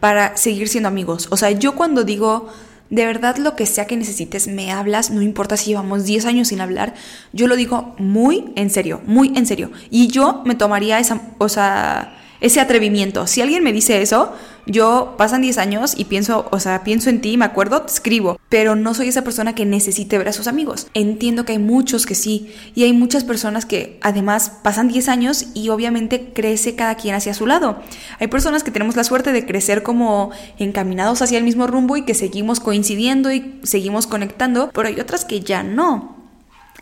para 0.00 0.36
seguir 0.36 0.68
siendo 0.68 0.88
amigos. 0.88 1.28
O 1.30 1.36
sea, 1.36 1.50
yo 1.50 1.74
cuando 1.74 2.04
digo, 2.04 2.48
de 2.88 3.06
verdad 3.06 3.36
lo 3.36 3.54
que 3.54 3.66
sea 3.66 3.86
que 3.86 3.96
necesites, 3.96 4.48
me 4.48 4.72
hablas, 4.72 5.10
no 5.10 5.22
importa 5.22 5.56
si 5.56 5.70
llevamos 5.70 6.04
10 6.04 6.26
años 6.26 6.48
sin 6.48 6.60
hablar, 6.60 6.94
yo 7.32 7.46
lo 7.46 7.56
digo 7.56 7.94
muy 7.98 8.52
en 8.56 8.70
serio, 8.70 9.00
muy 9.06 9.32
en 9.36 9.46
serio. 9.46 9.70
Y 9.90 10.08
yo 10.08 10.42
me 10.44 10.54
tomaría 10.54 10.98
esa, 10.98 11.20
o 11.38 11.48
sea, 11.48 12.16
ese 12.40 12.60
atrevimiento. 12.60 13.26
Si 13.26 13.40
alguien 13.40 13.62
me 13.62 13.72
dice 13.72 14.02
eso, 14.02 14.32
yo 14.66 15.14
pasan 15.18 15.42
10 15.42 15.58
años 15.58 15.94
y 15.96 16.04
pienso, 16.04 16.48
o 16.50 16.60
sea, 16.60 16.84
pienso 16.84 17.10
en 17.10 17.20
ti, 17.20 17.36
me 17.36 17.44
acuerdo, 17.44 17.84
escribo, 17.86 18.38
pero 18.48 18.76
no 18.76 18.94
soy 18.94 19.08
esa 19.08 19.22
persona 19.22 19.54
que 19.54 19.64
necesite 19.64 20.18
ver 20.18 20.28
a 20.28 20.32
sus 20.32 20.46
amigos. 20.46 20.86
Entiendo 20.94 21.44
que 21.44 21.52
hay 21.52 21.58
muchos 21.58 22.06
que 22.06 22.14
sí, 22.14 22.54
y 22.74 22.84
hay 22.84 22.92
muchas 22.92 23.24
personas 23.24 23.66
que 23.66 23.98
además 24.02 24.52
pasan 24.62 24.88
10 24.88 25.08
años 25.08 25.46
y 25.54 25.68
obviamente 25.70 26.32
crece 26.32 26.74
cada 26.74 26.94
quien 26.94 27.14
hacia 27.14 27.34
su 27.34 27.46
lado. 27.46 27.80
Hay 28.18 28.28
personas 28.28 28.62
que 28.62 28.70
tenemos 28.70 28.96
la 28.96 29.04
suerte 29.04 29.32
de 29.32 29.46
crecer 29.46 29.82
como 29.82 30.30
encaminados 30.58 31.22
hacia 31.22 31.38
el 31.38 31.44
mismo 31.44 31.66
rumbo 31.66 31.96
y 31.96 32.04
que 32.04 32.14
seguimos 32.14 32.60
coincidiendo 32.60 33.32
y 33.32 33.60
seguimos 33.62 34.06
conectando, 34.06 34.70
pero 34.72 34.88
hay 34.88 35.00
otras 35.00 35.24
que 35.24 35.40
ya 35.40 35.62
no. 35.62 36.16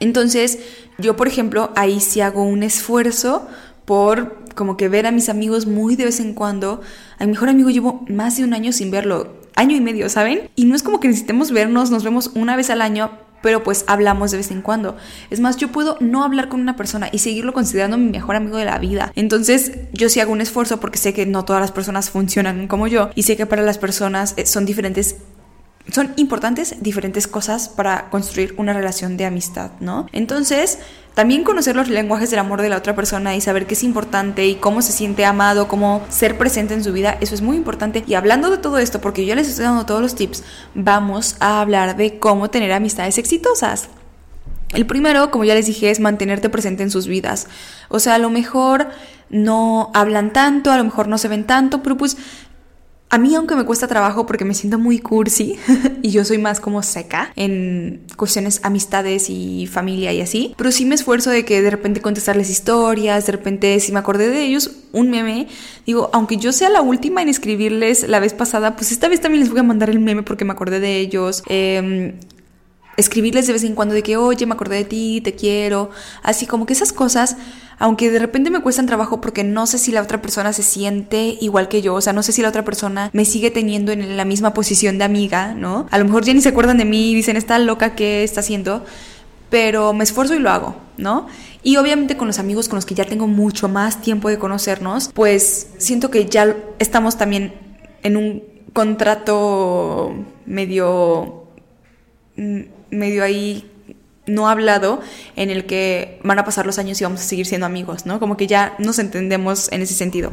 Entonces, 0.00 0.58
yo 0.98 1.16
por 1.16 1.28
ejemplo, 1.28 1.72
ahí 1.76 2.00
sí 2.00 2.20
hago 2.20 2.42
un 2.42 2.62
esfuerzo 2.62 3.48
por 3.84 4.44
como 4.58 4.76
que 4.76 4.88
ver 4.88 5.06
a 5.06 5.12
mis 5.12 5.28
amigos 5.28 5.66
muy 5.66 5.94
de 5.94 6.04
vez 6.04 6.18
en 6.18 6.34
cuando. 6.34 6.82
A 7.18 7.24
mi 7.24 7.30
mejor 7.30 7.48
amigo 7.48 7.70
llevo 7.70 8.04
más 8.08 8.36
de 8.36 8.42
un 8.44 8.52
año 8.52 8.72
sin 8.72 8.90
verlo, 8.90 9.36
año 9.54 9.76
y 9.76 9.80
medio, 9.80 10.08
¿saben? 10.08 10.50
Y 10.56 10.64
no 10.64 10.74
es 10.74 10.82
como 10.82 10.98
que 10.98 11.06
necesitemos 11.06 11.52
vernos, 11.52 11.92
nos 11.92 12.02
vemos 12.02 12.32
una 12.34 12.56
vez 12.56 12.68
al 12.68 12.82
año, 12.82 13.12
pero 13.40 13.62
pues 13.62 13.84
hablamos 13.86 14.32
de 14.32 14.38
vez 14.38 14.50
en 14.50 14.60
cuando. 14.60 14.96
Es 15.30 15.38
más, 15.38 15.56
yo 15.58 15.68
puedo 15.68 15.96
no 16.00 16.24
hablar 16.24 16.48
con 16.48 16.60
una 16.60 16.74
persona 16.74 17.08
y 17.12 17.20
seguirlo 17.20 17.52
considerando 17.52 17.96
mi 17.98 18.10
mejor 18.10 18.34
amigo 18.34 18.56
de 18.56 18.64
la 18.64 18.78
vida. 18.78 19.12
Entonces, 19.14 19.72
yo 19.92 20.08
sí 20.08 20.18
hago 20.18 20.32
un 20.32 20.40
esfuerzo 20.40 20.80
porque 20.80 20.98
sé 20.98 21.14
que 21.14 21.24
no 21.24 21.44
todas 21.44 21.62
las 21.62 21.70
personas 21.70 22.10
funcionan 22.10 22.66
como 22.66 22.88
yo 22.88 23.10
y 23.14 23.22
sé 23.22 23.36
que 23.36 23.46
para 23.46 23.62
las 23.62 23.78
personas 23.78 24.34
eh, 24.36 24.44
son 24.44 24.66
diferentes 24.66 25.16
son 25.92 26.12
importantes 26.16 26.76
diferentes 26.82 27.26
cosas 27.26 27.70
para 27.70 28.10
construir 28.10 28.54
una 28.58 28.74
relación 28.74 29.16
de 29.16 29.24
amistad, 29.24 29.70
¿no? 29.80 30.06
Entonces, 30.12 30.80
también 31.18 31.42
conocer 31.42 31.74
los 31.74 31.88
lenguajes 31.88 32.30
del 32.30 32.38
amor 32.38 32.62
de 32.62 32.68
la 32.68 32.76
otra 32.76 32.94
persona 32.94 33.34
y 33.34 33.40
saber 33.40 33.66
qué 33.66 33.74
es 33.74 33.82
importante 33.82 34.46
y 34.46 34.54
cómo 34.54 34.82
se 34.82 34.92
siente 34.92 35.24
amado, 35.24 35.66
cómo 35.66 36.06
ser 36.10 36.38
presente 36.38 36.74
en 36.74 36.84
su 36.84 36.92
vida, 36.92 37.18
eso 37.20 37.34
es 37.34 37.42
muy 37.42 37.56
importante. 37.56 38.04
Y 38.06 38.14
hablando 38.14 38.50
de 38.50 38.58
todo 38.58 38.78
esto, 38.78 39.00
porque 39.00 39.26
yo 39.26 39.34
les 39.34 39.48
estoy 39.48 39.64
dando 39.64 39.84
todos 39.84 40.00
los 40.00 40.14
tips, 40.14 40.44
vamos 40.76 41.34
a 41.40 41.60
hablar 41.60 41.96
de 41.96 42.20
cómo 42.20 42.50
tener 42.50 42.70
amistades 42.70 43.18
exitosas. 43.18 43.88
El 44.72 44.86
primero, 44.86 45.32
como 45.32 45.42
ya 45.42 45.56
les 45.56 45.66
dije, 45.66 45.90
es 45.90 45.98
mantenerte 45.98 46.50
presente 46.50 46.84
en 46.84 46.90
sus 46.92 47.08
vidas. 47.08 47.48
O 47.88 47.98
sea, 47.98 48.14
a 48.14 48.18
lo 48.18 48.30
mejor 48.30 48.86
no 49.28 49.90
hablan 49.94 50.32
tanto, 50.32 50.70
a 50.70 50.76
lo 50.76 50.84
mejor 50.84 51.08
no 51.08 51.18
se 51.18 51.26
ven 51.26 51.48
tanto, 51.48 51.82
pero 51.82 51.96
pues 51.96 52.16
a 53.10 53.18
mí, 53.18 53.34
aunque 53.34 53.56
me 53.56 53.64
cuesta 53.64 53.88
trabajo 53.88 54.26
porque 54.26 54.44
me 54.44 54.54
siento 54.54 54.78
muy 54.78 54.98
cursi 54.98 55.56
y 56.02 56.10
yo 56.10 56.24
soy 56.24 56.38
más 56.38 56.60
como 56.60 56.82
seca 56.82 57.32
en 57.36 58.02
cuestiones 58.16 58.60
amistades 58.62 59.30
y 59.30 59.66
familia 59.66 60.12
y 60.12 60.20
así, 60.20 60.54
pero 60.58 60.70
sí 60.70 60.84
me 60.84 60.94
esfuerzo 60.94 61.30
de 61.30 61.44
que 61.44 61.62
de 61.62 61.70
repente 61.70 62.02
contestarles 62.02 62.50
historias, 62.50 63.24
de 63.26 63.32
repente 63.32 63.80
si 63.80 63.92
me 63.92 63.98
acordé 63.98 64.28
de 64.28 64.42
ellos, 64.44 64.72
un 64.92 65.10
meme, 65.10 65.48
digo, 65.86 66.10
aunque 66.12 66.36
yo 66.36 66.52
sea 66.52 66.68
la 66.68 66.82
última 66.82 67.22
en 67.22 67.28
escribirles 67.28 68.06
la 68.08 68.20
vez 68.20 68.34
pasada, 68.34 68.76
pues 68.76 68.92
esta 68.92 69.08
vez 69.08 69.20
también 69.20 69.42
les 69.42 69.50
voy 69.50 69.60
a 69.60 69.62
mandar 69.64 69.88
el 69.88 70.00
meme 70.00 70.22
porque 70.22 70.44
me 70.44 70.52
acordé 70.52 70.80
de 70.80 70.98
ellos. 70.98 71.42
Eh, 71.48 72.14
escribirles 72.98 73.46
de 73.46 73.52
vez 73.52 73.62
en 73.62 73.76
cuando 73.76 73.94
de 73.94 74.02
que, 74.02 74.16
oye, 74.16 74.44
me 74.44 74.54
acordé 74.54 74.76
de 74.76 74.84
ti, 74.84 75.20
te 75.22 75.34
quiero, 75.34 75.90
así 76.24 76.46
como 76.46 76.66
que 76.66 76.72
esas 76.72 76.92
cosas, 76.92 77.36
aunque 77.78 78.10
de 78.10 78.18
repente 78.18 78.50
me 78.50 78.60
cuestan 78.60 78.86
trabajo 78.86 79.20
porque 79.20 79.44
no 79.44 79.66
sé 79.66 79.78
si 79.78 79.92
la 79.92 80.02
otra 80.02 80.20
persona 80.20 80.52
se 80.52 80.62
siente 80.62 81.38
igual 81.40 81.68
que 81.68 81.82
yo, 81.82 81.94
o 81.94 82.00
sea, 82.00 82.12
no 82.12 82.22
sé 82.22 82.32
si 82.32 82.42
la 82.42 82.48
otra 82.48 82.64
persona 82.64 83.10
me 83.12 83.24
sigue 83.24 83.50
teniendo 83.50 83.92
en 83.92 84.16
la 84.16 84.24
misma 84.24 84.52
posición 84.54 84.98
de 84.98 85.04
amiga, 85.04 85.54
¿no? 85.54 85.86
A 85.90 85.98
lo 85.98 86.04
mejor 86.04 86.24
ya 86.24 86.34
ni 86.34 86.40
se 86.40 86.48
acuerdan 86.48 86.78
de 86.78 86.84
mí 86.84 87.12
y 87.12 87.14
dicen, 87.14 87.36
está 87.36 87.58
loca, 87.58 87.94
¿qué 87.94 88.24
está 88.24 88.40
haciendo? 88.40 88.84
Pero 89.50 89.92
me 89.92 90.04
esfuerzo 90.04 90.34
y 90.34 90.40
lo 90.40 90.50
hago, 90.50 90.76
¿no? 90.96 91.26
Y 91.62 91.76
obviamente 91.76 92.16
con 92.16 92.26
los 92.26 92.38
amigos 92.38 92.68
con 92.68 92.76
los 92.76 92.86
que 92.86 92.94
ya 92.94 93.04
tengo 93.04 93.26
mucho 93.26 93.68
más 93.68 94.00
tiempo 94.00 94.28
de 94.28 94.38
conocernos, 94.38 95.10
pues 95.14 95.68
siento 95.78 96.10
que 96.10 96.26
ya 96.26 96.56
estamos 96.78 97.16
también 97.16 97.54
en 98.02 98.16
un 98.16 98.42
contrato 98.72 100.14
medio 100.46 101.44
mm, 102.36 102.60
medio 102.90 103.24
ahí 103.24 103.70
no 104.28 104.48
hablado 104.48 105.00
en 105.36 105.50
el 105.50 105.66
que 105.66 106.20
van 106.22 106.38
a 106.38 106.44
pasar 106.44 106.66
los 106.66 106.78
años 106.78 107.00
y 107.00 107.04
vamos 107.04 107.20
a 107.20 107.24
seguir 107.24 107.46
siendo 107.46 107.66
amigos, 107.66 108.06
¿no? 108.06 108.20
Como 108.20 108.36
que 108.36 108.46
ya 108.46 108.74
nos 108.78 108.98
entendemos 108.98 109.70
en 109.72 109.82
ese 109.82 109.94
sentido. 109.94 110.32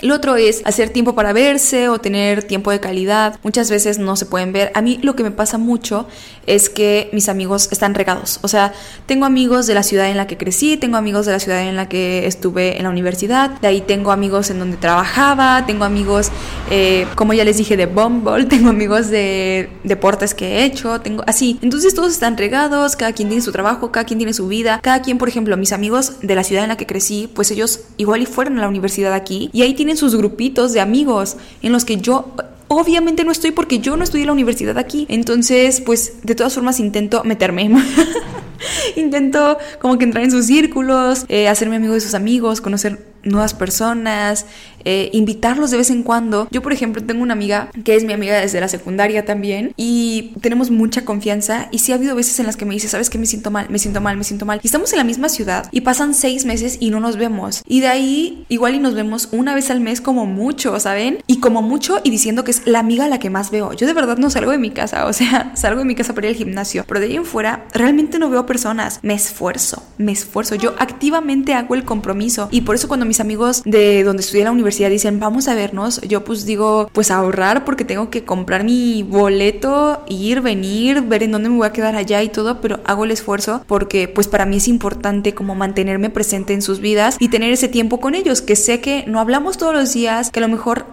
El 0.00 0.12
otro 0.12 0.36
es 0.36 0.62
hacer 0.64 0.88
tiempo 0.88 1.14
para 1.14 1.34
verse 1.34 1.90
o 1.90 1.98
tener 1.98 2.42
tiempo 2.42 2.70
de 2.70 2.80
calidad. 2.80 3.38
Muchas 3.42 3.70
veces 3.70 3.98
no 3.98 4.16
se 4.16 4.24
pueden 4.24 4.52
ver. 4.52 4.72
A 4.74 4.80
mí 4.80 4.98
lo 5.02 5.14
que 5.14 5.22
me 5.22 5.30
pasa 5.30 5.58
mucho 5.58 6.06
es 6.46 6.70
que 6.70 7.10
mis 7.12 7.28
amigos 7.28 7.68
están 7.70 7.94
regados. 7.94 8.38
O 8.42 8.48
sea, 8.48 8.72
tengo 9.04 9.26
amigos 9.26 9.66
de 9.66 9.74
la 9.74 9.82
ciudad 9.82 10.08
en 10.08 10.16
la 10.16 10.26
que 10.26 10.38
crecí, 10.38 10.78
tengo 10.78 10.96
amigos 10.96 11.26
de 11.26 11.32
la 11.32 11.38
ciudad 11.38 11.60
en 11.68 11.76
la 11.76 11.88
que 11.88 12.26
estuve 12.26 12.78
en 12.78 12.84
la 12.84 12.90
universidad, 12.90 13.50
de 13.60 13.68
ahí 13.68 13.82
tengo 13.82 14.10
amigos 14.10 14.50
en 14.50 14.58
donde 14.58 14.78
trabajaba, 14.78 15.64
tengo 15.66 15.84
amigos, 15.84 16.30
eh, 16.70 17.06
como 17.14 17.34
ya 17.34 17.44
les 17.44 17.58
dije, 17.58 17.76
de 17.76 17.86
Bumble, 17.86 18.44
tengo 18.48 18.70
amigos 18.70 19.10
de 19.10 19.70
deportes 19.84 20.34
que 20.34 20.58
he 20.58 20.64
hecho, 20.64 21.00
tengo 21.02 21.22
así. 21.26 21.58
Entonces 21.60 21.94
todos 21.94 22.12
están 22.12 22.38
regados, 22.38 22.96
cada 22.96 23.12
quien 23.12 23.28
tiene 23.28 23.42
su 23.42 23.52
trabajo, 23.52 23.92
cada 23.92 24.06
quien 24.06 24.18
tiene 24.18 24.32
su 24.32 24.48
vida, 24.48 24.80
cada 24.82 25.02
quien, 25.02 25.18
por 25.18 25.28
ejemplo, 25.28 25.56
mis 25.58 25.72
amigos 25.72 26.20
de 26.22 26.34
la 26.34 26.42
ciudad 26.42 26.64
en 26.64 26.70
la 26.70 26.76
que 26.76 26.86
crecí, 26.86 27.30
pues 27.34 27.50
ellos 27.50 27.80
igual 27.98 28.22
y 28.22 28.26
fueron 28.26 28.58
a 28.58 28.62
la 28.62 28.68
universidad 28.68 29.12
aquí 29.12 29.50
y 29.52 29.62
ahí 29.62 29.74
tienen 29.74 29.89
sus 29.96 30.16
grupitos 30.16 30.72
de 30.72 30.80
amigos 30.80 31.36
en 31.62 31.72
los 31.72 31.84
que 31.84 31.96
yo 31.96 32.34
obviamente 32.68 33.24
no 33.24 33.32
estoy 33.32 33.50
porque 33.50 33.80
yo 33.80 33.96
no 33.96 34.04
estudié 34.04 34.26
la 34.26 34.32
universidad 34.32 34.78
aquí. 34.78 35.06
Entonces, 35.08 35.80
pues 35.80 36.14
de 36.22 36.34
todas 36.34 36.54
formas 36.54 36.78
intento 36.78 37.22
meterme. 37.24 37.68
intento 38.96 39.58
como 39.80 39.98
que 39.98 40.04
entrar 40.04 40.24
en 40.24 40.30
sus 40.30 40.46
círculos, 40.46 41.24
eh, 41.28 41.48
hacerme 41.48 41.76
amigo 41.76 41.94
de 41.94 42.00
sus 42.00 42.14
amigos, 42.14 42.60
conocer 42.60 43.04
nuevas 43.22 43.54
personas, 43.54 44.46
eh, 44.84 45.10
invitarlos 45.12 45.70
de 45.70 45.76
vez 45.76 45.90
en 45.90 46.02
cuando. 46.02 46.48
Yo, 46.50 46.62
por 46.62 46.72
ejemplo, 46.72 47.02
tengo 47.02 47.22
una 47.22 47.34
amiga 47.34 47.70
que 47.84 47.96
es 47.96 48.04
mi 48.04 48.12
amiga 48.12 48.38
desde 48.40 48.60
la 48.60 48.68
secundaria 48.68 49.24
también 49.24 49.72
y 49.76 50.32
tenemos 50.40 50.70
mucha 50.70 51.04
confianza 51.04 51.68
y 51.70 51.78
sí 51.80 51.92
ha 51.92 51.96
habido 51.96 52.14
veces 52.14 52.38
en 52.40 52.46
las 52.46 52.56
que 52.56 52.64
me 52.64 52.74
dice, 52.74 52.88
¿sabes 52.88 53.10
qué? 53.10 53.18
Me 53.18 53.26
siento 53.26 53.50
mal, 53.50 53.66
me 53.68 53.78
siento 53.78 54.00
mal, 54.00 54.16
me 54.16 54.24
siento 54.24 54.46
mal. 54.46 54.60
Y 54.62 54.66
estamos 54.66 54.92
en 54.92 54.98
la 54.98 55.04
misma 55.04 55.28
ciudad 55.28 55.68
y 55.70 55.82
pasan 55.82 56.14
seis 56.14 56.44
meses 56.44 56.78
y 56.80 56.90
no 56.90 57.00
nos 57.00 57.16
vemos. 57.16 57.62
Y 57.66 57.80
de 57.80 57.88
ahí 57.88 58.44
igual 58.48 58.74
y 58.74 58.78
nos 58.78 58.94
vemos 58.94 59.28
una 59.32 59.54
vez 59.54 59.70
al 59.70 59.80
mes 59.80 60.00
como 60.00 60.26
mucho, 60.26 60.78
¿saben? 60.80 61.18
Y 61.26 61.40
como 61.40 61.62
mucho 61.62 62.00
y 62.02 62.10
diciendo 62.10 62.44
que 62.44 62.50
es 62.50 62.66
la 62.66 62.78
amiga 62.78 63.08
la 63.08 63.18
que 63.18 63.30
más 63.30 63.50
veo. 63.50 63.72
Yo 63.72 63.86
de 63.86 63.92
verdad 63.92 64.18
no 64.18 64.30
salgo 64.30 64.50
de 64.50 64.58
mi 64.58 64.70
casa, 64.70 65.06
o 65.10 65.12
sea, 65.12 65.52
salgo 65.56 65.80
de 65.80 65.86
mi 65.86 65.94
casa 65.94 66.14
para 66.14 66.28
ir 66.28 66.32
al 66.32 66.38
gimnasio, 66.38 66.84
pero 66.86 67.00
de 67.00 67.06
ahí 67.06 67.16
en 67.16 67.24
fuera 67.24 67.66
realmente 67.72 68.18
no 68.18 68.30
veo 68.30 68.46
personas. 68.46 69.00
Me 69.02 69.14
esfuerzo, 69.14 69.82
me 69.98 70.12
esfuerzo. 70.12 70.54
Yo 70.54 70.74
activamente 70.78 71.54
hago 71.54 71.74
el 71.74 71.84
compromiso 71.84 72.48
y 72.50 72.62
por 72.62 72.74
eso 72.74 72.88
cuando 72.88 73.06
mis 73.10 73.18
amigos 73.18 73.62
de 73.64 74.04
donde 74.04 74.22
estudié 74.22 74.44
la 74.44 74.52
universidad 74.52 74.88
dicen, 74.88 75.18
vamos 75.18 75.48
a 75.48 75.56
vernos, 75.56 76.00
yo 76.02 76.22
pues 76.22 76.46
digo, 76.46 76.88
pues 76.92 77.10
ahorrar 77.10 77.64
porque 77.64 77.84
tengo 77.84 78.08
que 78.08 78.24
comprar 78.24 78.62
mi 78.62 79.02
boleto, 79.02 80.04
ir, 80.08 80.42
venir, 80.42 81.02
ver 81.02 81.24
en 81.24 81.32
dónde 81.32 81.48
me 81.48 81.56
voy 81.56 81.66
a 81.66 81.72
quedar 81.72 81.96
allá 81.96 82.22
y 82.22 82.28
todo, 82.28 82.60
pero 82.60 82.78
hago 82.84 83.04
el 83.04 83.10
esfuerzo 83.10 83.64
porque 83.66 84.06
pues 84.06 84.28
para 84.28 84.46
mí 84.46 84.58
es 84.58 84.68
importante 84.68 85.34
como 85.34 85.56
mantenerme 85.56 86.08
presente 86.08 86.54
en 86.54 86.62
sus 86.62 86.78
vidas 86.78 87.16
y 87.18 87.30
tener 87.30 87.52
ese 87.52 87.66
tiempo 87.66 87.98
con 87.98 88.14
ellos, 88.14 88.42
que 88.42 88.54
sé 88.54 88.80
que 88.80 89.02
no 89.08 89.18
hablamos 89.18 89.58
todos 89.58 89.74
los 89.74 89.92
días, 89.92 90.30
que 90.30 90.38
a 90.38 90.42
lo 90.42 90.48
mejor 90.48 90.86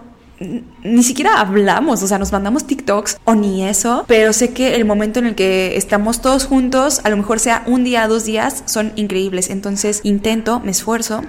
ni 0.82 1.04
siquiera 1.04 1.40
hablamos, 1.40 2.02
o 2.02 2.06
sea, 2.08 2.18
nos 2.18 2.32
mandamos 2.32 2.66
TikToks 2.66 3.18
o 3.24 3.36
ni 3.36 3.64
eso, 3.64 4.04
pero 4.08 4.32
sé 4.32 4.52
que 4.52 4.74
el 4.74 4.84
momento 4.84 5.20
en 5.20 5.26
el 5.26 5.34
que 5.36 5.76
estamos 5.76 6.20
todos 6.20 6.46
juntos, 6.46 7.00
a 7.04 7.10
lo 7.10 7.16
mejor 7.16 7.38
sea 7.38 7.62
un 7.66 7.84
día, 7.84 8.08
dos 8.08 8.24
días, 8.24 8.64
son 8.66 8.92
increíbles. 8.96 9.50
Entonces 9.50 10.00
intento, 10.02 10.60
me 10.60 10.72
esfuerzo 10.72 11.22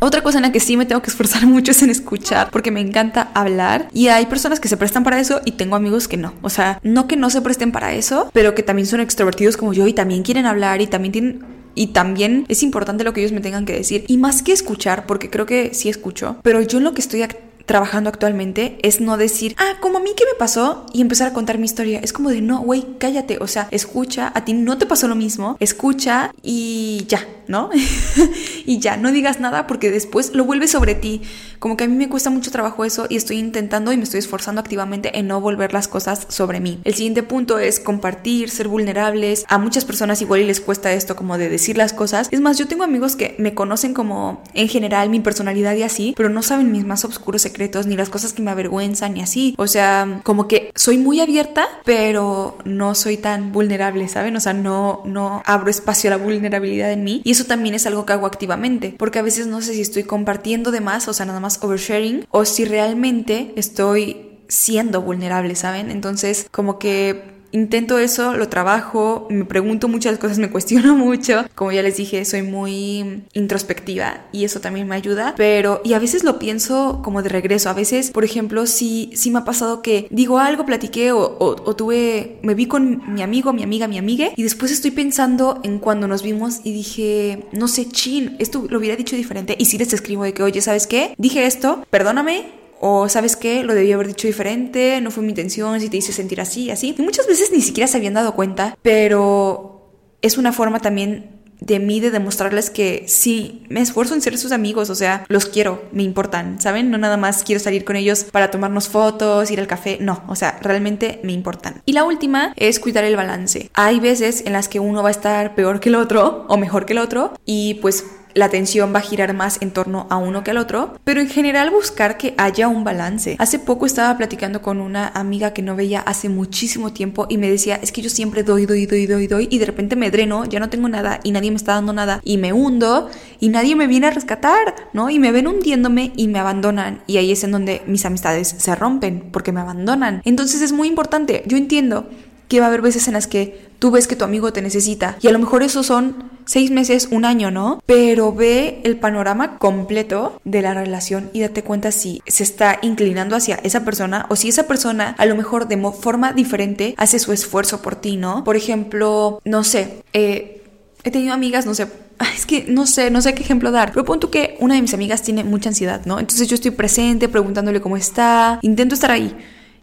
otra 0.00 0.22
cosa 0.22 0.38
en 0.38 0.42
la 0.42 0.52
que 0.52 0.60
sí 0.60 0.76
me 0.76 0.86
tengo 0.86 1.02
que 1.02 1.10
esforzar 1.10 1.46
mucho 1.46 1.72
es 1.72 1.82
en 1.82 1.90
escuchar, 1.90 2.50
porque 2.50 2.70
me 2.70 2.80
encanta 2.80 3.30
hablar. 3.34 3.88
Y 3.92 4.08
hay 4.08 4.26
personas 4.26 4.60
que 4.60 4.68
se 4.68 4.76
prestan 4.76 5.04
para 5.04 5.20
eso 5.20 5.40
y 5.44 5.52
tengo 5.52 5.76
amigos 5.76 6.08
que 6.08 6.16
no. 6.16 6.34
O 6.42 6.50
sea, 6.50 6.80
no 6.82 7.06
que 7.06 7.16
no 7.16 7.30
se 7.30 7.40
presten 7.40 7.72
para 7.72 7.92
eso, 7.92 8.30
pero 8.32 8.54
que 8.54 8.62
también 8.62 8.86
son 8.86 9.00
extrovertidos 9.00 9.56
como 9.56 9.72
yo 9.72 9.86
y 9.86 9.92
también 9.92 10.22
quieren 10.22 10.46
hablar 10.46 10.80
y 10.80 10.86
también 10.86 11.12
tienen 11.12 11.58
y 11.74 11.88
también 11.88 12.44
es 12.48 12.64
importante 12.64 13.04
lo 13.04 13.12
que 13.12 13.20
ellos 13.20 13.32
me 13.32 13.40
tengan 13.40 13.64
que 13.64 13.72
decir. 13.72 14.04
Y 14.08 14.16
más 14.16 14.42
que 14.42 14.52
escuchar, 14.52 15.06
porque 15.06 15.30
creo 15.30 15.46
que 15.46 15.74
sí 15.74 15.88
escucho, 15.88 16.36
pero 16.42 16.60
yo 16.60 16.78
en 16.78 16.84
lo 16.84 16.92
que 16.92 17.00
estoy 17.00 17.22
trabajando 17.66 18.08
actualmente 18.10 18.78
es 18.82 19.00
no 19.00 19.16
decir, 19.16 19.54
ah, 19.58 19.74
como 19.80 19.98
a 19.98 20.00
mí 20.00 20.10
qué 20.16 20.24
me 20.24 20.36
pasó 20.36 20.86
y 20.92 21.02
empezar 21.02 21.28
a 21.28 21.32
contar 21.32 21.58
mi 21.58 21.66
historia. 21.66 22.00
Es 22.02 22.12
como 22.12 22.30
de, 22.30 22.40
no, 22.40 22.60
güey, 22.60 22.84
cállate. 22.98 23.38
O 23.40 23.46
sea, 23.46 23.68
escucha, 23.70 24.32
a 24.34 24.44
ti 24.44 24.54
no 24.54 24.78
te 24.78 24.86
pasó 24.86 25.06
lo 25.06 25.14
mismo, 25.14 25.56
escucha 25.60 26.32
y 26.42 27.04
ya, 27.08 27.20
¿no? 27.48 27.70
y 28.66 28.78
ya, 28.78 28.96
no 28.96 29.10
digas 29.10 29.40
nada 29.40 29.66
porque 29.66 29.90
después 29.90 30.34
lo 30.34 30.44
vuelves 30.44 30.70
sobre 30.70 30.94
ti. 30.94 31.22
Como 31.58 31.76
que 31.76 31.84
a 31.84 31.88
mí 31.88 31.96
me 31.96 32.08
cuesta 32.08 32.30
mucho 32.30 32.50
trabajo 32.50 32.84
eso 32.84 33.06
y 33.08 33.16
estoy 33.16 33.38
intentando 33.38 33.92
y 33.92 33.96
me 33.96 34.04
estoy 34.04 34.20
esforzando 34.20 34.60
activamente 34.60 35.18
en 35.18 35.26
no 35.26 35.40
volver 35.40 35.72
las 35.72 35.88
cosas 35.88 36.26
sobre 36.28 36.60
mí. 36.60 36.80
El 36.84 36.94
siguiente 36.94 37.22
punto 37.22 37.58
es 37.58 37.80
compartir, 37.80 38.50
ser 38.50 38.68
vulnerables. 38.68 39.44
A 39.48 39.58
muchas 39.58 39.84
personas 39.84 40.22
igual 40.22 40.40
y 40.40 40.44
les 40.44 40.60
cuesta 40.60 40.92
esto 40.92 41.16
como 41.16 41.38
de 41.38 41.48
decir 41.48 41.76
las 41.76 41.92
cosas. 41.92 42.28
Es 42.30 42.40
más, 42.40 42.58
yo 42.58 42.68
tengo 42.68 42.84
amigos 42.84 43.16
que 43.16 43.34
me 43.38 43.54
conocen 43.54 43.94
como 43.94 44.42
en 44.54 44.68
general 44.68 45.10
mi 45.10 45.20
personalidad 45.20 45.74
y 45.74 45.82
así, 45.82 46.14
pero 46.16 46.28
no 46.28 46.42
saben 46.42 46.70
mis 46.70 46.84
más 46.84 47.04
oscuros 47.04 47.42
secretos 47.42 47.86
ni 47.86 47.96
las 47.96 48.08
cosas 48.08 48.32
que 48.32 48.42
me 48.42 48.50
avergüenzan 48.50 49.16
y 49.16 49.22
así. 49.22 49.54
O 49.58 49.66
sea, 49.66 50.20
como 50.22 50.46
que 50.46 50.70
soy 50.74 50.98
muy 50.98 51.20
abierta, 51.20 51.66
pero 51.84 52.58
no 52.64 52.94
soy 52.94 53.16
tan 53.16 53.52
vulnerable, 53.52 54.08
¿saben? 54.08 54.36
O 54.36 54.40
sea, 54.40 54.52
no, 54.52 55.02
no 55.04 55.42
abro 55.46 55.70
espacio 55.70 56.10
a 56.10 56.16
la 56.16 56.22
vulnerabilidad 56.22 56.92
en 56.92 57.04
mí. 57.04 57.22
Y 57.24 57.37
eso 57.38 57.46
también 57.46 57.76
es 57.76 57.86
algo 57.86 58.04
que 58.04 58.12
hago 58.12 58.26
activamente, 58.26 58.94
porque 58.98 59.20
a 59.20 59.22
veces 59.22 59.46
no 59.46 59.62
sé 59.62 59.72
si 59.72 59.80
estoy 59.80 60.02
compartiendo 60.02 60.72
de 60.72 60.80
más, 60.80 61.06
o 61.06 61.12
sea, 61.12 61.24
nada 61.24 61.38
más 61.38 61.62
oversharing, 61.62 62.26
o 62.30 62.44
si 62.44 62.64
realmente 62.64 63.52
estoy 63.54 64.38
siendo 64.48 65.02
vulnerable, 65.02 65.54
¿saben? 65.54 65.92
Entonces, 65.92 66.48
como 66.50 66.80
que 66.80 67.37
intento 67.52 67.98
eso, 67.98 68.34
lo 68.34 68.48
trabajo, 68.48 69.26
me 69.30 69.44
pregunto 69.44 69.88
muchas 69.88 70.18
cosas, 70.18 70.38
me 70.38 70.50
cuestiono 70.50 70.96
mucho. 70.96 71.44
Como 71.54 71.72
ya 71.72 71.82
les 71.82 71.96
dije, 71.96 72.24
soy 72.24 72.42
muy 72.42 73.24
introspectiva 73.32 74.26
y 74.32 74.44
eso 74.44 74.60
también 74.60 74.88
me 74.88 74.96
ayuda. 74.96 75.34
Pero, 75.36 75.80
y 75.84 75.94
a 75.94 75.98
veces 75.98 76.24
lo 76.24 76.38
pienso 76.38 77.00
como 77.02 77.22
de 77.22 77.28
regreso. 77.28 77.70
A 77.70 77.74
veces, 77.74 78.10
por 78.10 78.24
ejemplo, 78.24 78.66
si, 78.66 79.10
si 79.14 79.30
me 79.30 79.38
ha 79.38 79.44
pasado 79.44 79.82
que 79.82 80.06
digo 80.10 80.38
algo, 80.38 80.66
platiqué 80.66 81.12
o, 81.12 81.36
o, 81.38 81.76
tuve, 81.76 82.38
me 82.42 82.54
vi 82.54 82.66
con 82.66 83.14
mi 83.14 83.22
amigo, 83.22 83.52
mi 83.52 83.62
amiga, 83.62 83.88
mi 83.88 83.98
amiga 83.98 84.28
y 84.36 84.42
después 84.42 84.72
estoy 84.72 84.90
pensando 84.90 85.60
en 85.62 85.78
cuando 85.78 86.08
nos 86.08 86.22
vimos 86.22 86.60
y 86.64 86.72
dije, 86.72 87.46
no 87.52 87.68
sé, 87.68 87.88
chin, 87.88 88.36
esto 88.38 88.66
lo 88.68 88.78
hubiera 88.78 88.96
dicho 88.96 89.16
diferente. 89.16 89.56
Y 89.58 89.66
si 89.66 89.78
les 89.78 89.92
escribo 89.92 90.24
de 90.24 90.34
que, 90.34 90.42
oye, 90.42 90.60
¿sabes 90.60 90.86
qué? 90.86 91.14
Dije 91.18 91.46
esto, 91.46 91.84
perdóname, 91.90 92.57
o 92.80 93.08
sabes 93.08 93.36
qué, 93.36 93.62
lo 93.62 93.74
debí 93.74 93.92
haber 93.92 94.08
dicho 94.08 94.26
diferente, 94.26 95.00
no 95.00 95.10
fue 95.10 95.22
mi 95.22 95.30
intención, 95.30 95.80
si 95.80 95.88
te 95.88 95.96
hice 95.96 96.12
sentir 96.12 96.40
así, 96.40 96.70
así. 96.70 96.94
Y 96.96 97.02
muchas 97.02 97.26
veces 97.26 97.50
ni 97.52 97.60
siquiera 97.60 97.86
se 97.86 97.96
habían 97.96 98.14
dado 98.14 98.34
cuenta, 98.34 98.76
pero 98.82 99.92
es 100.22 100.38
una 100.38 100.52
forma 100.52 100.80
también 100.80 101.38
de 101.60 101.78
mí 101.78 102.00
de 102.00 102.10
demostrarles 102.10 102.70
que 102.70 103.04
sí, 103.08 103.64
me 103.68 103.80
esfuerzo 103.80 104.14
en 104.14 104.22
ser 104.22 104.38
sus 104.38 104.52
amigos, 104.52 104.90
o 104.90 104.94
sea, 104.94 105.24
los 105.28 105.46
quiero, 105.46 105.82
me 105.92 106.02
importan, 106.02 106.60
¿saben? 106.60 106.90
No 106.90 106.98
nada 106.98 107.16
más 107.16 107.42
quiero 107.42 107.60
salir 107.60 107.84
con 107.84 107.96
ellos 107.96 108.24
para 108.24 108.50
tomarnos 108.50 108.88
fotos, 108.88 109.50
ir 109.50 109.60
al 109.60 109.66
café, 109.66 109.98
no, 110.00 110.22
o 110.28 110.36
sea, 110.36 110.58
realmente 110.62 111.20
me 111.24 111.32
importan. 111.32 111.82
Y 111.84 111.92
la 111.92 112.04
última 112.04 112.52
es 112.56 112.78
cuidar 112.78 113.04
el 113.04 113.16
balance. 113.16 113.70
Hay 113.74 114.00
veces 114.00 114.44
en 114.46 114.52
las 114.52 114.68
que 114.68 114.80
uno 114.80 115.02
va 115.02 115.08
a 115.08 115.12
estar 115.12 115.54
peor 115.54 115.80
que 115.80 115.88
el 115.88 115.96
otro 115.96 116.46
o 116.48 116.56
mejor 116.56 116.86
que 116.86 116.92
el 116.92 117.00
otro 117.00 117.34
y 117.44 117.74
pues 117.74 118.04
la 118.34 118.46
atención 118.46 118.94
va 118.94 118.98
a 118.98 119.02
girar 119.02 119.34
más 119.34 119.58
en 119.60 119.70
torno 119.70 120.06
a 120.10 120.16
uno 120.16 120.44
que 120.44 120.50
al 120.50 120.58
otro, 120.58 120.98
pero 121.04 121.20
en 121.20 121.28
general 121.28 121.70
buscar 121.70 122.16
que 122.16 122.34
haya 122.36 122.68
un 122.68 122.84
balance. 122.84 123.36
Hace 123.38 123.58
poco 123.58 123.86
estaba 123.86 124.16
platicando 124.16 124.62
con 124.62 124.80
una 124.80 125.08
amiga 125.08 125.52
que 125.52 125.62
no 125.62 125.76
veía 125.76 126.00
hace 126.00 126.28
muchísimo 126.28 126.92
tiempo 126.92 127.26
y 127.28 127.38
me 127.38 127.50
decía, 127.50 127.78
es 127.82 127.92
que 127.92 128.02
yo 128.02 128.10
siempre 128.10 128.42
doy, 128.42 128.66
doy, 128.66 128.86
doy, 128.86 129.06
doy, 129.06 129.26
doy 129.26 129.48
y 129.50 129.58
de 129.58 129.66
repente 129.66 129.96
me 129.96 130.10
dreno, 130.10 130.44
ya 130.44 130.60
no 130.60 130.68
tengo 130.70 130.88
nada 130.88 131.20
y 131.22 131.32
nadie 131.32 131.50
me 131.50 131.56
está 131.56 131.74
dando 131.74 131.92
nada 131.92 132.20
y 132.24 132.38
me 132.38 132.52
hundo 132.52 133.08
y 133.40 133.48
nadie 133.48 133.76
me 133.76 133.86
viene 133.86 134.08
a 134.08 134.10
rescatar, 134.10 134.74
¿no? 134.92 135.10
Y 135.10 135.18
me 135.18 135.32
ven 135.32 135.46
hundiéndome 135.46 136.12
y 136.16 136.28
me 136.28 136.38
abandonan 136.38 137.02
y 137.06 137.16
ahí 137.16 137.32
es 137.32 137.44
en 137.44 137.52
donde 137.52 137.82
mis 137.86 138.04
amistades 138.04 138.48
se 138.48 138.74
rompen 138.74 139.30
porque 139.32 139.52
me 139.52 139.60
abandonan. 139.60 140.22
Entonces 140.24 140.62
es 140.62 140.72
muy 140.72 140.88
importante, 140.88 141.42
yo 141.46 141.56
entiendo 141.56 142.08
que 142.48 142.60
va 142.60 142.66
a 142.66 142.68
haber 142.68 142.82
veces 142.82 143.06
en 143.08 143.14
las 143.14 143.26
que 143.26 143.68
tú 143.78 143.90
ves 143.90 144.08
que 144.08 144.16
tu 144.16 144.24
amigo 144.24 144.52
te 144.52 144.62
necesita 144.62 145.16
y 145.20 145.28
a 145.28 145.32
lo 145.32 145.38
mejor 145.38 145.62
esos 145.62 145.86
son 145.86 146.30
seis 146.44 146.70
meses, 146.70 147.08
un 147.10 147.26
año, 147.26 147.50
¿no? 147.50 147.82
Pero 147.84 148.32
ve 148.32 148.80
el 148.84 148.96
panorama 148.96 149.58
completo 149.58 150.40
de 150.44 150.62
la 150.62 150.72
relación 150.72 151.30
y 151.34 151.40
date 151.40 151.62
cuenta 151.62 151.92
si 151.92 152.22
se 152.26 152.42
está 152.42 152.78
inclinando 152.80 153.36
hacia 153.36 153.56
esa 153.56 153.84
persona 153.84 154.26
o 154.30 154.36
si 154.36 154.48
esa 154.48 154.66
persona 154.66 155.14
a 155.18 155.26
lo 155.26 155.36
mejor 155.36 155.68
de 155.68 155.78
forma 155.92 156.32
diferente 156.32 156.94
hace 156.96 157.18
su 157.18 157.32
esfuerzo 157.32 157.82
por 157.82 157.96
ti, 157.96 158.16
¿no? 158.16 158.44
Por 158.44 158.56
ejemplo, 158.56 159.40
no 159.44 159.62
sé, 159.62 160.02
eh, 160.14 160.62
he 161.04 161.10
tenido 161.10 161.34
amigas, 161.34 161.66
no 161.66 161.74
sé, 161.74 161.86
es 162.34 162.46
que 162.46 162.64
no 162.68 162.86
sé, 162.86 163.10
no 163.10 163.20
sé 163.20 163.34
qué 163.34 163.42
ejemplo 163.42 163.70
dar. 163.70 163.92
Pero 163.92 164.30
que 164.30 164.56
una 164.60 164.74
de 164.74 164.82
mis 164.82 164.94
amigas 164.94 165.22
tiene 165.22 165.44
mucha 165.44 165.68
ansiedad, 165.68 166.02
¿no? 166.06 166.18
Entonces 166.18 166.48
yo 166.48 166.54
estoy 166.54 166.70
presente 166.70 167.28
preguntándole 167.28 167.80
cómo 167.80 167.96
está, 167.96 168.58
intento 168.62 168.94
estar 168.94 169.10
ahí. 169.10 169.36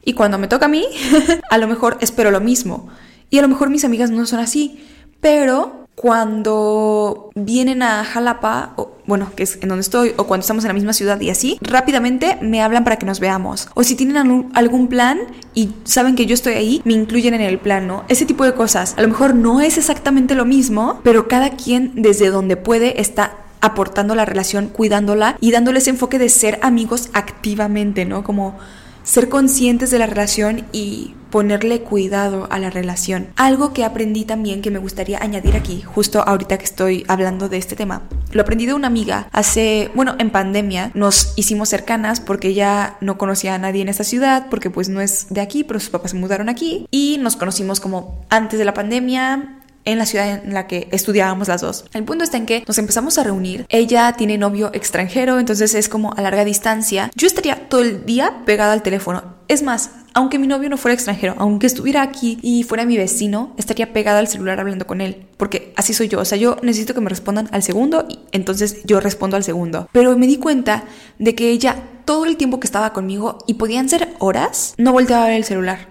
Y 0.06 0.14
cuando 0.14 0.38
me 0.38 0.48
toca 0.48 0.68
a 0.68 0.70
mí, 0.70 0.86
a 1.50 1.58
lo 1.58 1.68
mejor 1.68 1.98
espero 2.00 2.32
lo 2.32 2.40
mismo. 2.40 2.88
Y 3.30 3.40
a 3.40 3.42
lo 3.42 3.48
mejor 3.48 3.70
mis 3.70 3.84
amigas 3.84 4.12
no 4.12 4.26
son 4.26 4.40
así, 4.40 4.86
pero 5.20 5.86
cuando 5.96 7.32
vienen 7.36 7.82
a 7.82 8.04
Jalapa, 8.04 8.74
o, 8.76 8.98
bueno, 9.08 9.32
que 9.36 9.44
es 9.44 9.58
en 9.62 9.70
donde 9.70 9.82
estoy, 9.82 10.14
o 10.18 10.26
cuando 10.26 10.42
estamos 10.42 10.64
en 10.66 10.68
la 10.68 10.74
misma 10.74 10.94
ciudad 10.94 11.20
y 11.22 11.30
así, 11.30 11.58
rápidamente 11.62 12.38
me 12.42 12.62
hablan 12.62 12.84
para 12.84 12.98
que 12.98 13.06
nos 13.06 13.20
veamos. 13.20 13.70
O 13.74 13.84
si 13.84 13.96
tienen 13.96 14.52
algún 14.54 14.88
plan 14.88 15.20
y 15.54 15.70
saben 15.86 16.16
que 16.16 16.26
yo 16.26 16.34
estoy 16.34 16.54
ahí, 16.54 16.82
me 16.86 16.94
incluyen 16.94 17.34
en 17.34 17.42
el 17.42 17.60
plan, 17.60 17.88
¿no? 17.88 18.04
Ese 18.10 18.26
tipo 18.26 18.44
de 18.44 18.54
cosas. 18.54 18.94
A 18.98 19.02
lo 19.02 19.08
mejor 19.08 19.34
no 19.34 19.62
es 19.62 19.78
exactamente 19.78 20.36
lo 20.36 20.46
mismo, 20.46 21.00
pero 21.04 21.28
cada 21.28 21.52
quien 21.52 21.94
desde 21.96 22.30
donde 22.30 22.58
puede 22.58 23.02
está 23.02 23.38
aportando 23.62 24.14
la 24.14 24.26
relación, 24.26 24.68
cuidándola 24.68 25.38
y 25.40 25.52
dándole 25.52 25.80
ese 25.80 25.90
enfoque 25.90 26.20
de 26.20 26.30
ser 26.30 26.60
amigos 26.62 27.10
activamente, 27.14 28.06
¿no? 28.06 28.24
Como 28.24 28.60
ser 29.06 29.30
conscientes 29.30 29.92
de 29.92 30.00
la 30.00 30.08
relación 30.08 30.66
y 30.74 31.14
ponerle 31.30 31.82
cuidado 31.82 32.48
a 32.50 32.60
la 32.60 32.70
relación. 32.70 33.28
Algo 33.36 33.74
que 33.74 33.84
aprendí 33.84 34.26
también 34.26 34.62
que 34.62 34.72
me 34.72 34.80
gustaría 34.80 35.22
añadir 35.22 35.56
aquí, 35.56 35.82
justo 35.82 36.22
ahorita 36.26 36.58
que 36.58 36.66
estoy 36.66 37.06
hablando 37.08 37.50
de 37.50 37.58
este 37.58 37.76
tema. 37.76 38.04
Lo 38.32 38.42
aprendí 38.42 38.66
de 38.66 38.74
una 38.74 38.88
amiga 38.88 39.30
hace, 39.32 39.92
bueno, 39.96 40.16
en 40.18 40.30
pandemia 40.30 40.92
nos 40.94 41.34
hicimos 41.36 41.70
cercanas 41.70 42.20
porque 42.20 42.50
ella 42.50 42.98
no 43.02 43.18
conocía 43.18 43.56
a 43.56 43.58
nadie 43.58 43.82
en 43.82 43.90
esta 43.90 44.04
ciudad, 44.04 44.48
porque 44.50 44.70
pues 44.70 44.90
no 44.90 45.02
es 45.02 45.28
de 45.30 45.42
aquí, 45.42 45.64
pero 45.64 45.80
sus 45.80 45.90
papás 45.90 46.12
se 46.12 46.18
mudaron 46.18 46.50
aquí 46.50 46.88
y 46.90 47.18
nos 47.20 47.36
conocimos 47.36 47.80
como 47.80 48.26
antes 48.30 48.58
de 48.58 48.66
la 48.66 48.74
pandemia, 48.74 49.60
en 49.86 49.98
la 49.98 50.06
ciudad 50.06 50.44
en 50.44 50.54
la 50.54 50.68
que 50.68 50.88
estudiábamos 50.92 51.48
las 51.48 51.62
dos. 51.62 51.86
El 51.94 52.04
punto 52.04 52.24
está 52.24 52.38
en 52.38 52.46
que 52.46 52.64
nos 52.68 52.78
empezamos 52.78 53.18
a 53.18 53.24
reunir. 53.24 53.66
Ella 53.70 54.14
tiene 54.18 54.38
novio 54.38 54.72
extranjero, 54.74 55.40
entonces 55.40 55.74
es 55.76 55.90
como 55.90 56.14
a 56.14 56.22
larga 56.22 56.44
distancia. 56.44 57.12
Yo 57.16 57.28
estaría 57.28 57.70
todo 57.70 57.82
el 57.82 58.06
día 58.06 58.42
pegada 58.46 58.74
al 58.74 58.84
teléfono. 58.84 59.36
Es 59.48 59.62
más, 59.62 59.92
aunque 60.16 60.40
mi 60.40 60.48
novio 60.48 60.70
no 60.70 60.78
fuera 60.78 60.94
extranjero, 60.94 61.36
aunque 61.38 61.68
estuviera 61.68 62.02
aquí 62.02 62.40
y 62.42 62.64
fuera 62.64 62.86
mi 62.86 62.98
vecino, 62.98 63.54
estaría 63.58 63.94
pegada 63.94 64.20
al 64.20 64.28
celular 64.28 64.60
hablando 64.60 64.88
con 64.88 65.02
él, 65.02 65.28
porque 65.38 65.74
así 65.76 65.94
soy 65.94 66.08
yo, 66.08 66.20
o 66.20 66.26
sea, 66.26 66.38
yo 66.38 66.58
necesito 66.64 66.94
que 66.94 67.02
me 67.02 67.10
respondan 67.10 67.50
al 67.52 67.62
segundo 67.62 68.06
y 68.10 68.20
entonces 68.32 68.82
yo 68.86 69.00
respondo 69.00 69.36
al 69.36 69.44
segundo. 69.44 69.88
Pero 69.92 70.18
me 70.18 70.26
di 70.26 70.38
cuenta 70.38 70.86
de 71.20 71.36
que 71.36 71.50
ella 71.50 71.76
todo 72.06 72.26
el 72.26 72.38
tiempo 72.38 72.60
que 72.60 72.68
estaba 72.68 72.94
conmigo 72.94 73.40
y 73.46 73.56
podían 73.56 73.90
ser 73.90 74.14
horas, 74.20 74.74
no 74.78 74.94
volteaba 74.94 75.26
a 75.26 75.28
ver 75.28 75.38
el 75.38 75.44
celular. 75.44 75.90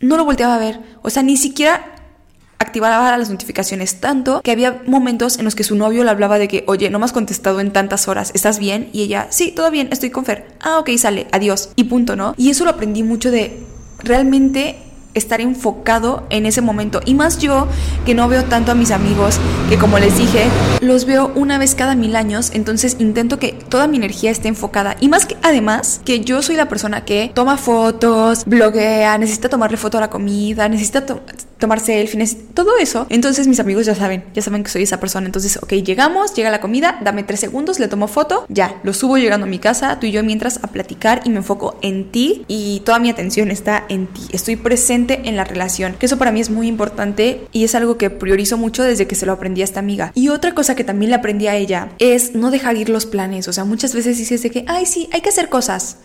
No 0.00 0.16
lo 0.16 0.24
volteaba 0.24 0.54
a 0.54 0.58
ver, 0.58 0.80
o 1.02 1.10
sea, 1.10 1.22
ni 1.22 1.36
siquiera 1.36 1.97
activaba 2.58 3.16
las 3.16 3.30
notificaciones 3.30 4.00
tanto 4.00 4.40
que 4.42 4.50
había 4.50 4.82
momentos 4.86 5.38
en 5.38 5.44
los 5.44 5.54
que 5.54 5.64
su 5.64 5.76
novio 5.76 6.04
le 6.04 6.10
hablaba 6.10 6.38
de 6.38 6.48
que, 6.48 6.64
oye, 6.66 6.90
no 6.90 6.98
me 6.98 7.04
has 7.04 7.12
contestado 7.12 7.60
en 7.60 7.72
tantas 7.72 8.08
horas, 8.08 8.30
¿estás 8.34 8.58
bien? 8.58 8.90
Y 8.92 9.02
ella, 9.02 9.28
sí, 9.30 9.52
todo 9.52 9.70
bien, 9.70 9.88
estoy 9.90 10.10
con 10.10 10.24
Fer. 10.24 10.46
Ah, 10.60 10.78
ok, 10.78 10.90
sale, 10.96 11.26
adiós. 11.32 11.70
Y 11.76 11.84
punto, 11.84 12.16
¿no? 12.16 12.34
Y 12.36 12.50
eso 12.50 12.64
lo 12.64 12.70
aprendí 12.70 13.02
mucho 13.02 13.30
de 13.30 13.62
realmente 14.02 14.76
estar 15.14 15.40
enfocado 15.40 16.26
en 16.30 16.46
ese 16.46 16.60
momento. 16.60 17.00
Y 17.04 17.14
más 17.14 17.38
yo, 17.38 17.66
que 18.06 18.14
no 18.14 18.28
veo 18.28 18.44
tanto 18.44 18.72
a 18.72 18.74
mis 18.74 18.90
amigos, 18.90 19.38
que 19.68 19.76
como 19.76 19.98
les 19.98 20.16
dije, 20.16 20.44
los 20.80 21.04
veo 21.04 21.32
una 21.34 21.58
vez 21.58 21.74
cada 21.74 21.94
mil 21.94 22.16
años, 22.16 22.50
entonces 22.54 22.96
intento 22.98 23.38
que 23.38 23.52
toda 23.52 23.86
mi 23.86 23.96
energía 23.96 24.30
esté 24.30 24.48
enfocada. 24.48 24.96
Y 25.00 25.08
más 25.08 25.26
que 25.26 25.36
además, 25.42 26.00
que 26.04 26.20
yo 26.20 26.42
soy 26.42 26.56
la 26.56 26.68
persona 26.68 27.04
que 27.04 27.30
toma 27.34 27.56
fotos, 27.56 28.44
bloguea, 28.44 29.18
necesita 29.18 29.48
tomarle 29.48 29.76
foto 29.76 29.98
a 29.98 30.02
la 30.02 30.10
comida, 30.10 30.68
necesita 30.68 31.04
tomar 31.58 31.80
selfies, 31.80 32.36
todo 32.54 32.78
eso. 32.78 33.06
Entonces 33.10 33.46
mis 33.48 33.60
amigos 33.60 33.86
ya 33.86 33.94
saben, 33.94 34.24
ya 34.34 34.42
saben 34.42 34.62
que 34.62 34.70
soy 34.70 34.82
esa 34.82 35.00
persona. 35.00 35.26
Entonces, 35.26 35.58
ok, 35.60 35.72
llegamos, 35.74 36.34
llega 36.34 36.50
la 36.50 36.60
comida, 36.60 36.98
dame 37.02 37.22
tres 37.22 37.40
segundos, 37.40 37.78
le 37.78 37.88
tomo 37.88 38.08
foto, 38.08 38.46
ya, 38.48 38.80
lo 38.82 38.92
subo 38.92 39.18
llegando 39.18 39.46
a 39.46 39.48
mi 39.48 39.58
casa, 39.58 39.98
tú 40.00 40.06
y 40.06 40.12
yo 40.12 40.22
mientras 40.22 40.60
a 40.62 40.68
platicar 40.68 41.22
y 41.24 41.30
me 41.30 41.38
enfoco 41.38 41.78
en 41.82 42.10
ti 42.10 42.44
y 42.48 42.80
toda 42.84 42.98
mi 42.98 43.10
atención 43.10 43.50
está 43.50 43.84
en 43.88 44.06
ti. 44.06 44.22
Estoy 44.32 44.56
presente 44.56 45.22
en 45.24 45.36
la 45.36 45.44
relación, 45.44 45.94
que 45.98 46.06
eso 46.06 46.18
para 46.18 46.32
mí 46.32 46.40
es 46.40 46.50
muy 46.50 46.68
importante 46.68 47.46
y 47.52 47.64
es 47.64 47.74
algo 47.74 47.98
que 47.98 48.10
priorizo 48.10 48.56
mucho 48.56 48.82
desde 48.82 49.06
que 49.06 49.14
se 49.14 49.26
lo 49.26 49.32
aprendí 49.32 49.62
a 49.62 49.64
esta 49.64 49.80
amiga. 49.80 50.12
Y 50.14 50.28
otra 50.28 50.54
cosa 50.54 50.76
que 50.76 50.84
también 50.84 51.10
le 51.10 51.16
aprendí 51.16 51.48
a 51.48 51.56
ella 51.56 51.90
es 51.98 52.34
no 52.34 52.50
dejar 52.50 52.76
ir 52.76 52.88
los 52.88 53.06
planes. 53.06 53.48
O 53.48 53.52
sea, 53.52 53.64
muchas 53.64 53.94
veces 53.94 54.18
dices 54.18 54.42
de 54.42 54.50
que, 54.50 54.64
ay, 54.68 54.86
sí, 54.86 55.08
hay 55.12 55.20
que 55.20 55.28
hacer 55.30 55.48
cosas 55.48 55.98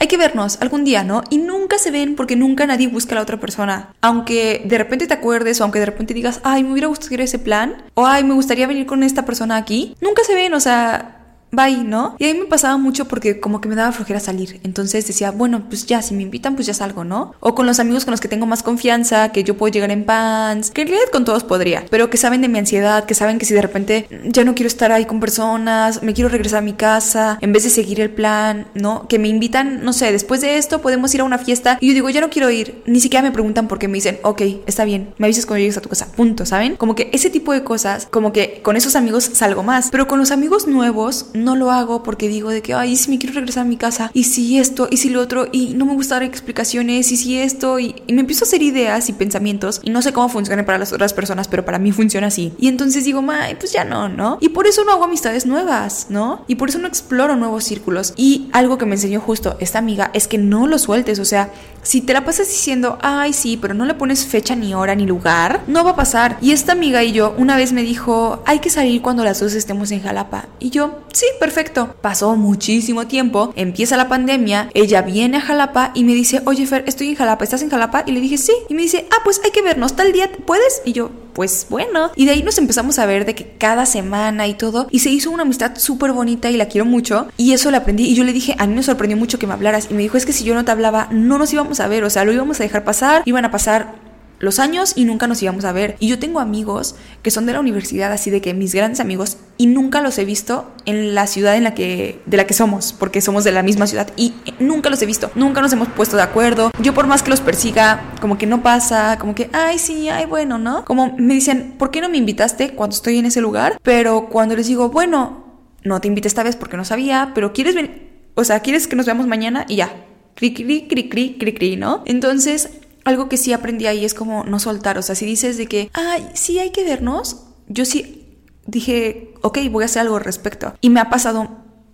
hay 0.00 0.08
que 0.08 0.16
vernos 0.16 0.58
algún 0.60 0.82
día, 0.82 1.04
¿no? 1.04 1.22
Y 1.28 1.38
nunca 1.38 1.78
se 1.78 1.90
ven 1.90 2.16
porque 2.16 2.34
nunca 2.34 2.66
nadie 2.66 2.88
busca 2.88 3.14
a 3.14 3.16
la 3.16 3.22
otra 3.22 3.38
persona. 3.38 3.90
Aunque 4.00 4.62
de 4.64 4.78
repente 4.78 5.06
te 5.06 5.14
acuerdes 5.14 5.60
o 5.60 5.64
aunque 5.64 5.78
de 5.78 5.86
repente 5.86 6.14
digas, 6.14 6.40
ay, 6.42 6.64
me 6.64 6.72
hubiera 6.72 6.88
gustado 6.88 7.14
ir 7.14 7.20
ese 7.20 7.38
plan, 7.38 7.82
o 7.94 8.06
ay, 8.06 8.24
me 8.24 8.34
gustaría 8.34 8.66
venir 8.66 8.86
con 8.86 9.02
esta 9.02 9.26
persona 9.26 9.56
aquí, 9.56 9.94
nunca 10.00 10.24
se 10.24 10.34
ven, 10.34 10.54
o 10.54 10.60
sea, 10.60 11.19
bye, 11.52 11.76
¿no? 11.84 12.16
Y 12.18 12.28
a 12.28 12.34
mí 12.34 12.40
me 12.40 12.46
pasaba 12.46 12.76
mucho 12.76 13.06
porque 13.06 13.40
como 13.40 13.60
que 13.60 13.68
me 13.68 13.74
daba 13.74 13.92
flojera 13.92 14.20
salir. 14.20 14.60
Entonces 14.62 15.06
decía, 15.06 15.30
bueno, 15.30 15.64
pues 15.68 15.86
ya, 15.86 16.02
si 16.02 16.14
me 16.14 16.22
invitan, 16.22 16.54
pues 16.54 16.66
ya 16.66 16.74
salgo, 16.74 17.04
¿no? 17.04 17.34
O 17.40 17.54
con 17.54 17.66
los 17.66 17.80
amigos 17.80 18.04
con 18.04 18.12
los 18.12 18.20
que 18.20 18.28
tengo 18.28 18.46
más 18.46 18.62
confianza, 18.62 19.30
que 19.32 19.44
yo 19.44 19.56
puedo 19.56 19.72
llegar 19.72 19.90
en 19.90 20.04
pants, 20.04 20.70
que 20.70 20.82
en 20.82 20.88
realidad 20.88 21.10
con 21.12 21.24
todos 21.24 21.44
podría, 21.44 21.84
pero 21.90 22.10
que 22.10 22.16
saben 22.16 22.40
de 22.40 22.48
mi 22.48 22.58
ansiedad, 22.58 23.04
que 23.04 23.14
saben 23.14 23.38
que 23.38 23.46
si 23.46 23.54
de 23.54 23.62
repente 23.62 24.06
ya 24.24 24.44
no 24.44 24.54
quiero 24.54 24.68
estar 24.68 24.92
ahí 24.92 25.04
con 25.04 25.20
personas, 25.20 26.02
me 26.02 26.14
quiero 26.14 26.28
regresar 26.28 26.58
a 26.58 26.62
mi 26.62 26.72
casa, 26.72 27.38
en 27.40 27.52
vez 27.52 27.64
de 27.64 27.70
seguir 27.70 28.00
el 28.00 28.10
plan, 28.10 28.68
¿no? 28.74 29.06
Que 29.08 29.18
me 29.18 29.28
invitan, 29.28 29.84
no 29.84 29.92
sé, 29.92 30.12
después 30.12 30.40
de 30.40 30.56
esto 30.56 30.80
podemos 30.80 31.14
ir 31.14 31.20
a 31.20 31.24
una 31.24 31.38
fiesta 31.38 31.78
y 31.80 31.88
yo 31.88 31.94
digo, 31.94 32.10
ya 32.10 32.20
no 32.20 32.30
quiero 32.30 32.50
ir, 32.50 32.82
ni 32.86 33.00
siquiera 33.00 33.22
me 33.22 33.32
preguntan 33.32 33.68
por 33.68 33.78
qué 33.78 33.88
me 33.88 33.94
dicen, 33.94 34.18
ok, 34.22 34.42
está 34.66 34.84
bien, 34.84 35.14
me 35.18 35.26
avisas 35.26 35.46
cuando 35.46 35.60
llegues 35.60 35.76
a 35.76 35.80
tu 35.80 35.88
casa, 35.88 36.10
punto, 36.12 36.46
¿saben? 36.46 36.76
Como 36.76 36.94
que 36.94 37.10
ese 37.12 37.30
tipo 37.30 37.52
de 37.52 37.64
cosas, 37.64 38.06
como 38.10 38.32
que 38.32 38.60
con 38.62 38.76
esos 38.76 38.96
amigos 38.96 39.30
salgo 39.32 39.62
más, 39.62 39.90
pero 39.90 40.06
con 40.06 40.18
los 40.18 40.30
amigos 40.30 40.66
nuevos, 40.66 41.26
lo 41.56 41.70
hago 41.70 42.02
porque 42.02 42.28
digo 42.28 42.50
de 42.50 42.62
que, 42.62 42.74
ay, 42.74 42.96
si 42.96 43.10
me 43.10 43.18
quiero 43.18 43.34
regresar 43.34 43.62
a 43.62 43.68
mi 43.68 43.76
casa, 43.76 44.10
y 44.14 44.24
si 44.24 44.58
esto, 44.58 44.88
y 44.90 44.96
si 44.98 45.10
lo 45.10 45.20
otro, 45.20 45.48
y 45.50 45.74
no 45.74 45.86
me 45.86 45.94
gusta 45.94 46.16
dar 46.16 46.22
explicaciones, 46.22 47.10
y 47.12 47.16
si 47.16 47.38
esto, 47.38 47.78
y, 47.78 47.94
me 48.08 48.20
empiezo 48.20 48.44
a 48.44 48.48
hacer 48.48 48.62
ideas 48.62 49.08
y 49.08 49.12
pensamientos, 49.12 49.80
y 49.82 49.90
no 49.90 50.02
sé 50.02 50.12
cómo 50.12 50.28
funciona 50.28 50.64
para 50.64 50.78
las 50.78 50.92
otras 50.92 51.14
personas, 51.14 51.48
pero 51.48 51.64
para 51.64 51.78
mí 51.78 51.92
funciona 51.92 52.28
así. 52.28 52.52
Y 52.58 52.68
entonces 52.68 53.04
digo, 53.04 53.24
ay, 53.30 53.56
pues 53.58 53.72
ya 53.72 53.84
no, 53.84 54.08
¿no? 54.08 54.38
Y 54.40 54.50
por 54.50 54.66
eso 54.66 54.84
no 54.84 54.92
hago 54.92 55.04
amistades 55.04 55.46
nuevas, 55.46 56.06
¿no? 56.08 56.44
Y 56.48 56.56
por 56.56 56.68
eso 56.68 56.78
no 56.78 56.88
exploro 56.88 57.36
nuevos 57.36 57.64
círculos. 57.64 58.12
Y 58.16 58.48
algo 58.52 58.78
que 58.78 58.86
me 58.86 58.94
enseñó 58.94 59.20
justo 59.20 59.56
esta 59.60 59.78
amiga 59.78 60.10
es 60.14 60.28
que 60.28 60.38
no 60.38 60.66
lo 60.66 60.78
sueltes, 60.78 61.18
o 61.18 61.24
sea, 61.24 61.50
si 61.82 62.00
te 62.00 62.12
la 62.12 62.24
pasas 62.24 62.48
diciendo, 62.48 62.98
ay, 63.00 63.32
sí, 63.32 63.56
pero 63.56 63.74
no 63.74 63.84
le 63.86 63.94
pones 63.94 64.26
fecha 64.26 64.54
ni 64.54 64.74
hora 64.74 64.94
ni 64.94 65.06
lugar, 65.06 65.62
no 65.66 65.84
va 65.84 65.92
a 65.92 65.96
pasar. 65.96 66.36
Y 66.40 66.52
esta 66.52 66.72
amiga 66.72 67.02
y 67.02 67.12
yo 67.12 67.34
una 67.38 67.56
vez 67.56 67.72
me 67.72 67.82
dijo, 67.82 68.42
hay 68.46 68.58
que 68.58 68.70
salir 68.70 69.00
cuando 69.02 69.24
las 69.24 69.40
dos 69.40 69.54
estemos 69.54 69.90
en 69.90 70.02
Jalapa. 70.02 70.46
Y 70.58 70.70
yo, 70.70 71.00
sí, 71.12 71.26
perfecto. 71.38 71.94
Pasó 72.00 72.36
muchísimo 72.36 73.06
tiempo, 73.06 73.52
empieza 73.56 73.96
la 73.96 74.08
pandemia, 74.08 74.70
ella 74.74 75.02
viene 75.02 75.38
a 75.38 75.40
Jalapa 75.40 75.92
y 75.94 76.04
me 76.04 76.14
dice, 76.14 76.42
oye 76.46 76.66
Fer, 76.66 76.84
estoy 76.86 77.08
en 77.08 77.16
Jalapa, 77.16 77.44
¿estás 77.44 77.62
en 77.62 77.70
Jalapa? 77.70 78.04
Y 78.06 78.12
le 78.12 78.20
dije, 78.20 78.38
sí. 78.38 78.52
Y 78.68 78.74
me 78.74 78.82
dice, 78.82 79.06
ah, 79.10 79.20
pues 79.24 79.40
hay 79.44 79.50
que 79.50 79.62
vernos, 79.62 79.96
tal 79.96 80.12
día, 80.12 80.30
¿puedes? 80.46 80.82
Y 80.84 80.92
yo, 80.92 81.10
pues 81.32 81.66
bueno. 81.70 82.10
Y 82.16 82.26
de 82.26 82.32
ahí 82.32 82.42
nos 82.42 82.58
empezamos 82.58 82.98
a 82.98 83.06
ver 83.06 83.24
de 83.24 83.34
que 83.34 83.54
cada 83.58 83.86
semana 83.86 84.46
y 84.46 84.54
todo. 84.54 84.88
Y 84.90 85.00
se 85.00 85.10
hizo 85.10 85.30
una 85.30 85.42
amistad 85.42 85.72
súper 85.76 86.12
bonita 86.12 86.50
y 86.50 86.56
la 86.56 86.66
quiero 86.66 86.84
mucho. 86.84 87.28
Y 87.36 87.52
eso 87.52 87.70
la 87.70 87.78
aprendí. 87.78 88.04
Y 88.04 88.14
yo 88.14 88.24
le 88.24 88.32
dije, 88.32 88.54
a 88.58 88.66
mí 88.66 88.74
me 88.74 88.82
sorprendió 88.82 89.16
mucho 89.16 89.38
que 89.38 89.46
me 89.46 89.54
hablaras. 89.54 89.88
Y 89.90 89.94
me 89.94 90.02
dijo, 90.02 90.16
es 90.16 90.26
que 90.26 90.32
si 90.32 90.44
yo 90.44 90.54
no 90.54 90.64
te 90.64 90.70
hablaba, 90.70 91.08
no 91.10 91.38
nos 91.38 91.52
íbamos 91.52 91.80
a 91.80 91.88
ver. 91.88 92.04
O 92.04 92.10
sea, 92.10 92.24
lo 92.24 92.32
íbamos 92.32 92.60
a 92.60 92.64
dejar 92.64 92.84
pasar. 92.84 93.22
Iban 93.24 93.44
a 93.44 93.50
pasar 93.50 94.09
los 94.40 94.58
años 94.58 94.94
y 94.96 95.04
nunca 95.04 95.26
nos 95.26 95.40
íbamos 95.42 95.64
a 95.64 95.72
ver. 95.72 95.96
Y 96.00 96.08
yo 96.08 96.18
tengo 96.18 96.40
amigos 96.40 96.96
que 97.22 97.30
son 97.30 97.46
de 97.46 97.52
la 97.52 97.60
universidad, 97.60 98.10
así 98.10 98.30
de 98.30 98.40
que 98.40 98.54
mis 98.54 98.74
grandes 98.74 98.98
amigos, 98.98 99.36
y 99.58 99.66
nunca 99.66 100.00
los 100.00 100.18
he 100.18 100.24
visto 100.24 100.72
en 100.86 101.14
la 101.14 101.26
ciudad 101.26 101.56
en 101.56 101.64
la 101.64 101.74
que, 101.74 102.20
de 102.26 102.36
la 102.36 102.46
que 102.46 102.54
somos, 102.54 102.92
porque 102.92 103.20
somos 103.20 103.44
de 103.44 103.52
la 103.52 103.62
misma 103.62 103.86
ciudad, 103.86 104.10
y 104.16 104.32
nunca 104.58 104.90
los 104.90 105.00
he 105.02 105.06
visto, 105.06 105.30
nunca 105.34 105.60
nos 105.60 105.72
hemos 105.72 105.88
puesto 105.88 106.16
de 106.16 106.22
acuerdo. 106.22 106.70
Yo 106.80 106.94
por 106.94 107.06
más 107.06 107.22
que 107.22 107.30
los 107.30 107.40
persiga, 107.40 108.12
como 108.20 108.38
que 108.38 108.46
no 108.46 108.62
pasa, 108.62 109.18
como 109.18 109.34
que, 109.34 109.50
ay, 109.52 109.78
sí, 109.78 110.08
ay, 110.08 110.24
bueno, 110.24 110.58
¿no? 110.58 110.84
Como 110.84 111.14
me 111.18 111.34
dicen, 111.34 111.74
¿por 111.78 111.90
qué 111.90 112.00
no 112.00 112.08
me 112.08 112.16
invitaste 112.16 112.70
cuando 112.70 112.96
estoy 112.96 113.18
en 113.18 113.26
ese 113.26 113.40
lugar? 113.40 113.78
Pero 113.82 114.28
cuando 114.30 114.56
les 114.56 114.66
digo, 114.66 114.88
bueno, 114.88 115.44
no 115.84 116.00
te 116.00 116.08
invité 116.08 116.28
esta 116.28 116.42
vez 116.42 116.56
porque 116.56 116.76
no 116.76 116.84
sabía, 116.84 117.32
pero 117.34 117.52
quieres 117.52 117.74
venir, 117.74 118.10
o 118.34 118.44
sea, 118.44 118.60
quieres 118.60 118.86
que 118.88 118.96
nos 118.96 119.06
veamos 119.06 119.26
mañana 119.26 119.66
y 119.68 119.76
ya. 119.76 120.06
Cri, 120.34 120.54
cri, 120.54 120.88
cri, 120.88 121.08
cri, 121.10 121.36
cri, 121.38 121.54
cri, 121.54 121.76
¿no? 121.76 122.02
Entonces, 122.06 122.70
algo 123.04 123.28
que 123.28 123.36
sí 123.36 123.52
aprendí 123.52 123.86
ahí 123.86 124.04
es 124.04 124.14
como 124.14 124.44
no 124.44 124.58
soltar. 124.58 124.98
O 124.98 125.02
sea, 125.02 125.14
si 125.14 125.26
dices 125.26 125.56
de 125.56 125.66
que, 125.66 125.90
ay, 125.92 126.26
sí 126.34 126.58
hay 126.58 126.70
que 126.70 126.84
vernos, 126.84 127.44
yo 127.68 127.84
sí 127.84 128.36
dije, 128.66 129.34
ok, 129.42 129.58
voy 129.70 129.82
a 129.82 129.86
hacer 129.86 130.02
algo 130.02 130.16
al 130.16 130.24
respecto. 130.24 130.74
Y 130.80 130.90
me 130.90 131.00
ha 131.00 131.10
pasado 131.10 131.48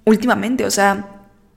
últimamente, 0.05 0.65
o 0.65 0.71
sea, 0.71 1.17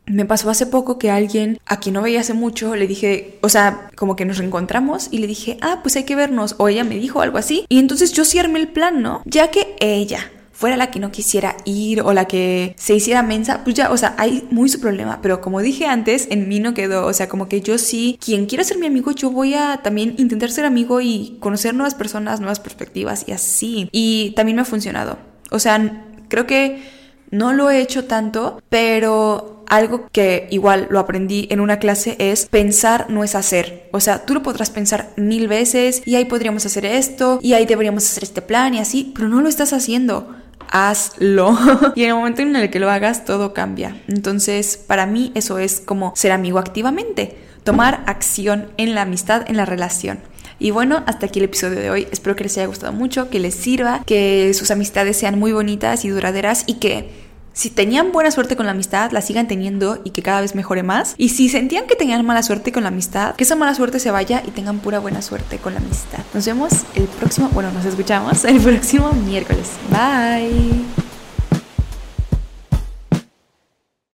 me 0.10 0.26
pasó 0.26 0.50
hace 0.50 0.66
poco 0.66 0.98
que 0.98 1.12
alguien 1.12 1.60
a 1.68 1.80
quien 1.80 1.94
no 1.94 2.02
veía 2.02 2.22
hace 2.22 2.34
mucho 2.34 2.76
le 2.76 2.88
dije, 2.88 3.38
o 3.42 3.50
sea, 3.50 3.90
como 3.96 4.16
que 4.16 4.26
nos 4.26 4.40
reencontramos 4.40 5.08
y 5.12 5.20
le 5.20 5.28
dije, 5.28 5.58
ah, 5.62 5.80
pues 5.84 5.96
hay 5.96 6.04
que 6.04 6.16
vernos. 6.16 6.56
O 6.58 6.68
ella 6.68 6.84
me 6.84 6.96
dijo 6.96 7.22
algo 7.22 7.38
así. 7.38 7.66
Y 7.70 7.78
entonces 7.78 8.12
yo 8.12 8.26
sí 8.26 8.40
armé 8.40 8.60
el 8.60 8.70
plan, 8.70 9.02
¿no? 9.04 9.22
Ya 9.26 9.52
que 9.52 9.76
ella 9.80 10.32
fuera 10.60 10.76
la 10.76 10.92
que 10.92 11.00
no 11.00 11.10
quisiera 11.10 11.56
ir 11.64 12.02
o 12.02 12.12
la 12.12 12.26
que 12.26 12.76
se 12.78 12.94
hiciera 12.94 13.24
mensa, 13.24 13.64
pues 13.64 13.78
ya, 13.78 13.92
o 13.92 13.96
sea, 13.96 14.14
hay 14.18 14.46
muy 14.52 14.68
su 14.68 14.82
problema, 14.82 15.22
pero 15.22 15.40
como 15.40 15.62
dije 15.62 15.86
antes, 15.86 16.28
en 16.32 16.50
mí 16.50 16.60
no 16.60 16.74
quedó, 16.74 17.06
o 17.06 17.14
sea, 17.14 17.30
como 17.30 17.48
que 17.48 17.62
yo 17.62 17.78
sí, 17.78 18.20
quien 18.22 18.46
quiera 18.46 18.66
ser 18.66 18.78
mi 18.78 18.86
amigo, 18.88 19.12
yo 19.12 19.32
voy 19.32 19.54
a 19.54 19.80
también 19.82 20.16
intentar 20.18 20.52
ser 20.52 20.66
amigo 20.66 21.00
y 21.00 21.38
conocer 21.40 21.74
nuevas 21.74 21.96
personas, 21.96 22.42
nuevas 22.42 22.60
perspectivas 22.60 23.24
y 23.26 23.32
así. 23.32 23.88
Y 23.94 24.32
también 24.36 24.58
me 24.58 24.64
ha 24.64 24.66
funcionado. 24.66 25.18
O 25.50 25.60
sea, 25.60 26.06
creo 26.28 26.46
que 26.46 26.84
no 27.32 27.54
lo 27.54 27.70
he 27.70 27.80
hecho 27.80 28.04
tanto, 28.04 28.62
pero 28.68 29.64
algo 29.70 30.10
que 30.12 30.50
igual 30.52 30.88
lo 30.90 31.00
aprendí 31.00 31.48
en 31.52 31.62
una 31.62 31.80
clase 31.80 32.18
es 32.20 32.48
pensar 32.48 33.06
no 33.10 33.24
es 33.24 33.34
hacer. 33.34 33.88
O 33.94 34.02
sea, 34.02 34.26
tú 34.26 34.34
lo 34.34 34.44
podrás 34.44 34.72
pensar 34.72 35.14
mil 35.16 35.48
veces 35.48 36.02
y 36.06 36.16
ahí 36.16 36.26
podríamos 36.26 36.66
hacer 36.66 36.86
esto 36.86 37.40
y 37.42 37.54
ahí 37.54 37.66
deberíamos 37.66 38.04
hacer 38.04 38.24
este 38.24 38.42
plan 38.42 38.74
y 38.74 38.80
así, 38.80 39.14
pero 39.16 39.30
no 39.30 39.40
lo 39.40 39.48
estás 39.48 39.72
haciendo 39.72 40.36
hazlo. 40.72 41.58
y 41.96 42.04
en 42.04 42.10
el 42.10 42.16
momento 42.16 42.42
en 42.42 42.56
el 42.56 42.70
que 42.70 42.80
lo 42.80 42.90
hagas, 42.90 43.26
todo 43.26 43.54
cambia. 43.54 44.02
Entonces, 44.08 44.78
para 44.78 45.06
mí 45.06 45.32
eso 45.36 45.60
es 45.60 45.80
como 45.80 46.14
ser 46.16 46.32
amigo 46.32 46.60
activamente, 46.60 47.38
tomar 47.64 48.04
acción 48.08 48.70
en 48.78 48.96
la 48.96 49.04
amistad, 49.04 49.44
en 49.48 49.58
la 49.58 49.66
relación. 49.66 50.20
Y 50.60 50.72
bueno, 50.72 51.04
hasta 51.08 51.28
aquí 51.28 51.40
el 51.40 51.46
episodio 51.46 51.80
de 51.80 51.90
hoy. 51.90 52.08
Espero 52.12 52.36
que 52.36 52.44
les 52.44 52.58
haya 52.58 52.68
gustado 52.68 52.92
mucho, 52.92 53.30
que 53.30 53.40
les 53.40 53.56
sirva, 53.56 54.04
que 54.06 54.54
sus 54.54 54.72
amistades 54.72 55.18
sean 55.18 55.40
muy 55.40 55.54
bonitas 55.54 56.04
y 56.04 56.10
duraderas 56.10 56.64
y 56.68 56.76
que 56.76 57.29
si 57.60 57.70
tenían 57.70 58.14
buena 58.14 58.32
suerte 58.32 58.56
con 58.56 58.68
la 58.68 58.72
amistad, 58.72 59.12
la 59.12 59.22
sigan 59.22 59.50
teniendo 59.50 60.00
y 60.06 60.12
que 60.12 60.22
cada 60.22 60.40
vez 60.40 60.56
mejore 60.56 60.82
más. 60.82 61.14
Y 61.18 61.28
si 61.28 61.50
sentían 61.50 61.88
que 61.88 61.98
tenían 61.98 62.26
mala 62.26 62.42
suerte 62.42 62.72
con 62.72 62.84
la 62.84 62.88
amistad, 62.88 63.36
que 63.36 63.44
esa 63.44 63.58
mala 63.58 63.76
suerte 63.76 64.00
se 64.00 64.12
vaya 64.12 64.42
y 64.48 64.52
tengan 64.52 64.80
pura 64.80 65.00
buena 65.00 65.22
suerte 65.22 65.58
con 65.58 65.74
la 65.74 65.82
amistad. 65.82 66.20
Nos 66.34 66.46
vemos 66.46 66.72
el 66.96 67.04
próximo, 67.04 67.50
bueno, 67.50 67.70
nos 67.74 67.84
escuchamos 67.84 68.46
el 68.46 68.62
próximo 68.62 69.12
miércoles. 69.12 69.72
Bye. 69.92 71.19